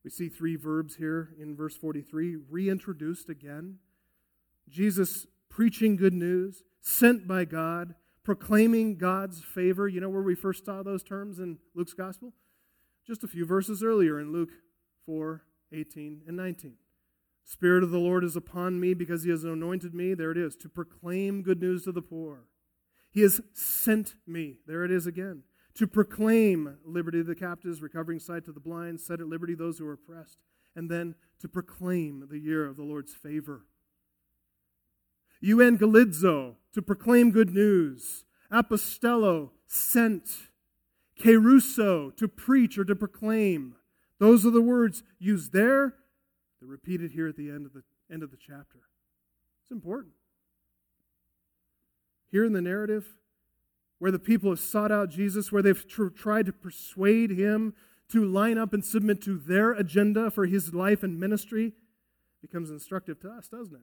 We 0.04 0.10
see 0.10 0.28
three 0.28 0.56
verbs 0.56 0.96
here 0.96 1.30
in 1.40 1.56
verse 1.56 1.76
43 1.76 2.36
reintroduced 2.48 3.28
again. 3.28 3.78
Jesus 4.68 5.26
preaching 5.48 5.96
good 5.96 6.14
news, 6.14 6.62
sent 6.80 7.26
by 7.26 7.44
God, 7.44 7.94
proclaiming 8.22 8.96
God's 8.96 9.42
favor. 9.42 9.88
You 9.88 10.00
know 10.00 10.08
where 10.08 10.22
we 10.22 10.34
first 10.34 10.64
saw 10.64 10.82
those 10.82 11.02
terms 11.02 11.38
in 11.38 11.58
Luke's 11.74 11.94
gospel? 11.94 12.32
Just 13.06 13.24
a 13.24 13.28
few 13.28 13.46
verses 13.46 13.82
earlier 13.82 14.20
in 14.20 14.32
Luke 14.32 14.50
4 15.06 15.42
18 15.72 16.22
and 16.26 16.36
19. 16.36 16.74
Spirit 17.44 17.82
of 17.82 17.90
the 17.90 17.98
Lord 17.98 18.24
is 18.24 18.36
upon 18.36 18.78
me 18.78 18.94
because 18.94 19.24
he 19.24 19.30
has 19.30 19.44
anointed 19.44 19.94
me. 19.94 20.14
There 20.14 20.30
it 20.30 20.38
is, 20.38 20.54
to 20.56 20.68
proclaim 20.68 21.42
good 21.42 21.60
news 21.60 21.84
to 21.84 21.92
the 21.92 22.02
poor. 22.02 22.44
He 23.10 23.22
has 23.22 23.40
sent 23.52 24.14
me. 24.26 24.58
There 24.66 24.84
it 24.84 24.90
is 24.90 25.06
again 25.06 25.42
to 25.78 25.86
proclaim 25.86 26.76
liberty 26.84 27.18
to 27.18 27.24
the 27.24 27.36
captives, 27.36 27.80
recovering 27.80 28.18
sight 28.18 28.44
to 28.44 28.50
the 28.50 28.58
blind, 28.58 29.00
set 29.00 29.20
at 29.20 29.28
liberty 29.28 29.54
those 29.54 29.78
who 29.78 29.86
are 29.86 29.92
oppressed, 29.92 30.38
and 30.74 30.90
then 30.90 31.14
to 31.38 31.48
proclaim 31.48 32.26
the 32.28 32.38
year 32.38 32.66
of 32.66 32.76
the 32.76 32.82
Lord's 32.82 33.14
favor. 33.14 33.62
Euangelizo, 35.40 36.56
to 36.74 36.82
proclaim 36.82 37.30
good 37.30 37.54
news. 37.54 38.24
Apostello, 38.52 39.50
sent. 39.68 40.28
Kerusso, 41.16 42.16
to 42.16 42.26
preach 42.26 42.76
or 42.76 42.84
to 42.84 42.96
proclaim. 42.96 43.76
Those 44.18 44.44
are 44.44 44.50
the 44.50 44.60
words 44.60 45.04
used 45.20 45.52
there. 45.52 45.94
They're 46.60 46.68
repeated 46.68 47.12
here 47.12 47.28
at 47.28 47.36
the 47.36 47.50
end 47.50 47.66
of 47.66 47.72
the 47.72 47.82
end 48.12 48.24
of 48.24 48.32
the 48.32 48.36
chapter. 48.36 48.80
It's 49.62 49.70
important. 49.70 50.14
Here 52.30 52.44
in 52.44 52.52
the 52.52 52.60
narrative, 52.60 53.14
where 53.98 54.10
the 54.10 54.18
people 54.18 54.50
have 54.50 54.60
sought 54.60 54.92
out 54.92 55.10
Jesus, 55.10 55.50
where 55.50 55.62
they've 55.62 55.86
tr- 55.88 56.08
tried 56.08 56.46
to 56.46 56.52
persuade 56.52 57.30
him 57.30 57.74
to 58.10 58.24
line 58.24 58.56
up 58.56 58.72
and 58.72 58.84
submit 58.84 59.20
to 59.22 59.36
their 59.36 59.72
agenda 59.72 60.30
for 60.30 60.46
his 60.46 60.72
life 60.72 61.02
and 61.02 61.20
ministry, 61.20 61.72
becomes 62.40 62.70
instructive 62.70 63.20
to 63.20 63.28
us, 63.28 63.48
doesn't 63.48 63.74
it? 63.74 63.82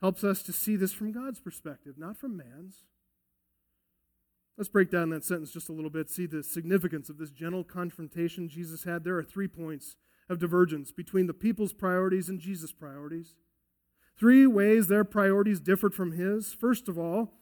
Helps 0.00 0.24
us 0.24 0.42
to 0.44 0.52
see 0.52 0.76
this 0.76 0.92
from 0.92 1.12
God's 1.12 1.40
perspective, 1.40 1.94
not 1.98 2.16
from 2.16 2.36
man's. 2.36 2.84
Let's 4.56 4.68
break 4.68 4.90
down 4.90 5.10
that 5.10 5.24
sentence 5.24 5.52
just 5.52 5.68
a 5.68 5.72
little 5.72 5.90
bit, 5.90 6.10
see 6.10 6.26
the 6.26 6.42
significance 6.42 7.08
of 7.08 7.18
this 7.18 7.30
gentle 7.30 7.64
confrontation 7.64 8.48
Jesus 8.48 8.84
had. 8.84 9.04
There 9.04 9.16
are 9.16 9.24
three 9.24 9.48
points 9.48 9.96
of 10.28 10.38
divergence 10.38 10.92
between 10.92 11.26
the 11.26 11.34
people's 11.34 11.72
priorities 11.72 12.28
and 12.28 12.38
Jesus' 12.38 12.72
priorities. 12.72 13.34
Three 14.18 14.46
ways 14.46 14.86
their 14.86 15.04
priorities 15.04 15.60
differed 15.60 15.94
from 15.94 16.12
his. 16.12 16.52
First 16.52 16.88
of 16.88 16.98
all, 16.98 17.32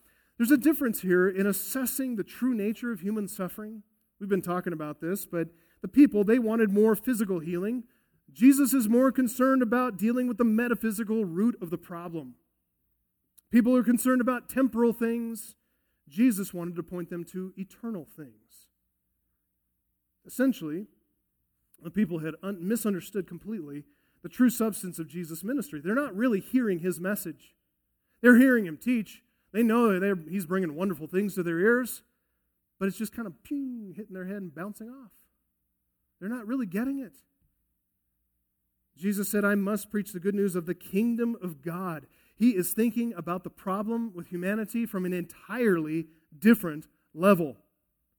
there's 0.41 0.51
a 0.51 0.57
difference 0.57 1.03
here 1.03 1.29
in 1.29 1.47
assessing 1.47 2.17
the 2.17 2.25
true 2.25 2.55
nature 2.55 2.91
of 2.91 3.01
human 3.01 3.29
suffering. 3.29 3.83
We've 4.19 4.31
been 4.31 4.41
talking 4.41 4.73
about 4.73 5.03
this, 5.03 5.27
but 5.27 5.49
the 5.83 5.87
people, 5.87 6.25
they 6.25 6.39
wanted 6.39 6.71
more 6.71 6.97
physical 6.97 7.41
healing. 7.41 7.85
Jesus 8.33 8.73
is 8.73 8.89
more 8.89 9.13
concerned 9.13 9.61
about 9.61 9.99
dealing 9.99 10.29
with 10.29 10.39
the 10.39 10.45
metaphysical 10.45 11.27
root 11.27 11.59
of 11.61 11.69
the 11.69 11.77
problem. 11.77 12.37
People 13.51 13.77
are 13.77 13.83
concerned 13.83 14.23
about 14.23 14.49
temporal 14.49 14.95
things. 14.95 15.57
Jesus 16.09 16.55
wanted 16.55 16.75
to 16.77 16.83
point 16.83 17.11
them 17.11 17.23
to 17.25 17.53
eternal 17.59 18.07
things. 18.17 18.69
Essentially, 20.27 20.87
the 21.83 21.91
people 21.91 22.21
had 22.21 22.37
un- 22.43 22.67
misunderstood 22.67 23.29
completely 23.29 23.85
the 24.23 24.31
true 24.31 24.49
substance 24.49 24.99
of 24.99 25.07
Jesus' 25.07 25.45
ministry. 25.45 25.83
They're 25.85 25.95
not 25.95 26.17
really 26.17 26.41
hearing 26.41 26.79
his 26.79 26.99
message. 26.99 27.55
They're 28.23 28.39
hearing 28.39 28.65
him 28.65 28.79
teach. 28.79 29.23
They 29.53 29.63
know 29.63 29.99
he's 30.29 30.47
bringing 30.47 30.75
wonderful 30.75 31.07
things 31.07 31.35
to 31.35 31.43
their 31.43 31.59
ears, 31.59 32.03
but 32.79 32.89
it's 32.89 32.99
just 32.99 33.15
kind 33.15 33.27
of 33.27 33.43
ping, 33.43 33.95
hitting 33.97 34.15
their 34.15 34.27
head 34.27 34.37
and 34.37 34.55
bouncing 34.55 34.89
off. 34.89 35.11
They're 36.21 36.29
not 36.29 36.47
really 36.47 36.67
getting 36.67 37.01
it. 37.01 37.15
Jesus 38.97 39.29
said, 39.29 39.45
I 39.45 39.55
must 39.55 39.91
preach 39.91 40.13
the 40.13 40.21
good 40.21 40.35
news 40.35 40.55
of 40.55 40.67
the 40.67 40.75
kingdom 40.75 41.37
of 41.43 41.63
God. 41.63 42.07
He 42.37 42.51
is 42.51 42.73
thinking 42.73 43.15
about 43.17 43.45
the 43.45 43.51
problem 43.51 44.13
with 44.15 44.29
humanity 44.29 44.87
from 44.87 45.05
an 45.05 45.13
entirely 45.13 46.07
different 46.39 46.87
level. 47.15 47.57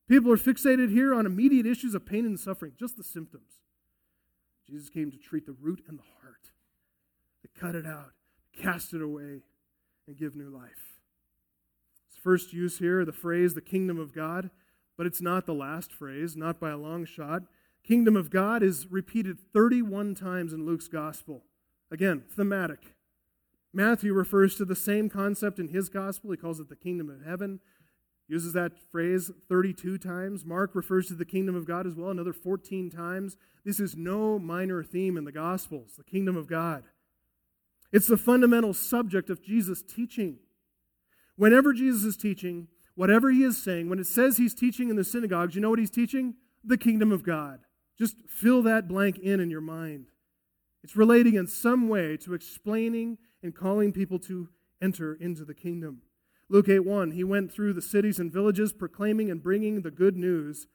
People 0.08 0.32
are 0.32 0.38
fixated 0.38 0.90
here 0.90 1.14
on 1.14 1.26
immediate 1.26 1.66
issues 1.66 1.96
of 1.96 2.06
pain 2.06 2.26
and 2.26 2.40
suffering, 2.40 2.74
just 2.78 2.98
the 2.98 3.04
symptoms. 3.04 3.62
Jesus 4.68 4.90
came 4.90 5.12
to 5.12 5.18
treat 5.18 5.46
the 5.46 5.56
root 5.60 5.84
and 5.88 5.98
the 5.98 6.04
heart, 6.22 6.52
to 7.42 7.60
cut 7.60 7.76
it 7.76 7.86
out, 7.86 8.12
cast 8.56 8.94
it 8.94 9.02
away, 9.02 9.44
and 10.08 10.18
give 10.18 10.36
new 10.36 10.50
life. 10.50 11.01
First 12.22 12.54
use 12.54 12.78
here, 12.78 13.04
the 13.04 13.12
phrase, 13.12 13.54
the 13.54 13.62
kingdom 13.62 14.00
of 14.00 14.14
God, 14.14 14.52
but 14.98 15.08
it's 15.08 15.22
not 15.22 15.46
the 15.46 15.54
last 15.54 15.92
phrase, 15.92 16.36
not 16.36 16.60
by 16.60 16.70
a 16.70 16.78
long 16.78 17.06
shot. 17.06 17.44
Kingdom 17.84 18.16
of 18.16 18.30
God 18.30 18.62
is 18.62 18.86
repeated 18.92 19.40
31 19.54 20.14
times 20.14 20.54
in 20.54 20.66
Luke's 20.66 20.88
gospel. 20.88 21.44
Again, 21.90 22.24
thematic. 22.36 22.96
Matthew 23.74 24.14
refers 24.14 24.56
to 24.58 24.66
the 24.66 24.76
same 24.76 25.10
concept 25.10 25.58
in 25.58 25.70
his 25.70 25.90
gospel. 25.90 26.32
He 26.32 26.38
calls 26.38 26.60
it 26.60 26.70
the 26.70 26.76
kingdom 26.76 27.10
of 27.10 27.26
heaven. 27.26 27.60
Uses 28.28 28.54
that 28.54 28.74
phrase 28.92 29.32
32 29.50 29.98
times. 29.98 30.46
Mark 30.46 30.76
refers 30.76 31.08
to 31.08 31.16
the 31.16 31.26
kingdom 31.26 31.56
of 31.56 31.66
God 31.66 31.88
as 31.88 31.96
well, 31.96 32.12
another 32.12 32.34
14 32.34 32.90
times. 32.90 33.36
This 33.66 33.80
is 33.80 33.96
no 33.96 34.38
minor 34.38 34.84
theme 34.84 35.18
in 35.18 35.26
the 35.26 35.32
gospels, 35.32 35.94
the 35.98 36.04
kingdom 36.04 36.38
of 36.38 36.48
God. 36.48 36.84
It's 37.92 38.08
the 38.08 38.18
fundamental 38.18 38.74
subject 38.74 39.30
of 39.30 39.44
Jesus' 39.44 39.82
teaching. 39.82 40.38
Whenever 41.36 41.74
Jesus 41.74 42.04
is 42.04 42.18
teaching, 42.18 42.68
whatever 42.96 43.32
he 43.32 43.44
is 43.44 43.62
saying, 43.62 43.90
when 43.90 44.00
it 44.00 44.08
says 44.08 44.38
he's 44.38 44.54
teaching 44.54 44.90
in 44.90 44.96
the 44.96 45.04
synagogues, 45.04 45.56
you 45.56 45.62
know 45.62 45.70
what 45.70 45.80
he's 45.80 45.90
teaching? 45.90 46.36
The 46.64 46.78
kingdom 46.78 47.12
of 47.12 47.24
God. 47.24 47.62
Just 47.98 48.18
fill 48.28 48.62
that 48.64 48.88
blank 48.88 49.18
in 49.20 49.40
in 49.40 49.50
your 49.50 49.62
mind. 49.62 50.08
It's 50.84 50.96
relating 50.96 51.36
in 51.36 51.48
some 51.48 51.88
way 51.88 52.18
to 52.18 52.34
explaining 52.34 53.18
and 53.44 53.56
calling 53.56 53.92
people 53.92 54.20
to 54.20 54.50
enter 54.82 55.14
into 55.14 55.46
the 55.46 55.54
kingdom. 55.54 56.02
Luke 56.50 56.68
8 56.68 56.80
1, 56.80 57.12
he 57.12 57.24
went 57.24 57.52
through 57.52 57.74
the 57.74 57.82
cities 57.82 58.20
and 58.20 58.32
villages 58.32 58.74
proclaiming 58.74 59.32
and 59.32 59.42
bringing 59.42 59.82
the 59.82 59.92
good 59.92 60.18
news 60.18 60.68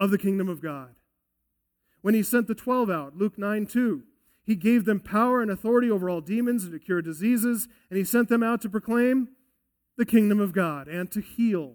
of 0.00 0.10
the 0.10 0.18
kingdom 0.18 0.48
of 0.48 0.62
God. 0.62 0.94
When 2.00 2.14
he 2.14 2.22
sent 2.22 2.48
the 2.48 2.54
12 2.54 2.90
out, 2.90 3.16
Luke 3.16 3.36
9 3.36 3.66
2, 3.66 4.02
he 4.44 4.56
gave 4.56 4.84
them 4.84 5.00
power 5.00 5.42
and 5.42 5.50
authority 5.50 5.90
over 5.90 6.08
all 6.08 6.20
demons 6.20 6.64
and 6.64 6.72
to 6.72 6.78
cure 6.78 7.02
diseases, 7.02 7.68
and 7.90 7.98
he 7.98 8.04
sent 8.04 8.28
them 8.28 8.42
out 8.42 8.60
to 8.62 8.70
proclaim 8.70 9.28
the 9.96 10.06
kingdom 10.06 10.40
of 10.40 10.52
God 10.52 10.88
and 10.88 11.10
to 11.12 11.20
heal. 11.20 11.74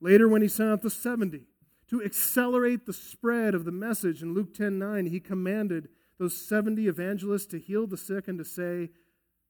Later, 0.00 0.28
when 0.28 0.42
he 0.42 0.48
sent 0.48 0.70
out 0.70 0.82
the 0.82 0.90
70, 0.90 1.42
to 1.88 2.02
accelerate 2.02 2.86
the 2.86 2.92
spread 2.92 3.54
of 3.54 3.64
the 3.64 3.72
message 3.72 4.22
in 4.22 4.32
Luke 4.32 4.54
10 4.54 4.78
9, 4.78 5.06
he 5.06 5.20
commanded 5.20 5.88
those 6.18 6.36
70 6.36 6.86
evangelists 6.86 7.46
to 7.46 7.58
heal 7.58 7.86
the 7.86 7.96
sick 7.96 8.28
and 8.28 8.38
to 8.38 8.44
say, 8.44 8.90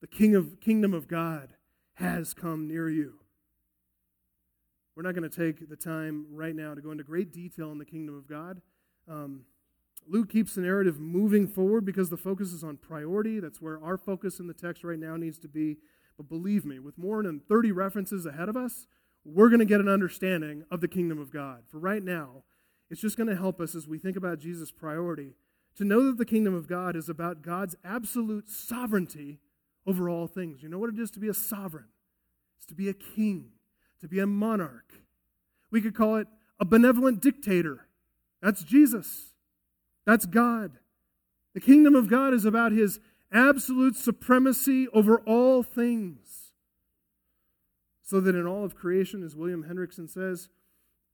The 0.00 0.06
king 0.06 0.34
of, 0.34 0.60
kingdom 0.60 0.94
of 0.94 1.06
God 1.06 1.50
has 1.94 2.32
come 2.32 2.66
near 2.66 2.88
you. 2.88 3.14
We're 4.96 5.02
not 5.02 5.14
going 5.14 5.28
to 5.28 5.36
take 5.36 5.68
the 5.68 5.76
time 5.76 6.26
right 6.30 6.54
now 6.54 6.74
to 6.74 6.80
go 6.80 6.90
into 6.90 7.04
great 7.04 7.32
detail 7.32 7.70
in 7.72 7.78
the 7.78 7.84
kingdom 7.84 8.16
of 8.16 8.26
God. 8.26 8.60
Um, 9.08 9.42
Luke 10.08 10.30
keeps 10.30 10.54
the 10.54 10.62
narrative 10.62 10.98
moving 10.98 11.46
forward 11.46 11.84
because 11.84 12.10
the 12.10 12.16
focus 12.16 12.52
is 12.52 12.64
on 12.64 12.76
priority. 12.76 13.38
That's 13.38 13.60
where 13.60 13.82
our 13.82 13.96
focus 13.96 14.40
in 14.40 14.46
the 14.46 14.54
text 14.54 14.82
right 14.82 14.98
now 14.98 15.16
needs 15.16 15.38
to 15.40 15.48
be. 15.48 15.76
But 16.20 16.28
believe 16.28 16.66
me, 16.66 16.78
with 16.78 16.98
more 16.98 17.22
than 17.22 17.40
30 17.40 17.72
references 17.72 18.26
ahead 18.26 18.50
of 18.50 18.56
us, 18.56 18.86
we're 19.24 19.48
going 19.48 19.60
to 19.60 19.64
get 19.64 19.80
an 19.80 19.88
understanding 19.88 20.64
of 20.70 20.82
the 20.82 20.86
kingdom 20.86 21.18
of 21.18 21.32
God. 21.32 21.62
For 21.66 21.78
right 21.78 22.02
now, 22.02 22.42
it's 22.90 23.00
just 23.00 23.16
going 23.16 23.30
to 23.30 23.36
help 23.36 23.58
us 23.58 23.74
as 23.74 23.88
we 23.88 23.98
think 23.98 24.18
about 24.18 24.38
Jesus' 24.38 24.70
priority 24.70 25.32
to 25.76 25.84
know 25.86 26.04
that 26.04 26.18
the 26.18 26.26
kingdom 26.26 26.52
of 26.52 26.68
God 26.68 26.94
is 26.94 27.08
about 27.08 27.40
God's 27.40 27.74
absolute 27.82 28.50
sovereignty 28.50 29.38
over 29.86 30.10
all 30.10 30.26
things. 30.26 30.62
You 30.62 30.68
know 30.68 30.76
what 30.76 30.92
it 30.92 30.98
is 30.98 31.10
to 31.12 31.20
be 31.20 31.28
a 31.28 31.32
sovereign? 31.32 31.88
It's 32.58 32.66
to 32.66 32.74
be 32.74 32.90
a 32.90 32.92
king, 32.92 33.52
to 34.02 34.06
be 34.06 34.18
a 34.18 34.26
monarch. 34.26 34.92
We 35.70 35.80
could 35.80 35.94
call 35.94 36.16
it 36.16 36.28
a 36.58 36.66
benevolent 36.66 37.22
dictator. 37.22 37.86
That's 38.42 38.62
Jesus. 38.62 39.32
That's 40.04 40.26
God. 40.26 40.72
The 41.54 41.60
kingdom 41.60 41.94
of 41.94 42.10
God 42.10 42.34
is 42.34 42.44
about 42.44 42.72
his 42.72 43.00
absolute 43.32 43.96
supremacy 43.96 44.88
over 44.88 45.20
all 45.20 45.62
things. 45.62 46.52
So 48.02 48.20
that 48.20 48.34
in 48.34 48.46
all 48.46 48.64
of 48.64 48.74
creation, 48.74 49.22
as 49.22 49.36
William 49.36 49.64
Hendriksen 49.64 50.08
says, 50.10 50.48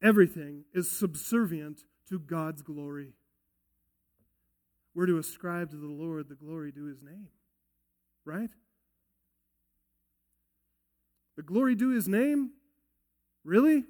everything 0.02 0.64
is 0.72 0.90
subservient 0.90 1.80
to 2.08 2.18
God's 2.18 2.62
glory. 2.62 3.12
We're 4.94 5.06
to 5.06 5.18
ascribe 5.18 5.70
to 5.70 5.76
the 5.76 5.86
Lord 5.86 6.28
the 6.28 6.34
glory 6.34 6.72
due 6.72 6.86
his 6.86 7.02
name. 7.02 7.28
Right? 8.24 8.50
The 11.36 11.42
glory 11.42 11.74
due 11.74 11.90
his 11.90 12.08
name? 12.08 12.52
Really? 13.44 13.84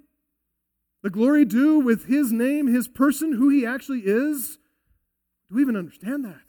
The 1.03 1.11
glory 1.11 1.45
due 1.45 1.79
with 1.79 2.07
his 2.07 2.33
name, 2.33 2.67
his 2.67 2.89
person, 2.89 3.35
who 3.35 3.49
he 3.49 3.65
actually 3.65 4.01
is? 4.01 4.59
Do 5.49 5.55
we 5.55 5.63
even 5.63 5.77
understand 5.77 6.25
that? 6.25 6.46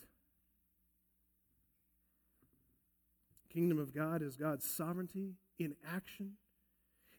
Kingdom 3.57 3.79
of 3.79 3.91
God 3.91 4.21
is 4.21 4.37
God's 4.37 4.69
sovereignty 4.69 5.33
in 5.57 5.73
action. 5.91 6.33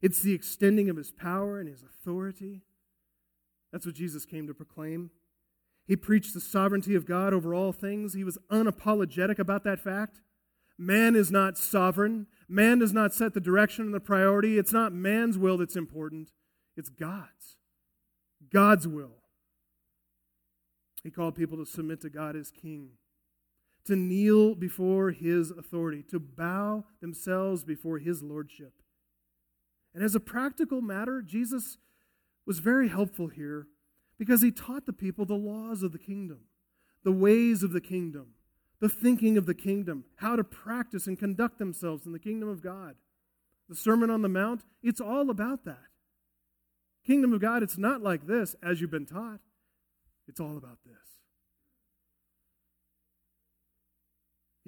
It's 0.01 0.23
the 0.23 0.35
extending 0.35 0.89
of 0.89 0.97
his 0.97 1.11
power 1.11 1.59
and 1.59 1.69
his 1.69 1.83
authority. 1.83 2.63
That's 3.73 3.85
what 3.85 3.97
Jesus 3.97 4.25
came 4.25 4.47
to 4.47 4.55
proclaim. 4.55 5.11
He 5.89 5.97
preached 5.97 6.35
the 6.35 6.41
sovereignty 6.41 6.95
of 6.95 7.07
God 7.07 7.35
over 7.35 7.55
all 7.55 7.73
things. 7.73 8.15
He 8.15 8.23
was 8.23 8.39
unapologetic 8.53 9.41
about 9.41 9.65
that 9.65 9.81
fact. 9.81 10.21
Man 10.79 11.17
is 11.17 11.33
not 11.33 11.59
sovereign. 11.59 12.29
Man 12.49 12.79
does 12.79 12.93
not 12.93 13.13
set 13.13 13.35
the 13.35 13.41
direction 13.41 13.87
and 13.87 13.95
the 13.95 13.99
priority. 13.99 14.59
It's 14.59 14.73
not 14.73 14.93
man's 14.93 15.37
will 15.37 15.59
that's 15.59 15.75
important, 15.75 16.31
it's 16.77 16.89
God's. 16.89 17.57
God's 18.53 18.87
will. 18.87 19.17
He 21.03 21.11
called 21.11 21.35
people 21.35 21.59
to 21.59 21.67
submit 21.67 22.01
to 22.03 22.11
God 22.11 22.37
as 22.37 22.53
king, 22.53 22.91
to 23.89 23.97
kneel 23.97 24.55
before 24.55 25.13
his 25.13 25.51
authority, 25.51 26.05
to 26.11 26.21
bow 26.21 26.85
themselves 27.01 27.65
before 27.65 27.99
his 27.99 28.23
lordship. 28.23 28.75
And 29.95 30.05
as 30.05 30.15
a 30.15 30.21
practical 30.21 30.83
matter, 30.83 31.23
Jesus 31.23 31.79
was 32.47 32.59
very 32.59 32.89
helpful 32.89 33.29
here 33.29 33.67
because 34.19 34.43
he 34.43 34.51
taught 34.51 34.85
the 34.85 34.93
people 34.93 35.25
the 35.25 35.35
laws 35.35 35.83
of 35.83 35.93
the 35.93 35.99
kingdom, 35.99 36.41
the 37.03 37.13
ways 37.13 37.63
of 37.63 37.73
the 37.73 37.81
kingdom, 37.81 38.35
the 38.79 38.91
thinking 38.91 39.39
of 39.39 39.47
the 39.47 39.55
kingdom, 39.55 40.05
how 40.17 40.37
to 40.37 40.45
practice 40.45 41.07
and 41.07 41.19
conduct 41.19 41.59
themselves 41.59 42.05
in 42.05 42.13
the 42.13 42.19
kingdom 42.19 42.49
of 42.49 42.63
God. 42.63 42.95
The 43.71 43.75
Sermon 43.75 44.11
on 44.11 44.21
the 44.21 44.29
Mount, 44.29 44.65
it's 44.83 45.01
all 45.01 45.31
about 45.31 45.65
that. 45.65 45.79
Kingdom 47.07 47.33
of 47.33 47.41
God, 47.41 47.63
it's 47.63 47.79
not 47.79 48.03
like 48.03 48.27
this, 48.27 48.55
as 48.63 48.83
you've 48.83 48.91
been 48.91 49.07
taught. 49.07 49.41
It's 50.27 50.41
all 50.41 50.59
about 50.59 50.81
this. 50.85 51.18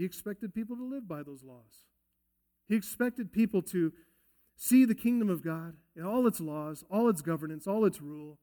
He 0.00 0.06
expected 0.06 0.54
people 0.54 0.76
to 0.76 0.82
live 0.82 1.06
by 1.06 1.22
those 1.22 1.44
laws. 1.44 1.84
He 2.66 2.74
expected 2.74 3.34
people 3.34 3.60
to 3.64 3.92
see 4.56 4.86
the 4.86 4.94
kingdom 4.94 5.28
of 5.28 5.44
God 5.44 5.74
in 5.94 6.06
all 6.06 6.26
its 6.26 6.40
laws, 6.40 6.82
all 6.90 7.10
its 7.10 7.20
governance, 7.20 7.66
all 7.66 7.84
its 7.84 8.00
rule, 8.00 8.38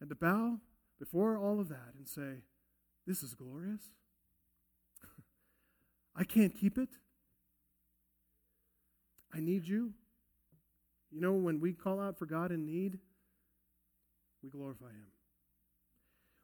and 0.00 0.08
to 0.08 0.14
bow 0.14 0.60
before 0.98 1.36
all 1.36 1.60
of 1.60 1.68
that 1.68 1.92
and 1.94 2.08
say, 2.08 2.40
This 3.06 3.22
is 3.22 3.34
glorious. 3.34 3.82
I 6.16 6.24
can't 6.24 6.54
keep 6.58 6.78
it. 6.78 6.88
I 9.30 9.40
need 9.40 9.68
you. 9.68 9.92
You 11.10 11.20
know, 11.20 11.34
when 11.34 11.60
we 11.60 11.74
call 11.74 12.00
out 12.00 12.18
for 12.18 12.24
God 12.24 12.50
in 12.50 12.64
need, 12.64 12.98
we 14.42 14.48
glorify 14.48 14.86
Him. 14.86 15.08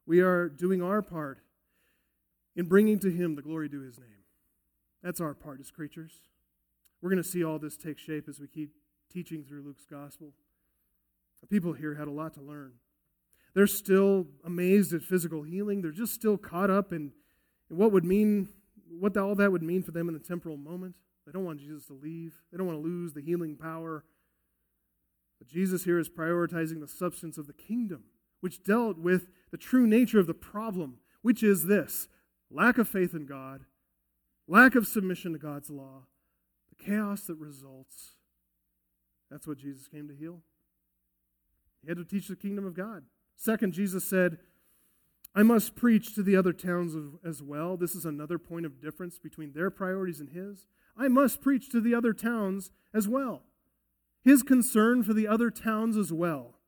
We 0.05 0.20
are 0.20 0.51
doing 0.51 0.82
our 0.82 1.01
part 1.01 1.38
in 2.55 2.66
bringing 2.66 2.99
to 2.99 3.11
Him 3.11 3.36
the 3.36 3.42
glory 3.42 3.70
due 3.70 3.80
His 3.80 3.99
name. 3.99 4.24
That's 5.05 5.21
our 5.21 5.35
part 5.35 5.61
as 5.61 5.71
creatures. 5.71 6.13
We're 7.03 7.11
going 7.11 7.23
to 7.23 7.29
see 7.29 7.45
all 7.45 7.59
this 7.59 7.77
take 7.77 7.99
shape 7.99 8.27
as 8.27 8.41
we 8.41 8.49
keep 8.49 8.71
teaching 9.13 9.45
through 9.45 9.63
Luke's 9.63 9.85
gospel. 9.85 10.33
The 11.43 11.47
people 11.47 11.75
here 11.75 11.95
had 11.95 12.09
a 12.09 12.11
lot 12.11 12.33
to 12.35 12.41
learn. 12.41 12.73
They're 13.55 13.67
still 13.67 14.27
amazed 14.43 14.95
at 14.95 15.03
physical 15.03 15.43
healing. 15.43 15.83
They're 15.83 15.93
just 15.93 16.15
still 16.15 16.39
caught 16.39 16.71
up 16.71 16.91
in, 16.91 17.13
in 17.71 17.77
what 17.77 17.93
would 17.93 18.07
mean, 18.07 18.49
what 18.89 19.15
all 19.19 19.35
that 19.35 19.53
would 19.53 19.63
mean 19.63 19.83
for 19.83 19.93
them 19.93 20.09
in 20.09 20.15
the 20.15 20.21
temporal 20.21 20.57
moment. 20.57 20.95
They 21.27 21.33
don't 21.33 21.45
want 21.45 21.61
Jesus 21.61 21.87
to 21.89 21.93
leave. 21.93 22.43
They 22.51 22.57
don't 22.57 22.67
want 22.67 22.79
to 22.79 22.83
lose 22.83 23.13
the 23.13 23.23
healing 23.23 23.57
power. 23.57 24.05
But 25.39 25.49
Jesus 25.49 25.85
here 25.85 25.99
is 25.99 26.09
prioritizing 26.09 26.81
the 26.81 26.89
substance 26.89 27.37
of 27.37 27.47
the 27.47 27.53
kingdom, 27.53 28.05
which 28.41 28.65
dealt 28.65 28.97
with 28.97 29.29
the 29.51 29.59
true 29.59 29.87
nature 29.87 30.19
of 30.19 30.27
the 30.27 30.35
problem, 30.35 30.97
which 31.21 31.43
is 31.43 31.67
this 31.67 32.09
lack 32.51 32.79
of 32.79 32.89
faith 32.89 33.13
in 33.13 33.27
God 33.27 33.67
lack 34.47 34.74
of 34.74 34.86
submission 34.86 35.32
to 35.32 35.38
God's 35.38 35.70
law, 35.70 36.07
the 36.68 36.84
chaos 36.84 37.22
that 37.22 37.36
results. 37.36 38.16
That's 39.30 39.47
what 39.47 39.59
Jesus 39.59 39.88
came 39.88 40.09
to 40.09 40.14
heal. 40.14 40.40
He 41.82 41.88
had 41.88 41.99
to 41.99 42.05
teach 42.05 42.28
the 42.28 42.36
kingdom 42.36 42.66
of 42.66 42.74
God. 42.74 43.05
Second, 43.36 43.72
Jesus 43.72 44.05
said, 44.05 44.38
I 45.34 45.42
must 45.42 45.74
preach 45.74 46.14
to 46.14 46.22
the 46.22 46.36
other 46.36 46.53
towns 46.53 46.95
as 47.24 47.42
well. 47.42 47.76
This 47.76 47.95
is 47.95 48.05
another 48.05 48.38
point 48.38 48.64
of 48.64 48.80
difference 48.80 49.18
between 49.18 49.53
their 49.53 49.70
priorities 49.70 50.20
and 50.20 50.30
his. 50.30 50.66
I 50.97 51.09
must 51.09 51.42
preach 51.42 51.68
to 51.70 51.80
the 51.80 51.95
other 51.95 52.12
towns 52.12 52.70
as 52.95 53.09
well. 53.09 53.42
His 54.22 54.42
concern 54.42 55.03
for 55.03 55.12
the 55.12 55.26
other 55.26 55.51
towns 55.51 55.97
as 55.97 56.12
well. 56.12 56.61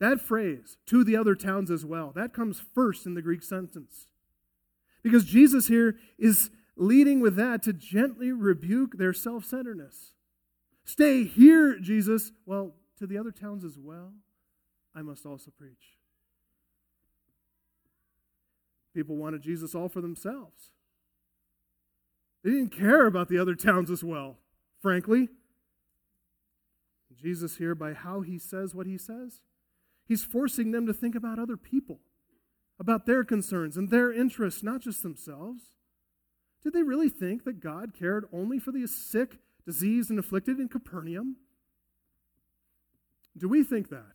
That 0.00 0.20
phrase, 0.20 0.76
to 0.86 1.04
the 1.04 1.16
other 1.16 1.34
towns 1.34 1.70
as 1.70 1.84
well, 1.84 2.12
that 2.14 2.32
comes 2.32 2.60
first 2.74 3.06
in 3.06 3.14
the 3.14 3.22
Greek 3.22 3.42
sentence. 3.42 4.08
Because 5.02 5.24
Jesus 5.24 5.68
here 5.68 5.96
is 6.18 6.50
leading 6.78 7.20
with 7.20 7.36
that 7.36 7.62
to 7.64 7.72
gently 7.72 8.32
rebuke 8.32 8.96
their 8.96 9.12
self 9.12 9.44
centeredness. 9.44 10.14
Stay 10.84 11.24
here, 11.24 11.78
Jesus. 11.78 12.32
Well, 12.46 12.74
to 12.98 13.06
the 13.06 13.18
other 13.18 13.30
towns 13.30 13.64
as 13.64 13.76
well, 13.78 14.12
I 14.94 15.02
must 15.02 15.26
also 15.26 15.50
preach. 15.50 15.98
People 18.94 19.16
wanted 19.16 19.42
Jesus 19.42 19.74
all 19.74 19.88
for 19.88 20.00
themselves. 20.00 20.70
They 22.42 22.50
didn't 22.50 22.70
care 22.76 23.06
about 23.06 23.28
the 23.28 23.38
other 23.38 23.54
towns 23.54 23.90
as 23.90 24.02
well, 24.02 24.38
frankly. 24.80 25.28
Jesus, 27.20 27.56
here, 27.56 27.74
by 27.74 27.94
how 27.94 28.20
he 28.20 28.38
says 28.38 28.74
what 28.74 28.86
he 28.86 28.96
says, 28.96 29.40
he's 30.06 30.24
forcing 30.24 30.70
them 30.70 30.86
to 30.86 30.92
think 30.92 31.14
about 31.14 31.38
other 31.38 31.56
people, 31.56 31.98
about 32.78 33.06
their 33.06 33.24
concerns 33.24 33.76
and 33.76 33.90
their 33.90 34.12
interests, 34.12 34.62
not 34.62 34.80
just 34.80 35.02
themselves. 35.02 35.74
Did 36.68 36.74
they 36.74 36.82
really 36.82 37.08
think 37.08 37.44
that 37.44 37.60
God 37.60 37.94
cared 37.98 38.26
only 38.30 38.58
for 38.58 38.72
the 38.72 38.86
sick, 38.86 39.38
diseased, 39.64 40.10
and 40.10 40.18
afflicted 40.18 40.60
in 40.60 40.68
Capernaum? 40.68 41.36
Do 43.34 43.48
we 43.48 43.64
think 43.64 43.88
that? 43.88 44.12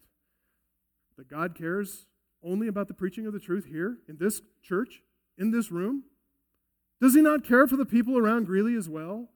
That 1.18 1.28
God 1.28 1.56
cares 1.56 2.06
only 2.44 2.68
about 2.68 2.88
the 2.88 2.94
preaching 2.94 3.26
of 3.26 3.34
the 3.34 3.40
truth 3.40 3.66
here, 3.66 3.98
in 4.08 4.18
this 4.18 4.44
church, 4.62 5.02
in 5.36 5.50
this 5.50 5.72
room? 5.72 6.04
Does 7.02 7.16
he 7.16 7.22
not 7.22 7.44
care 7.44 7.66
for 7.66 7.76
the 7.76 7.88
people 7.88 8.20
around 8.20 8.46
Greeley 8.46 8.76
as 8.76 8.88
well? 8.88 9.30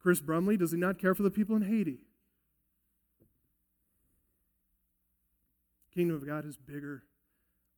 Chris 0.00 0.22
Brumley, 0.22 0.56
does 0.56 0.72
he 0.72 0.78
not 0.78 0.98
care 0.98 1.14
for 1.14 1.24
the 1.24 1.30
people 1.30 1.56
in 1.56 1.62
Haiti? 1.62 1.98
Kingdom 5.94 6.16
of 6.16 6.26
God 6.26 6.46
is 6.46 6.56
bigger, 6.56 7.02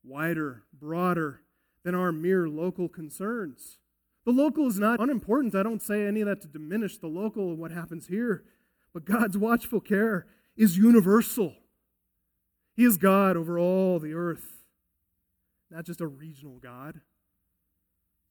wider, 0.05 0.63
broader 0.71 1.41
than 1.83 1.95
our 1.95 2.13
mere 2.13 2.47
local 2.47 2.87
concerns. 2.87 3.79
The 4.25 4.31
local 4.31 4.67
is 4.67 4.79
not 4.79 4.99
unimportant. 4.99 5.55
I 5.55 5.63
don't 5.63 5.81
say 5.81 6.05
any 6.05 6.21
of 6.21 6.27
that 6.27 6.41
to 6.41 6.47
diminish 6.47 6.97
the 6.97 7.07
local 7.07 7.49
and 7.49 7.57
what 7.57 7.71
happens 7.71 8.07
here. 8.07 8.43
But 8.93 9.05
God's 9.05 9.37
watchful 9.37 9.79
care 9.79 10.27
is 10.55 10.77
universal. 10.77 11.55
He 12.75 12.83
is 12.83 12.97
God 12.97 13.35
over 13.35 13.57
all 13.57 13.99
the 13.99 14.13
earth, 14.13 14.63
not 15.69 15.85
just 15.85 16.01
a 16.01 16.07
regional 16.07 16.59
God. 16.59 17.01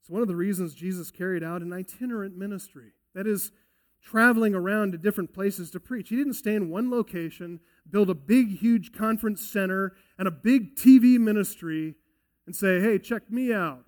It's 0.00 0.10
one 0.10 0.22
of 0.22 0.28
the 0.28 0.36
reasons 0.36 0.74
Jesus 0.74 1.10
carried 1.10 1.42
out 1.42 1.62
an 1.62 1.72
itinerant 1.72 2.36
ministry. 2.36 2.92
That 3.14 3.26
is, 3.26 3.50
traveling 4.02 4.54
around 4.54 4.92
to 4.92 4.98
different 4.98 5.32
places 5.32 5.70
to 5.70 5.80
preach. 5.80 6.08
He 6.08 6.16
didn't 6.16 6.34
stay 6.34 6.54
in 6.54 6.70
one 6.70 6.90
location, 6.90 7.60
build 7.88 8.10
a 8.10 8.14
big, 8.14 8.58
huge 8.58 8.92
conference 8.92 9.46
center 9.46 9.94
and 10.18 10.26
a 10.26 10.30
big 10.30 10.76
TV 10.76 11.18
ministry, 11.18 11.94
and 12.46 12.56
say, 12.56 12.80
hey, 12.80 12.98
check 12.98 13.30
me 13.30 13.52
out. 13.52 13.84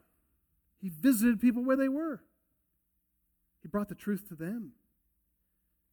He 0.82 0.90
visited 0.90 1.40
people 1.40 1.64
where 1.64 1.76
they 1.76 1.88
were. 1.88 2.20
He 3.62 3.68
brought 3.68 3.88
the 3.88 3.94
truth 3.94 4.28
to 4.28 4.34
them. 4.34 4.72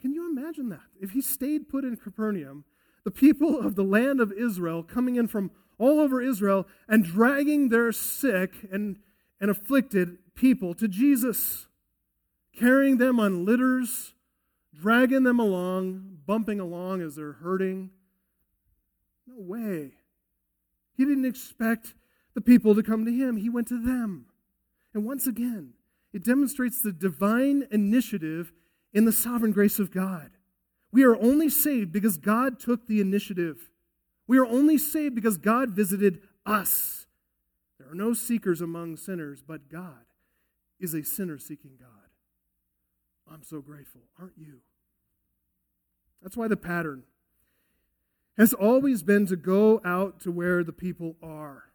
Can 0.02 0.14
you 0.14 0.30
imagine 0.30 0.70
that? 0.70 0.88
If 1.00 1.12
he 1.12 1.22
stayed 1.22 1.70
put 1.70 1.84
in 1.84 1.96
Capernaum, 1.96 2.66
the 3.04 3.12
people 3.12 3.60
of 3.60 3.76
the 3.76 3.84
land 3.84 4.20
of 4.20 4.32
Israel 4.32 4.82
coming 4.82 5.16
in 5.16 5.28
from 5.28 5.52
all 5.78 6.00
over 6.00 6.22
Israel 6.22 6.68
and 6.88 7.04
dragging 7.04 7.70
their 7.70 7.92
sick 7.92 8.52
and, 8.72 8.98
and 9.40 9.52
afflicted 9.52 10.18
people 10.34 10.74
to 10.74 10.88
Jesus, 10.88 11.68
carrying 12.58 12.98
them 12.98 13.20
on 13.20 13.46
litters, 13.46 14.14
dragging 14.74 15.24
them 15.24 15.40
along, 15.40 16.18
bumping 16.26 16.60
along 16.60 17.02
as 17.02 17.16
they're 17.16 17.34
hurting. 17.34 17.92
No 19.28 19.36
way. 19.38 19.92
He 20.96 21.06
didn't 21.06 21.26
expect 21.26 21.94
the 22.34 22.42
people 22.42 22.74
to 22.76 22.84
come 22.84 23.06
to 23.06 23.12
him, 23.12 23.38
he 23.38 23.50
went 23.50 23.68
to 23.68 23.80
them. 23.80 24.29
And 24.94 25.06
once 25.06 25.28
again, 25.28 25.74
it 26.14 26.24
demonstrates 26.24 26.82
the 26.82 26.92
divine 26.92 27.68
initiative 27.72 28.52
in 28.94 29.06
the 29.06 29.12
sovereign 29.12 29.52
grace 29.52 29.80
of 29.80 29.92
God. 29.92 30.32
We 30.92 31.04
are 31.04 31.16
only 31.16 31.50
saved 31.50 31.92
because 31.92 32.18
God 32.18 32.60
took 32.60 32.88
the 32.88 33.00
initiative. 33.00 33.70
We 34.28 34.40
are 34.40 34.46
only 34.46 34.78
saved 34.78 35.16
because 35.16 35.38
God 35.38 35.72
visited 35.72 36.22
us. 36.46 37.06
There 37.78 37.90
are 37.90 37.96
no 37.96 38.14
seekers 38.14 38.62
among 38.62 38.98
sinners, 38.98 39.44
but 39.46 39.70
God 39.70 40.06
is 40.80 40.94
a 40.94 41.04
sinner 41.04 41.38
seeking 41.38 41.72
God. 41.80 41.90
I'm 43.32 43.44
so 43.44 43.62
grateful, 43.62 44.02
aren't 44.20 44.38
you? 44.38 44.62
That's 46.22 46.36
why 46.36 46.48
the 46.48 46.58
pattern 46.58 47.04
has 48.38 48.54
always 48.54 49.04
been 49.04 49.28
to 49.28 49.36
go 49.36 49.82
out 49.86 50.20
to 50.22 50.32
where 50.32 50.64
the 50.64 50.74
people 50.74 51.16
are 51.22 51.66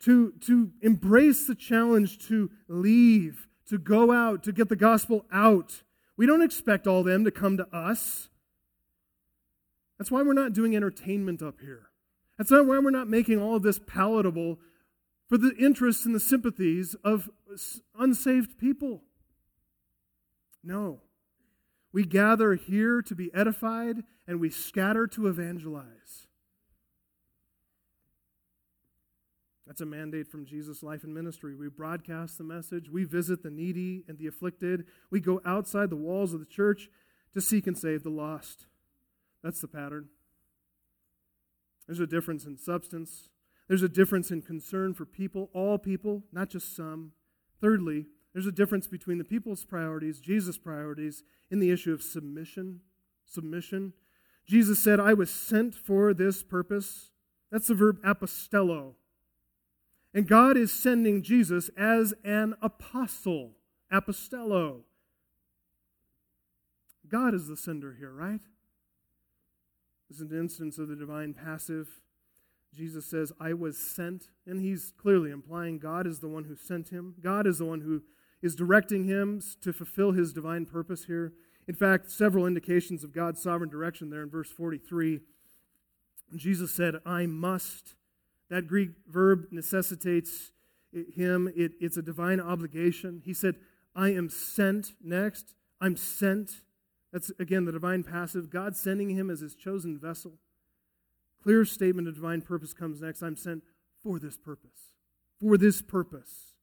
to, 0.00 0.32
to 0.46 0.72
embrace 0.80 1.46
the 1.46 1.54
challenge 1.54 2.26
to 2.28 2.50
leave, 2.68 3.46
to 3.68 3.78
go 3.78 4.12
out, 4.12 4.42
to 4.44 4.52
get 4.52 4.68
the 4.68 4.76
gospel 4.76 5.26
out. 5.32 5.82
We 6.16 6.26
don't 6.26 6.42
expect 6.42 6.86
all 6.86 7.02
them 7.02 7.24
to 7.24 7.30
come 7.30 7.56
to 7.56 7.66
us. 7.74 8.28
That's 9.98 10.10
why 10.10 10.22
we're 10.22 10.32
not 10.32 10.52
doing 10.52 10.74
entertainment 10.74 11.42
up 11.42 11.60
here. 11.60 11.88
That's 12.38 12.50
not 12.50 12.66
why 12.66 12.78
we're 12.78 12.90
not 12.90 13.08
making 13.08 13.40
all 13.40 13.56
of 13.56 13.62
this 13.62 13.78
palatable 13.78 14.58
for 15.28 15.36
the 15.36 15.54
interests 15.56 16.06
and 16.06 16.14
the 16.14 16.20
sympathies 16.20 16.96
of 17.04 17.28
unsaved 17.98 18.58
people. 18.58 19.02
No. 20.64 21.00
We 21.92 22.04
gather 22.04 22.54
here 22.54 23.02
to 23.02 23.14
be 23.14 23.30
edified 23.34 24.04
and 24.26 24.40
we 24.40 24.48
scatter 24.48 25.06
to 25.08 25.26
evangelize. 25.26 26.28
That's 29.70 29.82
a 29.82 29.86
mandate 29.86 30.26
from 30.26 30.46
Jesus' 30.46 30.82
life 30.82 31.04
and 31.04 31.14
ministry. 31.14 31.54
We 31.54 31.68
broadcast 31.68 32.38
the 32.38 32.42
message, 32.42 32.90
we 32.90 33.04
visit 33.04 33.44
the 33.44 33.52
needy 33.52 34.02
and 34.08 34.18
the 34.18 34.26
afflicted, 34.26 34.84
we 35.12 35.20
go 35.20 35.40
outside 35.46 35.90
the 35.90 35.96
walls 35.96 36.34
of 36.34 36.40
the 36.40 36.46
church 36.46 36.88
to 37.34 37.40
seek 37.40 37.68
and 37.68 37.78
save 37.78 38.02
the 38.02 38.10
lost. 38.10 38.66
That's 39.44 39.60
the 39.60 39.68
pattern. 39.68 40.08
There's 41.86 42.00
a 42.00 42.06
difference 42.08 42.46
in 42.46 42.58
substance, 42.58 43.28
There's 43.68 43.84
a 43.84 43.88
difference 43.88 44.32
in 44.32 44.42
concern 44.42 44.92
for 44.94 45.04
people, 45.04 45.50
all 45.54 45.78
people, 45.78 46.24
not 46.32 46.50
just 46.50 46.74
some. 46.74 47.12
Thirdly, 47.60 48.06
there's 48.32 48.48
a 48.48 48.50
difference 48.50 48.88
between 48.88 49.18
the 49.18 49.24
people's 49.24 49.64
priorities, 49.64 50.18
Jesus' 50.18 50.58
priorities, 50.58 51.22
in 51.48 51.60
the 51.60 51.70
issue 51.70 51.92
of 51.92 52.02
submission. 52.02 52.80
Submission. 53.24 53.92
Jesus 54.48 54.82
said, 54.82 54.98
I 54.98 55.14
was 55.14 55.30
sent 55.30 55.76
for 55.76 56.12
this 56.12 56.42
purpose. 56.42 57.12
That's 57.52 57.68
the 57.68 57.74
verb 57.74 58.02
apostello. 58.02 58.94
And 60.12 60.26
God 60.26 60.56
is 60.56 60.72
sending 60.72 61.22
Jesus 61.22 61.70
as 61.76 62.14
an 62.24 62.54
apostle, 62.60 63.52
apostello. 63.92 64.80
God 67.08 67.34
is 67.34 67.48
the 67.48 67.56
sender 67.56 67.96
here, 67.98 68.12
right? 68.12 68.40
This 70.08 70.20
is 70.20 70.30
an 70.30 70.38
instance 70.38 70.78
of 70.78 70.88
the 70.88 70.96
divine 70.96 71.34
passive. 71.34 71.88
Jesus 72.74 73.06
says, 73.06 73.32
I 73.40 73.52
was 73.52 73.76
sent, 73.76 74.28
and 74.46 74.60
he's 74.60 74.92
clearly 74.96 75.30
implying 75.30 75.78
God 75.78 76.06
is 76.06 76.20
the 76.20 76.28
one 76.28 76.44
who 76.44 76.56
sent 76.56 76.88
him. 76.90 77.14
God 77.20 77.46
is 77.46 77.58
the 77.58 77.64
one 77.64 77.80
who 77.80 78.02
is 78.42 78.54
directing 78.54 79.04
him 79.04 79.40
to 79.60 79.72
fulfill 79.72 80.12
his 80.12 80.32
divine 80.32 80.66
purpose 80.66 81.04
here. 81.04 81.32
In 81.68 81.74
fact, 81.74 82.10
several 82.10 82.46
indications 82.46 83.04
of 83.04 83.12
God's 83.12 83.42
sovereign 83.42 83.70
direction 83.70 84.10
there 84.10 84.22
in 84.22 84.30
verse 84.30 84.50
43. 84.50 85.20
Jesus 86.36 86.72
said, 86.72 86.96
I 87.04 87.26
must. 87.26 87.94
That 88.50 88.66
Greek 88.66 88.90
verb 89.08 89.46
necessitates 89.50 90.52
him, 90.92 91.52
it, 91.56 91.72
it's 91.80 91.96
a 91.96 92.02
divine 92.02 92.40
obligation. 92.40 93.22
He 93.24 93.32
said, 93.32 93.54
I 93.94 94.08
am 94.10 94.28
sent 94.28 94.94
next. 95.02 95.54
I'm 95.80 95.96
sent. 95.96 96.62
That's, 97.12 97.30
again, 97.38 97.64
the 97.64 97.72
divine 97.72 98.02
passive. 98.02 98.50
God 98.50 98.76
sending 98.76 99.10
him 99.10 99.30
as 99.30 99.40
his 99.40 99.54
chosen 99.54 99.98
vessel. 99.98 100.32
Clear 101.42 101.64
statement 101.64 102.08
of 102.08 102.14
divine 102.14 102.42
purpose 102.42 102.72
comes 102.72 103.00
next. 103.00 103.22
I'm 103.22 103.36
sent 103.36 103.62
for 104.02 104.18
this 104.18 104.36
purpose. 104.36 104.92
For 105.40 105.56
this 105.56 105.80
purpose. 105.80 106.54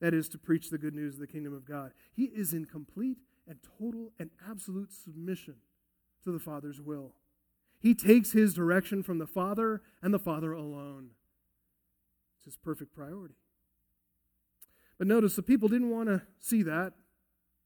That 0.00 0.14
is 0.14 0.28
to 0.30 0.38
preach 0.38 0.70
the 0.70 0.78
good 0.78 0.94
news 0.94 1.14
of 1.14 1.20
the 1.20 1.26
kingdom 1.26 1.54
of 1.54 1.66
God. 1.66 1.92
He 2.14 2.24
is 2.24 2.52
in 2.52 2.64
complete 2.64 3.18
and 3.46 3.58
total 3.78 4.12
and 4.18 4.30
absolute 4.48 4.92
submission 4.92 5.56
to 6.24 6.32
the 6.32 6.38
Father's 6.38 6.80
will. 6.80 7.12
He 7.80 7.94
takes 7.94 8.32
his 8.32 8.54
direction 8.54 9.02
from 9.02 9.18
the 9.18 9.26
Father 9.26 9.82
and 10.02 10.12
the 10.12 10.18
Father 10.18 10.52
alone. 10.52 11.10
His 12.48 12.56
perfect 12.56 12.94
priority. 12.94 13.34
But 14.96 15.06
notice 15.06 15.36
the 15.36 15.42
people 15.42 15.68
didn't 15.68 15.90
want 15.90 16.08
to 16.08 16.22
see 16.40 16.62
that. 16.62 16.94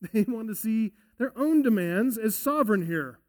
They 0.12 0.24
wanted 0.26 0.49
to 0.49 0.55
see 0.57 0.95
their 1.18 1.33
own 1.39 1.62
demands 1.62 2.18
as 2.18 2.35
sovereign 2.35 2.87
here. 2.87 3.20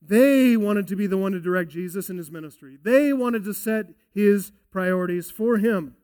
They 0.00 0.56
wanted 0.56 0.86
to 0.86 0.94
be 0.94 1.08
the 1.08 1.16
one 1.16 1.32
to 1.32 1.40
direct 1.40 1.72
Jesus 1.72 2.08
in 2.08 2.16
his 2.16 2.30
ministry. 2.30 2.78
They 2.80 3.12
wanted 3.12 3.42
to 3.46 3.54
set 3.54 3.86
his 4.14 4.52
priorities 4.70 5.32
for 5.32 5.56
him. 5.58 5.96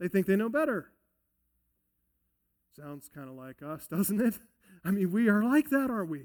They 0.00 0.08
think 0.08 0.26
they 0.26 0.34
know 0.34 0.48
better. 0.48 0.90
Sounds 2.74 3.08
kind 3.14 3.28
of 3.28 3.36
like 3.36 3.62
us, 3.62 3.86
doesn't 3.90 4.20
it? 4.20 4.40
I 4.84 4.90
mean, 4.90 5.12
we 5.12 5.28
are 5.28 5.44
like 5.44 5.70
that, 5.70 5.88
aren't 5.88 6.10
we? 6.10 6.24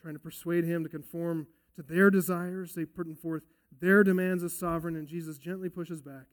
Trying 0.00 0.14
to 0.14 0.20
persuade 0.20 0.64
him 0.64 0.82
to 0.84 0.88
conform 0.88 1.48
to 1.76 1.82
their 1.82 2.08
desires. 2.08 2.72
They 2.72 2.86
put 2.86 3.06
forth 3.20 3.42
their 3.80 4.04
demands 4.04 4.42
as 4.42 4.56
sovereign, 4.56 4.96
and 4.96 5.08
Jesus 5.08 5.38
gently 5.38 5.68
pushes 5.68 6.02
back. 6.02 6.26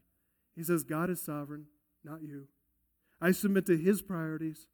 He 0.55 0.63
says, 0.63 0.83
God 0.83 1.09
is 1.09 1.21
sovereign, 1.21 1.65
not 2.03 2.21
you. 2.21 2.47
I 3.21 3.31
submit 3.31 3.65
to 3.67 3.77
his 3.77 4.01
priorities, 4.01 4.67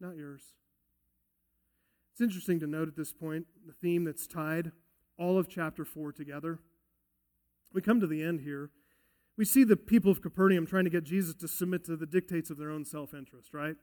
not 0.00 0.16
yours. 0.16 0.42
It's 2.12 2.20
interesting 2.20 2.60
to 2.60 2.66
note 2.66 2.88
at 2.88 2.96
this 2.96 3.12
point 3.12 3.46
the 3.66 3.72
theme 3.72 4.04
that's 4.04 4.26
tied 4.26 4.72
all 5.18 5.38
of 5.38 5.48
chapter 5.48 5.84
4 5.84 6.12
together. 6.12 6.58
We 7.72 7.82
come 7.82 8.00
to 8.00 8.06
the 8.06 8.22
end 8.22 8.40
here. 8.40 8.70
We 9.36 9.44
see 9.44 9.64
the 9.64 9.76
people 9.76 10.10
of 10.10 10.22
Capernaum 10.22 10.66
trying 10.66 10.84
to 10.84 10.90
get 10.90 11.04
Jesus 11.04 11.34
to 11.36 11.48
submit 11.48 11.84
to 11.84 11.96
the 11.96 12.06
dictates 12.06 12.50
of 12.50 12.58
their 12.58 12.70
own 12.70 12.84
self 12.84 13.14
interest, 13.14 13.54
right? 13.54 13.76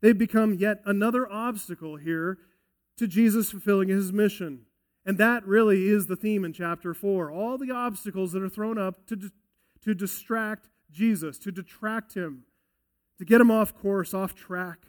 They've 0.00 0.16
become 0.16 0.54
yet 0.54 0.80
another 0.84 1.30
obstacle 1.30 1.96
here 1.96 2.38
to 2.96 3.06
Jesus 3.06 3.50
fulfilling 3.50 3.88
his 3.88 4.12
mission. 4.12 4.66
And 5.08 5.16
that 5.16 5.46
really 5.46 5.88
is 5.88 6.06
the 6.06 6.16
theme 6.16 6.44
in 6.44 6.52
chapter 6.52 6.92
4. 6.92 7.30
All 7.30 7.56
the 7.56 7.70
obstacles 7.70 8.32
that 8.32 8.42
are 8.42 8.48
thrown 8.50 8.76
up 8.76 9.06
to, 9.06 9.32
to 9.80 9.94
distract 9.94 10.68
Jesus, 10.90 11.38
to 11.38 11.50
detract 11.50 12.12
him, 12.12 12.44
to 13.16 13.24
get 13.24 13.40
him 13.40 13.50
off 13.50 13.74
course, 13.74 14.12
off 14.12 14.34
track. 14.34 14.80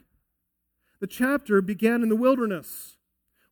The 1.00 1.06
chapter 1.06 1.62
began 1.62 2.02
in 2.02 2.10
the 2.10 2.16
wilderness 2.16 2.98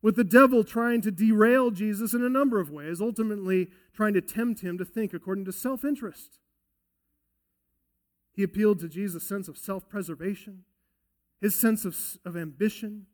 with 0.03 0.15
the 0.15 0.23
devil 0.23 0.63
trying 0.63 1.01
to 1.01 1.09
derail 1.09 1.71
Jesus 1.71 2.13
in 2.13 2.23
a 2.23 2.29
number 2.29 2.59
of 2.59 2.69
ways, 2.69 3.01
ultimately 3.01 3.69
trying 3.91 4.13
to 4.13 4.21
tempt 4.21 4.61
him 4.61 4.77
to 4.77 4.85
think 4.85 5.11
according 5.11 5.45
to 5.45 5.51
self 5.51 5.83
interest. 5.83 6.37
He 8.31 8.43
appealed 8.43 8.77
to 8.81 8.87
Jesus' 8.87 9.27
sense 9.27 9.47
of 9.47 9.57
self 9.57 9.89
preservation, 9.89 10.65
his 11.41 11.55
sense 11.55 11.83
of, 11.83 11.97
of 12.23 12.37
ambition. 12.37 13.07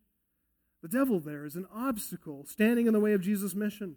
The 0.82 0.88
devil 0.88 1.20
there 1.20 1.46
is 1.46 1.56
an 1.56 1.68
obstacle 1.74 2.46
standing 2.46 2.88
in 2.88 2.94
the 2.94 3.00
way 3.00 3.14
of 3.14 3.22
Jesus' 3.22 3.56
mission. 3.56 3.96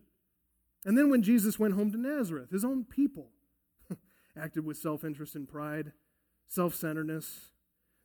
And 0.85 0.97
then 0.97 1.11
when 1.11 1.23
Jesus 1.23 1.59
went 1.59 1.75
home 1.75 1.91
to 1.93 1.99
Nazareth, 1.99 2.51
his 2.51 2.65
own 2.65 2.85
people 2.85 3.31
acted 4.41 4.65
with 4.65 4.79
self 4.79 5.05
interest 5.05 5.35
and 5.35 5.49
pride, 5.49 5.93
self 6.47 6.75
centeredness. 6.75 7.51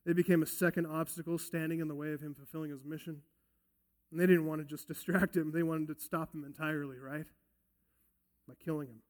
They 0.05 0.13
became 0.13 0.43
a 0.43 0.47
second 0.47 0.85
obstacle 0.85 1.37
standing 1.37 1.79
in 1.79 1.87
the 1.87 1.95
way 1.95 2.11
of 2.11 2.21
him 2.21 2.35
fulfilling 2.35 2.71
his 2.71 2.83
mission. 2.83 3.21
And 4.11 4.19
they 4.19 4.27
didn't 4.27 4.45
want 4.45 4.61
to 4.61 4.65
just 4.65 4.87
distract 4.87 5.35
him, 5.35 5.51
they 5.51 5.63
wanted 5.63 5.87
to 5.95 6.03
stop 6.03 6.33
him 6.33 6.43
entirely, 6.43 6.97
right? 6.99 7.25
By 8.47 8.55
killing 8.63 8.89
him. 8.89 9.01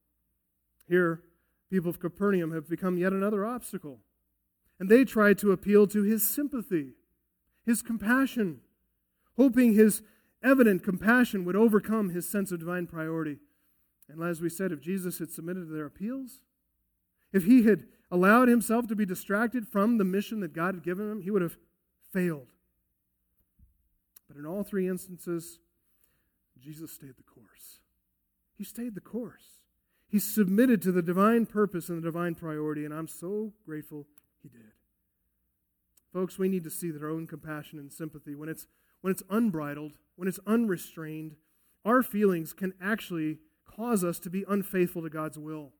Here, 0.87 1.21
people 1.69 1.89
of 1.89 1.99
Capernaum 1.99 2.51
have 2.51 2.69
become 2.69 2.97
yet 2.97 3.11
another 3.11 3.45
obstacle. 3.45 3.99
And 4.79 4.89
they 4.89 5.03
tried 5.03 5.37
to 5.39 5.51
appeal 5.51 5.87
to 5.87 6.03
his 6.03 6.27
sympathy, 6.27 6.91
his 7.65 7.81
compassion, 7.81 8.61
hoping 9.37 9.73
his 9.73 10.01
evident 10.43 10.83
compassion 10.83 11.45
would 11.45 11.55
overcome 11.55 12.09
his 12.09 12.29
sense 12.29 12.51
of 12.51 12.59
divine 12.59 12.87
priority. 12.87 13.37
And 14.09 14.21
as 14.21 14.41
we 14.41 14.49
said, 14.49 14.71
if 14.71 14.81
Jesus 14.81 15.19
had 15.19 15.31
submitted 15.31 15.67
to 15.67 15.73
their 15.73 15.85
appeals, 15.85 16.41
if 17.31 17.45
he 17.45 17.63
had 17.63 17.85
allowed 18.11 18.47
himself 18.47 18.87
to 18.87 18.95
be 18.95 19.05
distracted 19.05 19.67
from 19.67 19.97
the 19.97 20.03
mission 20.03 20.39
that 20.41 20.53
God 20.53 20.75
had 20.75 20.83
given 20.83 21.09
him, 21.09 21.21
he 21.21 21.31
would 21.31 21.41
have 21.41 21.57
failed. 22.11 22.51
But 24.27 24.37
in 24.37 24.45
all 24.45 24.63
three 24.63 24.87
instances, 24.87 25.59
Jesus 26.59 26.91
stayed 26.91 27.15
the 27.17 27.23
course. 27.23 27.79
He 28.57 28.63
stayed 28.63 28.95
the 28.95 29.01
course. 29.01 29.61
He 30.07 30.19
submitted 30.19 30.81
to 30.83 30.91
the 30.91 31.01
divine 31.01 31.47
purpose 31.47 31.89
and 31.89 31.97
the 31.97 32.07
divine 32.07 32.35
priority, 32.35 32.85
and 32.85 32.93
I'm 32.93 33.07
so 33.07 33.53
grateful 33.65 34.05
he 34.43 34.49
did. 34.49 34.73
Folks, 36.13 36.37
we 36.37 36.47
need 36.47 36.63
to 36.63 36.69
see 36.69 36.91
that 36.91 37.01
our 37.01 37.09
own 37.09 37.25
compassion 37.25 37.79
and 37.79 37.91
sympathy, 37.91 38.35
when 38.35 38.47
it's, 38.47 38.67
when 39.03 39.11
it's 39.11 39.23
unbridled, 39.29 39.97
when 40.15 40.29
it's 40.29 40.39
unrestrained, 40.47 41.35
our 41.83 42.01
feelings 42.01 42.53
can 42.53 42.73
actually 42.81 43.39
cause 43.65 44.01
us 44.01 44.17
to 44.17 44.29
be 44.29 44.45
unfaithful 44.47 45.01
to 45.01 45.09
God's 45.09 45.37
will. 45.37 45.73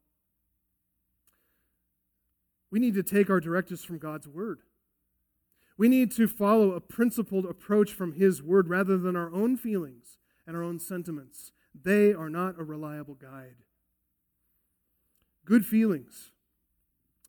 We 2.70 2.80
need 2.80 2.96
to 2.96 3.04
take 3.04 3.30
our 3.30 3.40
directives 3.40 3.82
from 3.82 3.98
God's 3.98 4.28
word. 4.28 4.60
We 5.78 5.88
need 5.88 6.12
to 6.18 6.28
follow 6.28 6.74
a 6.74 6.82
principled 6.82 7.46
approach 7.46 7.94
from 7.94 8.12
His 8.12 8.44
word 8.44 8.68
rather 8.68 8.98
than 8.98 9.16
our 9.16 9.34
own 9.34 9.56
feelings 9.56 10.18
and 10.46 10.58
our 10.58 10.64
own 10.64 10.78
sentiments. 10.78 11.54
They 11.74 12.12
are 12.12 12.30
not 12.30 12.60
a 12.60 12.64
reliable 12.64 13.16
guide. 13.16 13.64
Good 15.46 15.66
feelings 15.66 16.32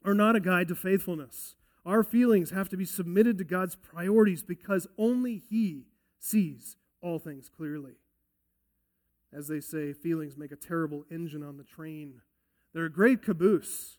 are 0.05 0.13
not 0.13 0.35
a 0.35 0.41
guide 0.41 0.67
to 0.69 0.75
faithfulness. 0.75 1.55
Our 1.87 2.03
feelings 2.03 2.51
have 2.51 2.69
to 2.71 2.77
be 2.77 2.85
submitted 2.85 3.39
to 3.39 3.45
God's 3.45 3.77
priorities 3.77 4.43
because 4.43 4.87
only 4.97 5.43
He 5.51 5.85
sees 6.19 6.77
all 7.03 7.19
things 7.19 7.49
clearly. 7.49 7.95
As 9.33 9.49
they 9.49 9.61
say, 9.61 9.93
feelings 9.93 10.37
make 10.37 10.53
a 10.53 10.57
terrible 10.57 11.05
engine 11.11 11.43
on 11.43 11.57
the 11.59 11.65
train. 11.65 12.21
They're 12.73 12.87
a 12.87 12.91
great 12.91 13.23
caboose, 13.23 13.99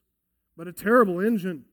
but 0.58 0.68
a 0.68 0.74
terrible 0.74 1.20
engine. 1.20 1.66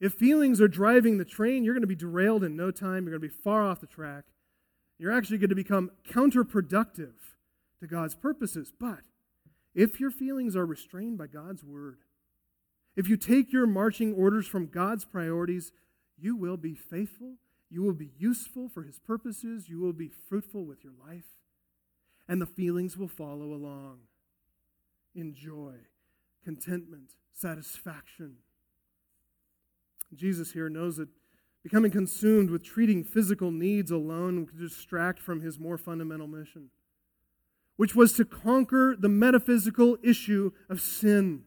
If 0.00 0.12
feelings 0.14 0.60
are 0.60 0.68
driving 0.68 1.16
the 1.16 1.24
train, 1.24 1.64
you're 1.64 1.74
going 1.74 1.80
to 1.82 1.86
be 1.86 1.94
derailed 1.94 2.44
in 2.44 2.56
no 2.56 2.70
time. 2.70 3.04
You're 3.04 3.18
going 3.18 3.30
to 3.30 3.34
be 3.34 3.42
far 3.42 3.62
off 3.62 3.80
the 3.80 3.86
track. 3.86 4.24
You're 4.98 5.12
actually 5.12 5.38
going 5.38 5.50
to 5.50 5.54
become 5.54 5.90
counterproductive 6.10 7.14
to 7.80 7.86
God's 7.86 8.14
purposes. 8.14 8.72
But 8.78 9.00
if 9.74 10.00
your 10.00 10.10
feelings 10.10 10.56
are 10.56 10.66
restrained 10.66 11.16
by 11.16 11.28
God's 11.28 11.64
word, 11.64 11.98
if 12.96 13.08
you 13.08 13.16
take 13.16 13.52
your 13.52 13.66
marching 13.66 14.14
orders 14.14 14.46
from 14.46 14.66
God's 14.66 15.04
priorities, 15.04 15.70
you 16.18 16.34
will 16.34 16.56
be 16.56 16.74
faithful, 16.74 17.34
you 17.68 17.82
will 17.82 17.92
be 17.92 18.10
useful 18.18 18.68
for 18.68 18.82
His 18.84 18.98
purposes, 18.98 19.68
you 19.68 19.78
will 19.78 19.92
be 19.92 20.08
fruitful 20.08 20.64
with 20.64 20.82
your 20.82 20.94
life, 21.06 21.26
and 22.26 22.40
the 22.40 22.46
feelings 22.46 22.96
will 22.96 23.08
follow 23.08 23.52
along 23.52 23.98
in 25.14 25.34
joy, 25.34 25.74
contentment, 26.42 27.10
satisfaction. 27.32 28.36
Jesus 30.14 30.52
here 30.52 30.68
knows 30.68 30.96
that 30.96 31.08
becoming 31.62 31.90
consumed 31.90 32.48
with 32.48 32.62
treating 32.64 33.02
physical 33.04 33.50
needs 33.50 33.90
alone 33.90 34.46
can 34.46 34.58
distract 34.58 35.18
from 35.18 35.40
His 35.42 35.58
more 35.58 35.76
fundamental 35.76 36.26
mission. 36.28 36.70
which 37.76 37.94
was 37.94 38.14
to 38.14 38.24
conquer 38.24 38.96
the 38.98 39.08
metaphysical 39.08 39.98
issue 40.02 40.50
of 40.68 40.80
sin. 40.80 41.42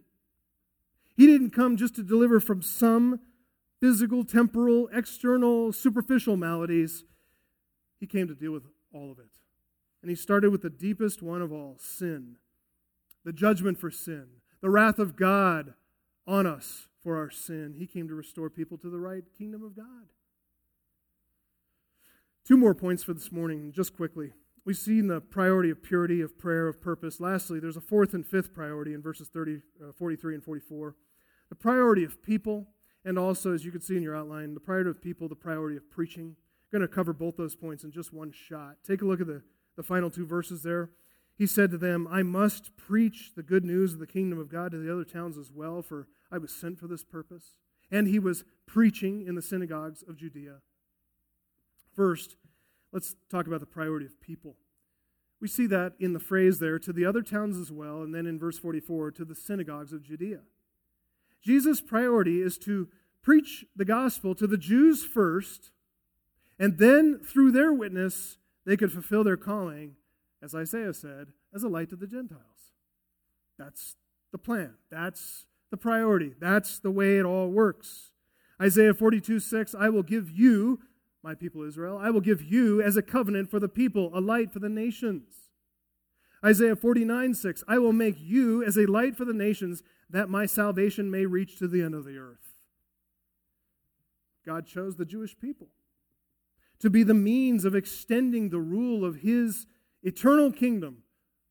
He 1.19 1.27
didn't 1.27 1.49
come 1.49 1.75
just 1.75 1.95
to 1.95 2.01
deliver 2.01 2.39
from 2.39 2.61
some 2.61 3.19
physical, 3.81 4.23
temporal, 4.23 4.87
external, 4.93 5.73
superficial 5.73 6.37
maladies. 6.37 7.03
He 7.99 8.07
came 8.07 8.29
to 8.29 8.33
deal 8.33 8.53
with 8.53 8.63
all 8.93 9.11
of 9.11 9.19
it. 9.19 9.25
And 10.01 10.09
he 10.09 10.15
started 10.15 10.49
with 10.49 10.61
the 10.61 10.69
deepest 10.69 11.21
one 11.21 11.41
of 11.41 11.51
all 11.51 11.75
sin, 11.77 12.37
the 13.25 13.33
judgment 13.33 13.77
for 13.77 13.91
sin, 13.91 14.27
the 14.61 14.69
wrath 14.69 14.97
of 14.97 15.17
God 15.17 15.73
on 16.25 16.47
us 16.47 16.87
for 17.03 17.17
our 17.17 17.29
sin. 17.29 17.75
He 17.77 17.85
came 17.85 18.07
to 18.07 18.15
restore 18.15 18.49
people 18.49 18.77
to 18.77 18.89
the 18.89 19.01
right 19.01 19.25
kingdom 19.37 19.61
of 19.61 19.75
God. 19.75 20.13
Two 22.47 22.55
more 22.55 22.73
points 22.73 23.03
for 23.03 23.13
this 23.13 23.29
morning, 23.29 23.73
just 23.73 23.93
quickly. 23.93 24.31
We've 24.63 24.77
seen 24.77 25.07
the 25.07 25.19
priority 25.19 25.69
of 25.69 25.83
purity, 25.83 26.21
of 26.21 26.39
prayer, 26.39 26.69
of 26.69 26.79
purpose. 26.79 27.19
Lastly, 27.19 27.59
there's 27.59 27.75
a 27.75 27.81
fourth 27.81 28.13
and 28.13 28.25
fifth 28.25 28.53
priority 28.53 28.93
in 28.93 29.01
verses 29.01 29.27
30, 29.27 29.57
uh, 29.83 29.91
43 29.97 30.35
and 30.35 30.43
44. 30.45 30.95
The 31.49 31.55
priority 31.55 32.03
of 32.03 32.21
people, 32.21 32.67
and 33.03 33.17
also, 33.17 33.53
as 33.53 33.65
you 33.65 33.71
can 33.71 33.81
see 33.81 33.97
in 33.97 34.03
your 34.03 34.15
outline, 34.15 34.53
the 34.53 34.59
priority 34.59 34.89
of 34.89 35.01
people, 35.01 35.27
the 35.27 35.35
priority 35.35 35.77
of 35.77 35.89
preaching. 35.89 36.35
I'm 36.71 36.79
going 36.79 36.87
to 36.87 36.93
cover 36.93 37.13
both 37.13 37.37
those 37.37 37.55
points 37.55 37.83
in 37.83 37.91
just 37.91 38.13
one 38.13 38.31
shot. 38.31 38.77
Take 38.85 39.01
a 39.01 39.05
look 39.05 39.21
at 39.21 39.27
the, 39.27 39.41
the 39.75 39.83
final 39.83 40.09
two 40.09 40.25
verses 40.25 40.61
there. 40.61 40.91
He 41.35 41.47
said 41.47 41.71
to 41.71 41.77
them, 41.77 42.07
I 42.11 42.21
must 42.21 42.75
preach 42.75 43.31
the 43.35 43.43
good 43.43 43.63
news 43.63 43.93
of 43.93 43.99
the 43.99 44.07
kingdom 44.07 44.37
of 44.39 44.49
God 44.49 44.71
to 44.71 44.77
the 44.77 44.91
other 44.91 45.05
towns 45.05 45.37
as 45.37 45.51
well, 45.51 45.81
for 45.81 46.07
I 46.31 46.37
was 46.37 46.51
sent 46.51 46.77
for 46.77 46.87
this 46.87 47.03
purpose. 47.03 47.55
And 47.89 48.07
he 48.07 48.19
was 48.19 48.43
preaching 48.67 49.25
in 49.25 49.35
the 49.35 49.41
synagogues 49.41 50.03
of 50.03 50.17
Judea. 50.17 50.57
First, 51.95 52.35
let's 52.91 53.15
talk 53.31 53.47
about 53.47 53.61
the 53.61 53.65
priority 53.65 54.05
of 54.05 54.21
people. 54.21 54.57
We 55.41 55.47
see 55.47 55.65
that 55.67 55.93
in 55.99 56.13
the 56.13 56.19
phrase 56.19 56.59
there, 56.59 56.77
to 56.79 56.91
the 56.91 57.05
other 57.05 57.21
towns 57.21 57.57
as 57.57 57.71
well, 57.71 58.03
and 58.03 58.13
then 58.13 58.25
in 58.25 58.37
verse 58.37 58.59
44, 58.59 59.11
to 59.11 59.25
the 59.25 59.33
synagogues 59.33 59.93
of 59.93 60.03
Judea. 60.03 60.39
Jesus' 61.41 61.81
priority 61.81 62.41
is 62.41 62.57
to 62.59 62.87
preach 63.21 63.65
the 63.75 63.85
gospel 63.85 64.35
to 64.35 64.47
the 64.47 64.57
Jews 64.57 65.03
first, 65.03 65.71
and 66.57 66.77
then 66.77 67.19
through 67.23 67.51
their 67.51 67.71
witness, 67.71 68.37
they 68.65 68.77
could 68.77 68.91
fulfill 68.91 69.23
their 69.23 69.37
calling, 69.37 69.95
as 70.41 70.53
Isaiah 70.53 70.93
said, 70.93 71.27
as 71.53 71.63
a 71.63 71.69
light 71.69 71.89
to 71.89 71.95
the 71.95 72.07
Gentiles. 72.07 72.73
That's 73.57 73.95
the 74.31 74.37
plan. 74.37 74.75
That's 74.89 75.45
the 75.71 75.77
priority. 75.77 76.33
That's 76.39 76.79
the 76.79 76.91
way 76.91 77.17
it 77.17 77.25
all 77.25 77.49
works. 77.49 78.11
Isaiah 78.61 78.93
42 78.93 79.39
6, 79.39 79.75
I 79.75 79.89
will 79.89 80.03
give 80.03 80.29
you, 80.29 80.79
my 81.23 81.33
people 81.33 81.63
Israel, 81.63 81.97
I 81.97 82.09
will 82.09 82.21
give 82.21 82.41
you 82.41 82.81
as 82.81 82.97
a 82.97 83.01
covenant 83.01 83.49
for 83.49 83.59
the 83.59 83.69
people, 83.69 84.11
a 84.13 84.19
light 84.19 84.51
for 84.51 84.59
the 84.59 84.69
nations. 84.69 85.38
Isaiah 86.43 86.75
49 86.75 87.33
6, 87.33 87.63
I 87.67 87.79
will 87.79 87.93
make 87.93 88.15
you 88.19 88.63
as 88.63 88.77
a 88.77 88.85
light 88.85 89.15
for 89.15 89.25
the 89.25 89.33
nations, 89.33 89.83
that 90.09 90.29
my 90.29 90.45
salvation 90.45 91.11
may 91.11 91.25
reach 91.25 91.57
to 91.59 91.67
the 91.67 91.81
end 91.81 91.93
of 91.93 92.05
the 92.05 92.17
earth. 92.17 92.55
God 94.45 94.65
chose 94.65 94.95
the 94.95 95.05
Jewish 95.05 95.37
people 95.37 95.67
to 96.79 96.89
be 96.89 97.03
the 97.03 97.13
means 97.13 97.65
of 97.65 97.75
extending 97.75 98.49
the 98.49 98.59
rule 98.59 99.05
of 99.05 99.17
his 99.17 99.67
eternal 100.01 100.51
kingdom 100.51 101.03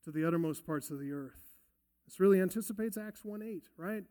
to 0.03 0.11
the 0.11 0.25
uttermost 0.25 0.65
parts 0.65 0.89
of 0.89 0.99
the 0.99 1.11
earth. 1.11 1.39
This 2.07 2.19
really 2.19 2.41
anticipates 2.41 2.97
Acts 2.97 3.23
1 3.23 3.41
8, 3.41 3.63
right? 3.77 4.03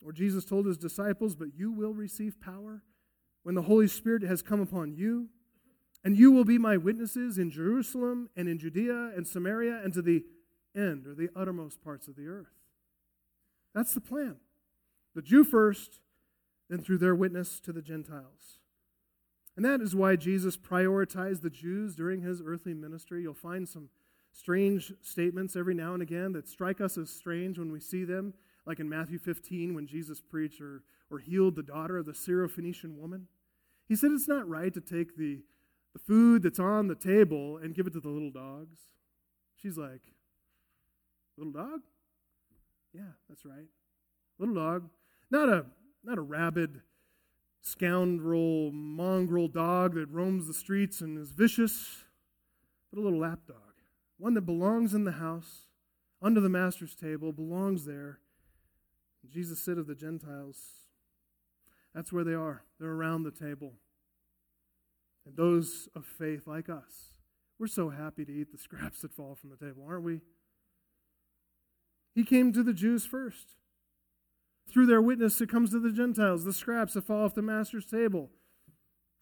Where 0.00 0.12
Jesus 0.12 0.44
told 0.44 0.66
his 0.66 0.78
disciples, 0.78 1.36
But 1.36 1.54
you 1.54 1.70
will 1.70 1.92
receive 1.92 2.40
power 2.40 2.82
when 3.42 3.54
the 3.54 3.62
Holy 3.62 3.88
Spirit 3.88 4.22
has 4.22 4.42
come 4.42 4.60
upon 4.60 4.94
you, 4.94 5.28
and 6.06 6.16
you 6.16 6.30
will 6.30 6.44
be 6.44 6.56
my 6.56 6.76
witnesses 6.76 7.36
in 7.36 7.50
Jerusalem 7.50 8.30
and 8.36 8.48
in 8.48 8.60
Judea 8.60 9.10
and 9.16 9.26
Samaria 9.26 9.80
and 9.82 9.92
to 9.92 10.00
the 10.00 10.24
end 10.72 11.04
or 11.04 11.16
the 11.16 11.30
uttermost 11.34 11.82
parts 11.82 12.06
of 12.06 12.14
the 12.14 12.28
earth. 12.28 12.52
That's 13.74 13.92
the 13.92 14.00
plan. 14.00 14.36
The 15.16 15.22
Jew 15.22 15.42
first, 15.42 15.98
then 16.70 16.80
through 16.80 16.98
their 16.98 17.16
witness 17.16 17.58
to 17.58 17.72
the 17.72 17.82
Gentiles. 17.82 18.60
And 19.56 19.64
that 19.64 19.80
is 19.80 19.96
why 19.96 20.14
Jesus 20.14 20.56
prioritized 20.56 21.42
the 21.42 21.50
Jews 21.50 21.96
during 21.96 22.20
his 22.20 22.40
earthly 22.40 22.72
ministry. 22.72 23.22
You'll 23.22 23.34
find 23.34 23.68
some 23.68 23.88
strange 24.30 24.92
statements 25.02 25.56
every 25.56 25.74
now 25.74 25.92
and 25.92 26.04
again 26.04 26.34
that 26.34 26.46
strike 26.46 26.80
us 26.80 26.96
as 26.96 27.10
strange 27.10 27.58
when 27.58 27.72
we 27.72 27.80
see 27.80 28.04
them, 28.04 28.32
like 28.64 28.78
in 28.78 28.88
Matthew 28.88 29.18
15 29.18 29.74
when 29.74 29.88
Jesus 29.88 30.20
preached 30.20 30.60
or, 30.60 30.84
or 31.10 31.18
healed 31.18 31.56
the 31.56 31.64
daughter 31.64 31.98
of 31.98 32.06
the 32.06 32.12
Syrophoenician 32.12 32.96
woman. 32.96 33.26
He 33.88 33.96
said 33.96 34.12
it's 34.12 34.28
not 34.28 34.48
right 34.48 34.72
to 34.72 34.80
take 34.80 35.16
the, 35.16 35.40
the 35.96 36.12
food 36.12 36.42
that's 36.42 36.58
on 36.58 36.88
the 36.88 36.94
table 36.94 37.56
and 37.56 37.74
give 37.74 37.86
it 37.86 37.94
to 37.94 38.00
the 38.00 38.08
little 38.08 38.30
dogs. 38.30 38.76
She's 39.56 39.78
like, 39.78 40.02
Little 41.38 41.52
dog? 41.52 41.80
Yeah, 42.92 43.12
that's 43.28 43.44
right. 43.44 43.68
Little 44.38 44.54
dog. 44.54 44.88
Not 45.30 45.48
a 45.48 45.66
not 46.04 46.18
a 46.18 46.22
rabid 46.22 46.82
scoundrel 47.60 48.70
mongrel 48.72 49.48
dog 49.48 49.94
that 49.94 50.08
roams 50.08 50.46
the 50.46 50.54
streets 50.54 51.00
and 51.00 51.18
is 51.18 51.30
vicious, 51.30 52.04
but 52.90 53.00
a 53.00 53.02
little 53.02 53.18
lap 53.18 53.40
dog. 53.46 53.56
One 54.18 54.34
that 54.34 54.42
belongs 54.42 54.94
in 54.94 55.04
the 55.04 55.12
house, 55.12 55.66
under 56.22 56.40
the 56.40 56.48
master's 56.48 56.94
table, 56.94 57.32
belongs 57.32 57.84
there. 57.84 58.20
Jesus 59.28 59.58
said 59.58 59.78
of 59.78 59.88
the 59.88 59.94
Gentiles, 59.94 60.58
that's 61.94 62.12
where 62.12 62.24
they 62.24 62.34
are. 62.34 62.62
They're 62.78 62.92
around 62.92 63.24
the 63.24 63.30
table. 63.32 63.72
And 65.26 65.36
those 65.36 65.88
of 65.94 66.06
faith 66.06 66.46
like 66.46 66.68
us, 66.68 67.12
we're 67.58 67.66
so 67.66 67.90
happy 67.90 68.24
to 68.24 68.32
eat 68.32 68.52
the 68.52 68.58
scraps 68.62 69.02
that 69.02 69.12
fall 69.12 69.34
from 69.34 69.50
the 69.50 69.56
table, 69.56 69.84
aren't 69.86 70.04
we? 70.04 70.20
He 72.14 72.24
came 72.24 72.52
to 72.52 72.62
the 72.62 72.72
Jews 72.72 73.04
first. 73.04 73.48
Through 74.70 74.86
their 74.86 75.02
witness, 75.02 75.40
it 75.40 75.50
comes 75.50 75.70
to 75.70 75.80
the 75.80 75.92
Gentiles, 75.92 76.44
the 76.44 76.52
scraps 76.52 76.94
that 76.94 77.06
fall 77.06 77.24
off 77.24 77.34
the 77.34 77.42
master's 77.42 77.86
table. 77.86 78.30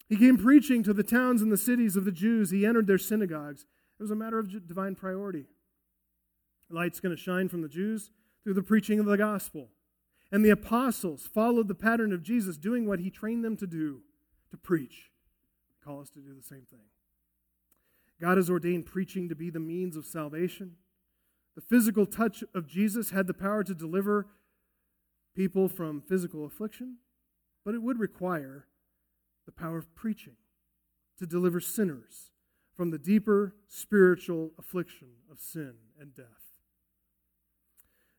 He 0.07 0.15
came 0.15 0.37
preaching 0.37 0.83
to 0.83 0.93
the 0.93 1.03
towns 1.03 1.41
and 1.41 1.51
the 1.51 1.57
cities 1.57 1.95
of 1.95 2.05
the 2.05 2.11
Jews. 2.11 2.51
He 2.51 2.65
entered 2.65 2.87
their 2.87 2.97
synagogues. 2.97 3.65
It 3.99 4.03
was 4.03 4.11
a 4.11 4.15
matter 4.15 4.39
of 4.39 4.67
divine 4.67 4.95
priority. 4.95 5.45
Light's 6.69 6.99
going 6.99 7.15
to 7.15 7.21
shine 7.21 7.49
from 7.49 7.61
the 7.61 7.67
Jews 7.67 8.11
through 8.43 8.53
the 8.53 8.63
preaching 8.63 8.99
of 8.99 9.05
the 9.05 9.17
gospel. 9.17 9.69
And 10.31 10.43
the 10.43 10.49
apostles 10.49 11.27
followed 11.31 11.67
the 11.67 11.75
pattern 11.75 12.11
of 12.11 12.23
Jesus, 12.23 12.57
doing 12.57 12.87
what 12.87 12.99
he 12.99 13.09
trained 13.09 13.43
them 13.43 13.57
to 13.57 13.67
do 13.67 14.01
to 14.51 14.57
preach. 14.57 15.11
Call 15.85 16.01
us 16.01 16.09
to 16.11 16.19
do 16.19 16.33
the 16.33 16.43
same 16.43 16.65
thing. 16.69 16.87
God 18.19 18.37
has 18.37 18.49
ordained 18.49 18.85
preaching 18.85 19.29
to 19.29 19.35
be 19.35 19.49
the 19.49 19.59
means 19.59 19.95
of 19.95 20.05
salvation. 20.05 20.77
The 21.55 21.61
physical 21.61 22.05
touch 22.05 22.43
of 22.53 22.67
Jesus 22.67 23.11
had 23.11 23.27
the 23.27 23.33
power 23.33 23.63
to 23.63 23.75
deliver 23.75 24.27
people 25.35 25.67
from 25.69 26.01
physical 26.01 26.45
affliction, 26.45 26.97
but 27.63 27.75
it 27.75 27.81
would 27.81 27.99
require 27.99 28.67
the 29.45 29.51
power 29.51 29.77
of 29.77 29.93
preaching 29.95 30.37
to 31.19 31.25
deliver 31.25 31.59
sinners 31.59 32.31
from 32.75 32.91
the 32.91 32.97
deeper 32.97 33.55
spiritual 33.67 34.51
affliction 34.57 35.09
of 35.31 35.39
sin 35.39 35.75
and 35.99 36.15
death. 36.15 36.25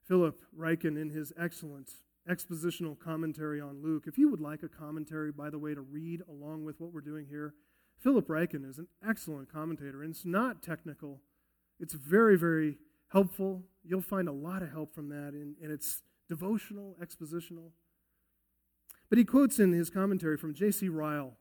Philip 0.07 0.41
Ryken, 0.57 1.01
in 1.01 1.11
his 1.11 1.33
excellent 1.39 1.91
expositional 2.31 2.99
commentary 2.99 3.61
on 3.61 3.83
Luke, 3.83 4.05
if 4.07 4.19
you 4.19 4.31
would 4.31 4.41
like 4.41 4.63
a 4.63 4.69
commentary, 4.69 5.33
by 5.33 5.51
the 5.51 5.59
way, 5.59 5.75
to 5.75 5.81
read 5.81 6.23
along 6.29 6.65
with 6.65 6.81
what 6.81 6.93
we're 6.93 7.01
doing 7.01 7.27
here, 7.29 7.55
Philip 7.99 8.29
Ryken 8.29 8.69
is 8.69 8.79
an 8.79 8.89
excellent 9.07 9.53
commentator, 9.53 10.03
and 10.03 10.11
it's 10.11 10.25
not 10.25 10.63
technical. 10.63 11.21
It's 11.81 11.95
very, 11.95 12.37
very 12.37 12.79
helpful. 13.13 13.63
You'll 13.85 14.03
find 14.03 14.29
a 14.29 14.33
lot 14.33 14.63
of 14.63 14.71
help 14.71 14.95
from 14.95 15.09
that, 15.09 15.33
and, 15.33 15.57
and 15.63 15.73
it's 15.73 16.03
devotional, 16.29 16.97
expositional. 17.03 17.71
But 19.09 19.19
he 19.19 19.25
quotes 19.25 19.59
in 19.59 19.73
his 19.73 19.89
commentary 19.89 20.37
from 20.37 20.55
J.C. 20.55 20.89
Ryle, 20.89 21.35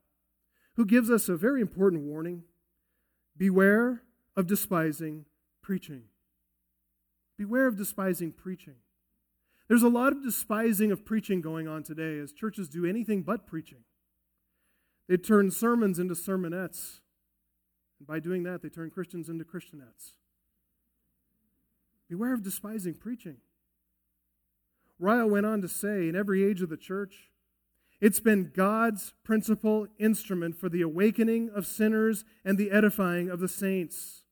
who 0.75 0.85
gives 0.85 1.09
us 1.09 1.27
a 1.27 1.35
very 1.35 1.61
important 1.61 2.03
warning 2.03 2.43
Beware 3.37 4.01
of 4.37 4.47
despising 4.47 5.25
preaching. 5.61 6.03
Beware 7.37 7.67
of 7.67 7.75
despising 7.75 8.31
preaching. 8.31 8.75
There's 9.67 9.83
a 9.83 9.89
lot 9.89 10.11
of 10.11 10.23
despising 10.23 10.91
of 10.91 11.05
preaching 11.05 11.41
going 11.41 11.67
on 11.67 11.83
today 11.83 12.19
as 12.19 12.31
churches 12.31 12.69
do 12.69 12.85
anything 12.85 13.23
but 13.23 13.47
preaching. 13.47 13.83
They 15.07 15.17
turn 15.17 15.51
sermons 15.51 15.99
into 15.99 16.13
sermonettes. 16.13 16.99
And 17.99 18.07
by 18.07 18.19
doing 18.19 18.43
that, 18.43 18.61
they 18.61 18.69
turn 18.69 18.89
Christians 18.91 19.29
into 19.29 19.43
Christianettes. 19.43 20.17
Beware 22.09 22.33
of 22.33 22.43
despising 22.43 22.95
preaching. 22.95 23.37
Ryle 24.99 25.29
went 25.29 25.45
on 25.45 25.61
to 25.61 25.67
say, 25.67 26.07
in 26.07 26.15
every 26.15 26.43
age 26.43 26.61
of 26.61 26.69
the 26.69 26.77
church, 26.77 27.31
it's 27.99 28.19
been 28.19 28.51
God's 28.53 29.13
principal 29.23 29.87
instrument 29.97 30.55
for 30.55 30.69
the 30.69 30.81
awakening 30.81 31.49
of 31.53 31.65
sinners 31.65 32.23
and 32.43 32.57
the 32.57 32.71
edifying 32.71 33.29
of 33.29 33.39
the 33.39 33.47
saints. 33.47 34.23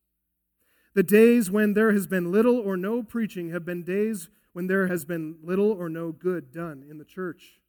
The 0.94 1.04
days 1.04 1.50
when 1.50 1.74
there 1.74 1.92
has 1.92 2.06
been 2.06 2.32
little 2.32 2.58
or 2.58 2.78
no 2.78 3.02
preaching 3.02 3.50
have 3.50 3.66
been 3.66 3.84
days 3.84 4.30
when 4.54 4.68
there 4.68 4.88
has 4.88 5.04
been 5.04 5.38
little 5.44 5.72
or 5.72 5.90
no 5.90 6.12
good 6.12 6.52
done 6.52 6.86
in 6.90 6.98
the 6.98 7.06
church. 7.06 7.60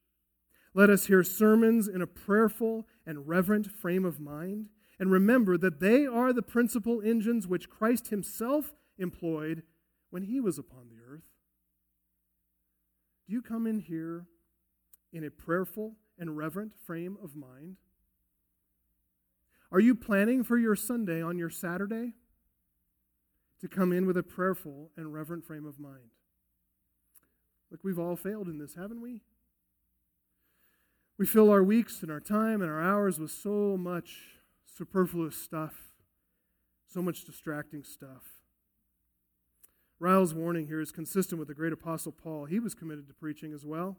Let 0.74 0.90
us 0.90 1.06
hear 1.06 1.22
sermons 1.22 1.88
in 1.88 2.02
a 2.02 2.06
prayerful 2.06 2.86
and 3.06 3.28
reverent 3.28 3.70
frame 3.70 4.04
of 4.04 4.20
mind 4.20 4.68
and 4.98 5.10
remember 5.10 5.56
that 5.58 5.80
they 5.80 6.06
are 6.06 6.32
the 6.32 6.42
principal 6.42 7.00
engines 7.02 7.46
which 7.46 7.68
Christ 7.68 8.08
himself 8.08 8.74
employed 8.98 9.62
when 10.10 10.24
he 10.24 10.40
was 10.40 10.58
upon 10.58 10.88
the 10.88 11.02
earth. 11.08 11.24
Do 13.26 13.32
you 13.32 13.42
come 13.42 13.66
in 13.66 13.80
here 13.80 14.26
in 15.12 15.24
a 15.24 15.30
prayerful 15.30 15.96
and 16.18 16.36
reverent 16.36 16.72
frame 16.86 17.16
of 17.22 17.34
mind? 17.34 17.76
Are 19.72 19.80
you 19.80 19.94
planning 19.94 20.44
for 20.44 20.56
your 20.56 20.76
Sunday 20.76 21.22
on 21.22 21.38
your 21.38 21.50
Saturday 21.50 22.12
to 23.60 23.68
come 23.68 23.92
in 23.92 24.06
with 24.06 24.16
a 24.16 24.22
prayerful 24.22 24.90
and 24.96 25.12
reverent 25.12 25.44
frame 25.44 25.66
of 25.66 25.80
mind? 25.80 26.10
Look, 27.74 27.82
we've 27.82 27.98
all 27.98 28.14
failed 28.14 28.46
in 28.46 28.58
this, 28.58 28.76
haven't 28.76 29.02
we? 29.02 29.22
We 31.18 31.26
fill 31.26 31.50
our 31.50 31.64
weeks 31.64 32.02
and 32.02 32.12
our 32.12 32.20
time 32.20 32.62
and 32.62 32.70
our 32.70 32.80
hours 32.80 33.18
with 33.18 33.32
so 33.32 33.76
much 33.76 34.38
superfluous 34.64 35.34
stuff, 35.34 35.74
so 36.86 37.02
much 37.02 37.24
distracting 37.24 37.82
stuff. 37.82 38.22
Ryle's 39.98 40.32
warning 40.32 40.68
here 40.68 40.80
is 40.80 40.92
consistent 40.92 41.40
with 41.40 41.48
the 41.48 41.54
great 41.54 41.72
apostle 41.72 42.12
Paul. 42.12 42.44
He 42.44 42.60
was 42.60 42.76
committed 42.76 43.08
to 43.08 43.12
preaching 43.12 43.52
as 43.52 43.64
well. 43.64 43.96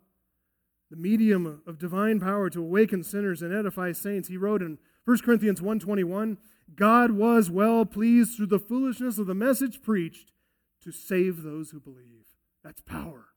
The 0.89 0.95
medium 0.95 1.61
of 1.67 1.77
divine 1.77 2.21
power 2.21 2.49
to 2.51 2.61
awaken 2.61 3.03
sinners 3.03 3.41
and 3.41 3.53
edify 3.53 3.91
saints. 3.91 4.29
He 4.29 4.37
wrote 4.37 4.61
in 4.61 4.77
1 5.03 5.17
Corinthians 5.21 5.59
1:21, 5.59 6.37
God 6.77 7.11
was 7.11 7.49
well 7.49 7.85
pleased 7.85 8.37
through 8.37 8.45
the 8.45 8.57
foolishness 8.57 9.17
of 9.17 9.27
the 9.27 9.35
message 9.35 9.81
preached 9.81 10.31
to 10.79 10.93
save 10.93 11.43
those 11.43 11.71
who 11.71 11.81
believe. 11.81 12.37
That's 12.63 12.79
power. 12.79 13.34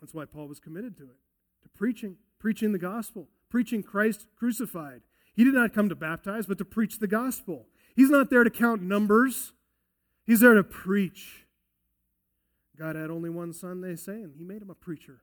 That's 0.00 0.14
why 0.14 0.24
Paul 0.24 0.48
was 0.48 0.60
committed 0.60 0.96
to 0.98 1.04
it, 1.04 1.16
to 1.62 1.68
preaching, 1.70 2.16
preaching 2.38 2.72
the 2.72 2.78
gospel, 2.78 3.28
preaching 3.50 3.82
Christ 3.82 4.26
crucified. 4.36 5.02
He 5.34 5.44
did 5.44 5.54
not 5.54 5.74
come 5.74 5.88
to 5.88 5.94
baptize, 5.94 6.46
but 6.46 6.58
to 6.58 6.64
preach 6.64 6.98
the 6.98 7.06
gospel. 7.06 7.66
He's 7.94 8.10
not 8.10 8.30
there 8.30 8.44
to 8.44 8.50
count 8.50 8.82
numbers. 8.82 9.52
He's 10.24 10.40
there 10.40 10.54
to 10.54 10.64
preach. 10.64 11.46
God 12.78 12.96
had 12.96 13.10
only 13.10 13.30
one 13.30 13.52
son, 13.52 13.80
they 13.80 13.96
say, 13.96 14.22
and 14.22 14.34
he 14.36 14.44
made 14.44 14.62
him 14.62 14.70
a 14.70 14.74
preacher. 14.74 15.22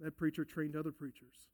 That 0.00 0.16
preacher 0.16 0.44
trained 0.44 0.74
other 0.74 0.90
preachers. 0.90 1.48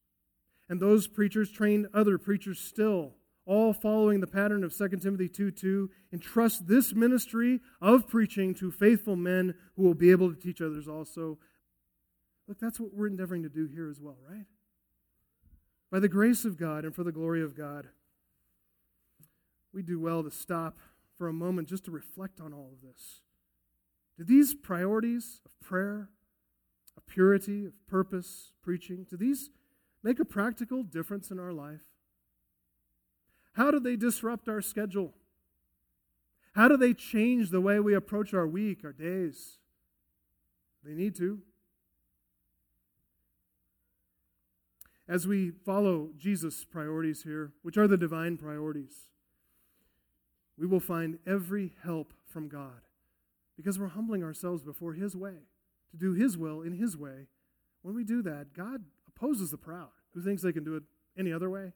And 0.69 0.81
those 0.81 1.09
preachers 1.09 1.51
trained 1.51 1.89
other 1.93 2.19
preachers 2.19 2.61
still, 2.61 3.15
all 3.49 3.73
following 3.73 4.21
the 4.21 4.27
pattern 4.27 4.63
of 4.63 4.77
2 4.77 4.89
Timothy 4.99 5.29
2 5.29 5.51
2. 5.51 5.91
Entrust 6.13 6.69
this 6.69 6.93
ministry 6.93 7.61
of 7.81 8.07
preaching 8.07 8.55
to 8.55 8.71
faithful 8.71 9.17
men 9.17 9.55
who 9.75 9.83
will 9.83 9.95
be 9.95 10.11
able 10.11 10.33
to 10.33 10.39
teach 10.39 10.61
others 10.61 10.87
also. 10.87 11.39
Look, 12.47 12.59
that's 12.61 12.79
what 12.79 12.95
we're 12.95 13.07
endeavoring 13.07 13.43
to 13.43 13.49
do 13.49 13.67
here 13.67 13.89
as 13.89 14.01
well, 14.01 14.19
right? 14.29 14.45
By 15.91 15.99
the 15.99 16.09
grace 16.09 16.45
of 16.45 16.59
God 16.59 16.85
and 16.85 16.95
for 16.95 17.03
the 17.03 17.13
glory 17.13 17.43
of 17.43 17.57
God, 17.57 17.89
we 19.73 19.83
do 19.83 19.99
well 19.99 20.23
to 20.23 20.31
stop 20.31 20.77
for 21.17 21.27
a 21.27 21.33
moment 21.33 21.69
just 21.69 21.87
to 21.87 21.91
reflect 21.91 22.41
on 22.41 22.53
all 22.53 22.71
of 22.73 22.83
this. 22.87 23.23
Do 24.19 24.25
these 24.25 24.55
priorities 24.55 25.41
of 25.47 25.59
prayer, 25.67 26.11
of 26.97 27.07
purity, 27.07 27.65
of 27.65 27.73
purpose, 27.87 28.53
preaching, 28.63 29.07
do 29.09 29.17
these 29.17 29.49
make 30.03 30.21
a 30.21 30.25
practical 30.25 30.83
difference 30.83 31.31
in 31.31 31.39
our 31.39 31.53
life? 31.53 31.83
How 33.59 33.73
do 33.73 33.81
they 33.81 33.97
disrupt 33.97 34.49
our 34.49 34.63
schedule? 34.63 35.15
How 36.53 36.69
do 36.69 36.77
they 36.77 36.95
change 36.95 37.51
the 37.51 37.61
way 37.61 37.81
we 37.81 37.93
approach 37.93 38.33
our 38.33 38.47
week, 38.47 38.85
our 38.85 38.93
days? 38.93 39.59
They 40.85 40.95
need 40.95 41.17
to. 41.17 41.41
As 45.09 45.27
we 45.27 45.51
follow 45.51 46.11
Jesus' 46.17 46.65
priorities 46.65 47.25
here, 47.25 47.51
which 47.63 47.77
are 47.77 47.89
the 47.89 47.97
divine 47.97 48.37
priorities, 48.37 49.09
we 50.57 50.69
will 50.69 50.79
find 50.79 51.19
every 51.27 51.73
help 51.83 52.15
from 52.29 52.47
God 52.49 52.83
because 53.57 53.77
we're 53.77 53.89
humbling 53.89 54.23
ourselves 54.23 54.63
before 54.63 54.93
His 54.93 55.17
way 55.17 55.49
to 55.91 55.97
do 55.97 56.13
His 56.13 56.39
will 56.39 56.63
in 56.63 56.75
His 56.75 56.97
way. 56.97 57.27
When 57.83 57.97
we 57.97 58.05
do 58.05 58.23
that, 58.23 58.55
God 58.55 58.85
opposes 59.09 59.51
the 59.51 59.57
proud 59.57 59.89
who 60.15 60.23
thinks 60.23 60.43
they 60.43 60.53
can 60.53 60.63
do 60.63 60.77
it 60.77 60.85
any 61.19 61.33
other 61.33 61.51
way, 61.51 61.73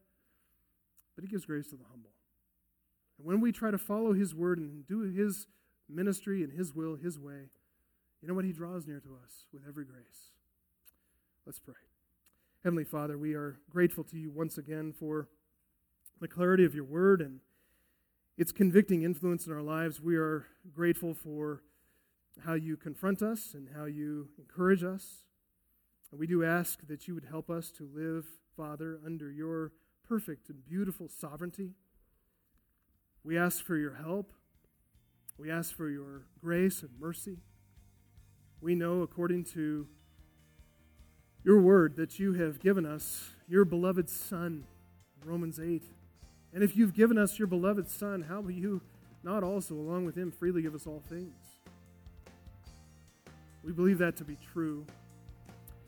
but 1.15 1.25
He 1.25 1.31
gives 1.31 1.45
grace 1.45 1.69
to 1.69 1.77
the 1.77 1.85
humble. 1.91 2.13
And 3.19 3.27
when 3.27 3.41
we 3.41 3.53
try 3.53 3.71
to 3.71 3.79
follow 3.79 4.13
His 4.13 4.35
word 4.35 4.59
and 4.59 4.87
do 4.87 5.01
His 5.01 5.47
ministry 5.89 6.43
and 6.43 6.53
His 6.53 6.75
will 6.75 6.97
His 6.97 7.19
way, 7.19 7.51
you 8.21 8.29
know 8.29 8.35
what? 8.35 8.45
He 8.45 8.53
draws 8.53 8.87
near 8.87 9.01
to 9.01 9.17
us 9.25 9.47
with 9.53 9.63
every 9.67 9.85
grace. 9.85 10.31
Let's 11.45 11.59
pray. 11.59 11.75
Heavenly 12.63 12.85
Father, 12.85 13.19
we 13.19 13.35
are 13.35 13.59
grateful 13.69 14.05
to 14.05 14.17
you 14.17 14.31
once 14.31 14.57
again 14.57 14.93
for 14.93 15.29
the 16.21 16.29
clarity 16.29 16.65
of 16.65 16.75
your 16.75 16.85
word 16.85 17.21
and 17.21 17.41
its 18.39 18.53
convicting 18.53 19.03
influence 19.03 19.47
in 19.47 19.53
our 19.53 19.63
lives. 19.63 20.01
We 20.01 20.17
are 20.17 20.47
grateful 20.73 21.15
for 21.15 21.63
how 22.45 22.55
you 22.55 22.77
confront 22.77 23.21
us 23.21 23.55
and 23.55 23.71
how 23.77 23.87
you 23.87 24.29
encourage 24.39 24.85
us. 24.85 25.25
And 26.13 26.21
we 26.21 26.29
do 26.29 26.45
ask 26.45 26.87
that 26.87 27.09
you 27.09 27.15
would 27.15 27.27
help 27.29 27.51
us 27.51 27.71
to 27.73 27.89
live, 27.93 28.27
Father, 28.57 29.01
under 29.05 29.33
your 29.33 29.73
perfect 30.13 30.51
and 30.51 30.63
beautiful 30.67 31.09
sovereignty. 31.09 31.71
We 33.25 33.39
ask 33.39 33.65
for 33.65 33.79
your 33.79 33.95
help. 33.95 34.31
We 35.39 35.51
ask 35.51 35.75
for 35.75 35.89
your 35.89 36.27
grace 36.39 36.83
and 36.83 36.91
mercy. 37.01 37.39
We 38.61 38.75
know, 38.75 39.01
according 39.01 39.45
to 39.55 39.87
your 41.43 41.63
word, 41.63 41.97
that 41.97 42.19
you 42.19 42.35
have 42.35 42.61
given 42.61 42.85
us 42.85 43.31
your 43.49 43.65
beloved 43.65 44.11
Son, 44.11 44.65
Romans 45.25 45.59
8. 45.59 45.83
And 46.53 46.63
if 46.63 46.77
you've 46.77 46.93
given 46.93 47.17
us 47.17 47.39
your 47.39 47.49
beloved 47.49 47.89
Son, 47.89 48.27
how 48.29 48.43
will 48.43 48.51
you 48.51 48.83
not 49.23 49.43
also, 49.43 49.73
along 49.73 50.05
with 50.05 50.15
him, 50.15 50.31
freely 50.31 50.61
give 50.61 50.75
us 50.75 50.87
all 50.87 51.03
things? 51.09 51.33
We 53.65 53.73
believe 53.73 53.97
that 53.97 54.17
to 54.17 54.25
be 54.25 54.37
true. 54.53 54.85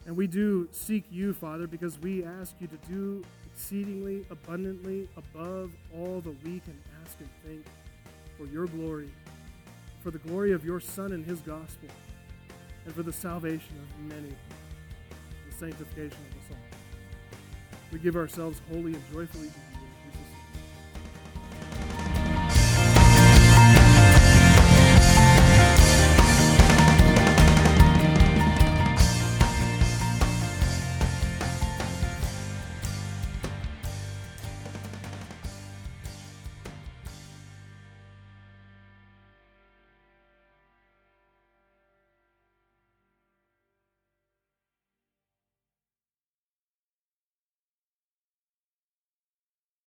And 0.07 0.17
we 0.17 0.27
do 0.27 0.69
seek 0.71 1.05
you, 1.11 1.35
Father, 1.35 1.67
because 1.67 1.99
we 1.99 2.25
ask 2.25 2.55
you 2.59 2.69
to 2.69 2.77
do 2.89 3.23
exceedingly 3.55 4.27
abundantly 4.31 5.09
above 5.17 5.71
all 5.97 6.21
that 6.21 6.45
we 6.45 6.59
can 6.61 6.77
ask 7.05 7.17
and 7.21 7.29
think 7.47 7.65
for 8.37 8.47
your 8.47 8.67
glory, 8.67 9.09
for 10.03 10.11
the 10.11 10.19
glory 10.19 10.51
of 10.53 10.65
your 10.65 10.81
Son 10.81 11.13
and 11.13 11.25
his 11.25 11.41
gospel, 11.41 11.89
and 12.85 12.95
for 12.95 13.05
the 13.05 13.13
salvation 13.13 13.77
of 13.79 14.17
many, 14.17 14.35
the 15.49 15.55
sanctification 15.57 16.19
of 16.31 16.37
us 16.37 16.51
all. 16.51 17.39
We 17.93 18.01
give 18.01 18.17
ourselves 18.17 18.61
wholly 18.69 18.95
and 18.95 19.03
joyfully 19.13 19.49
to 19.49 19.55
you 19.55 19.74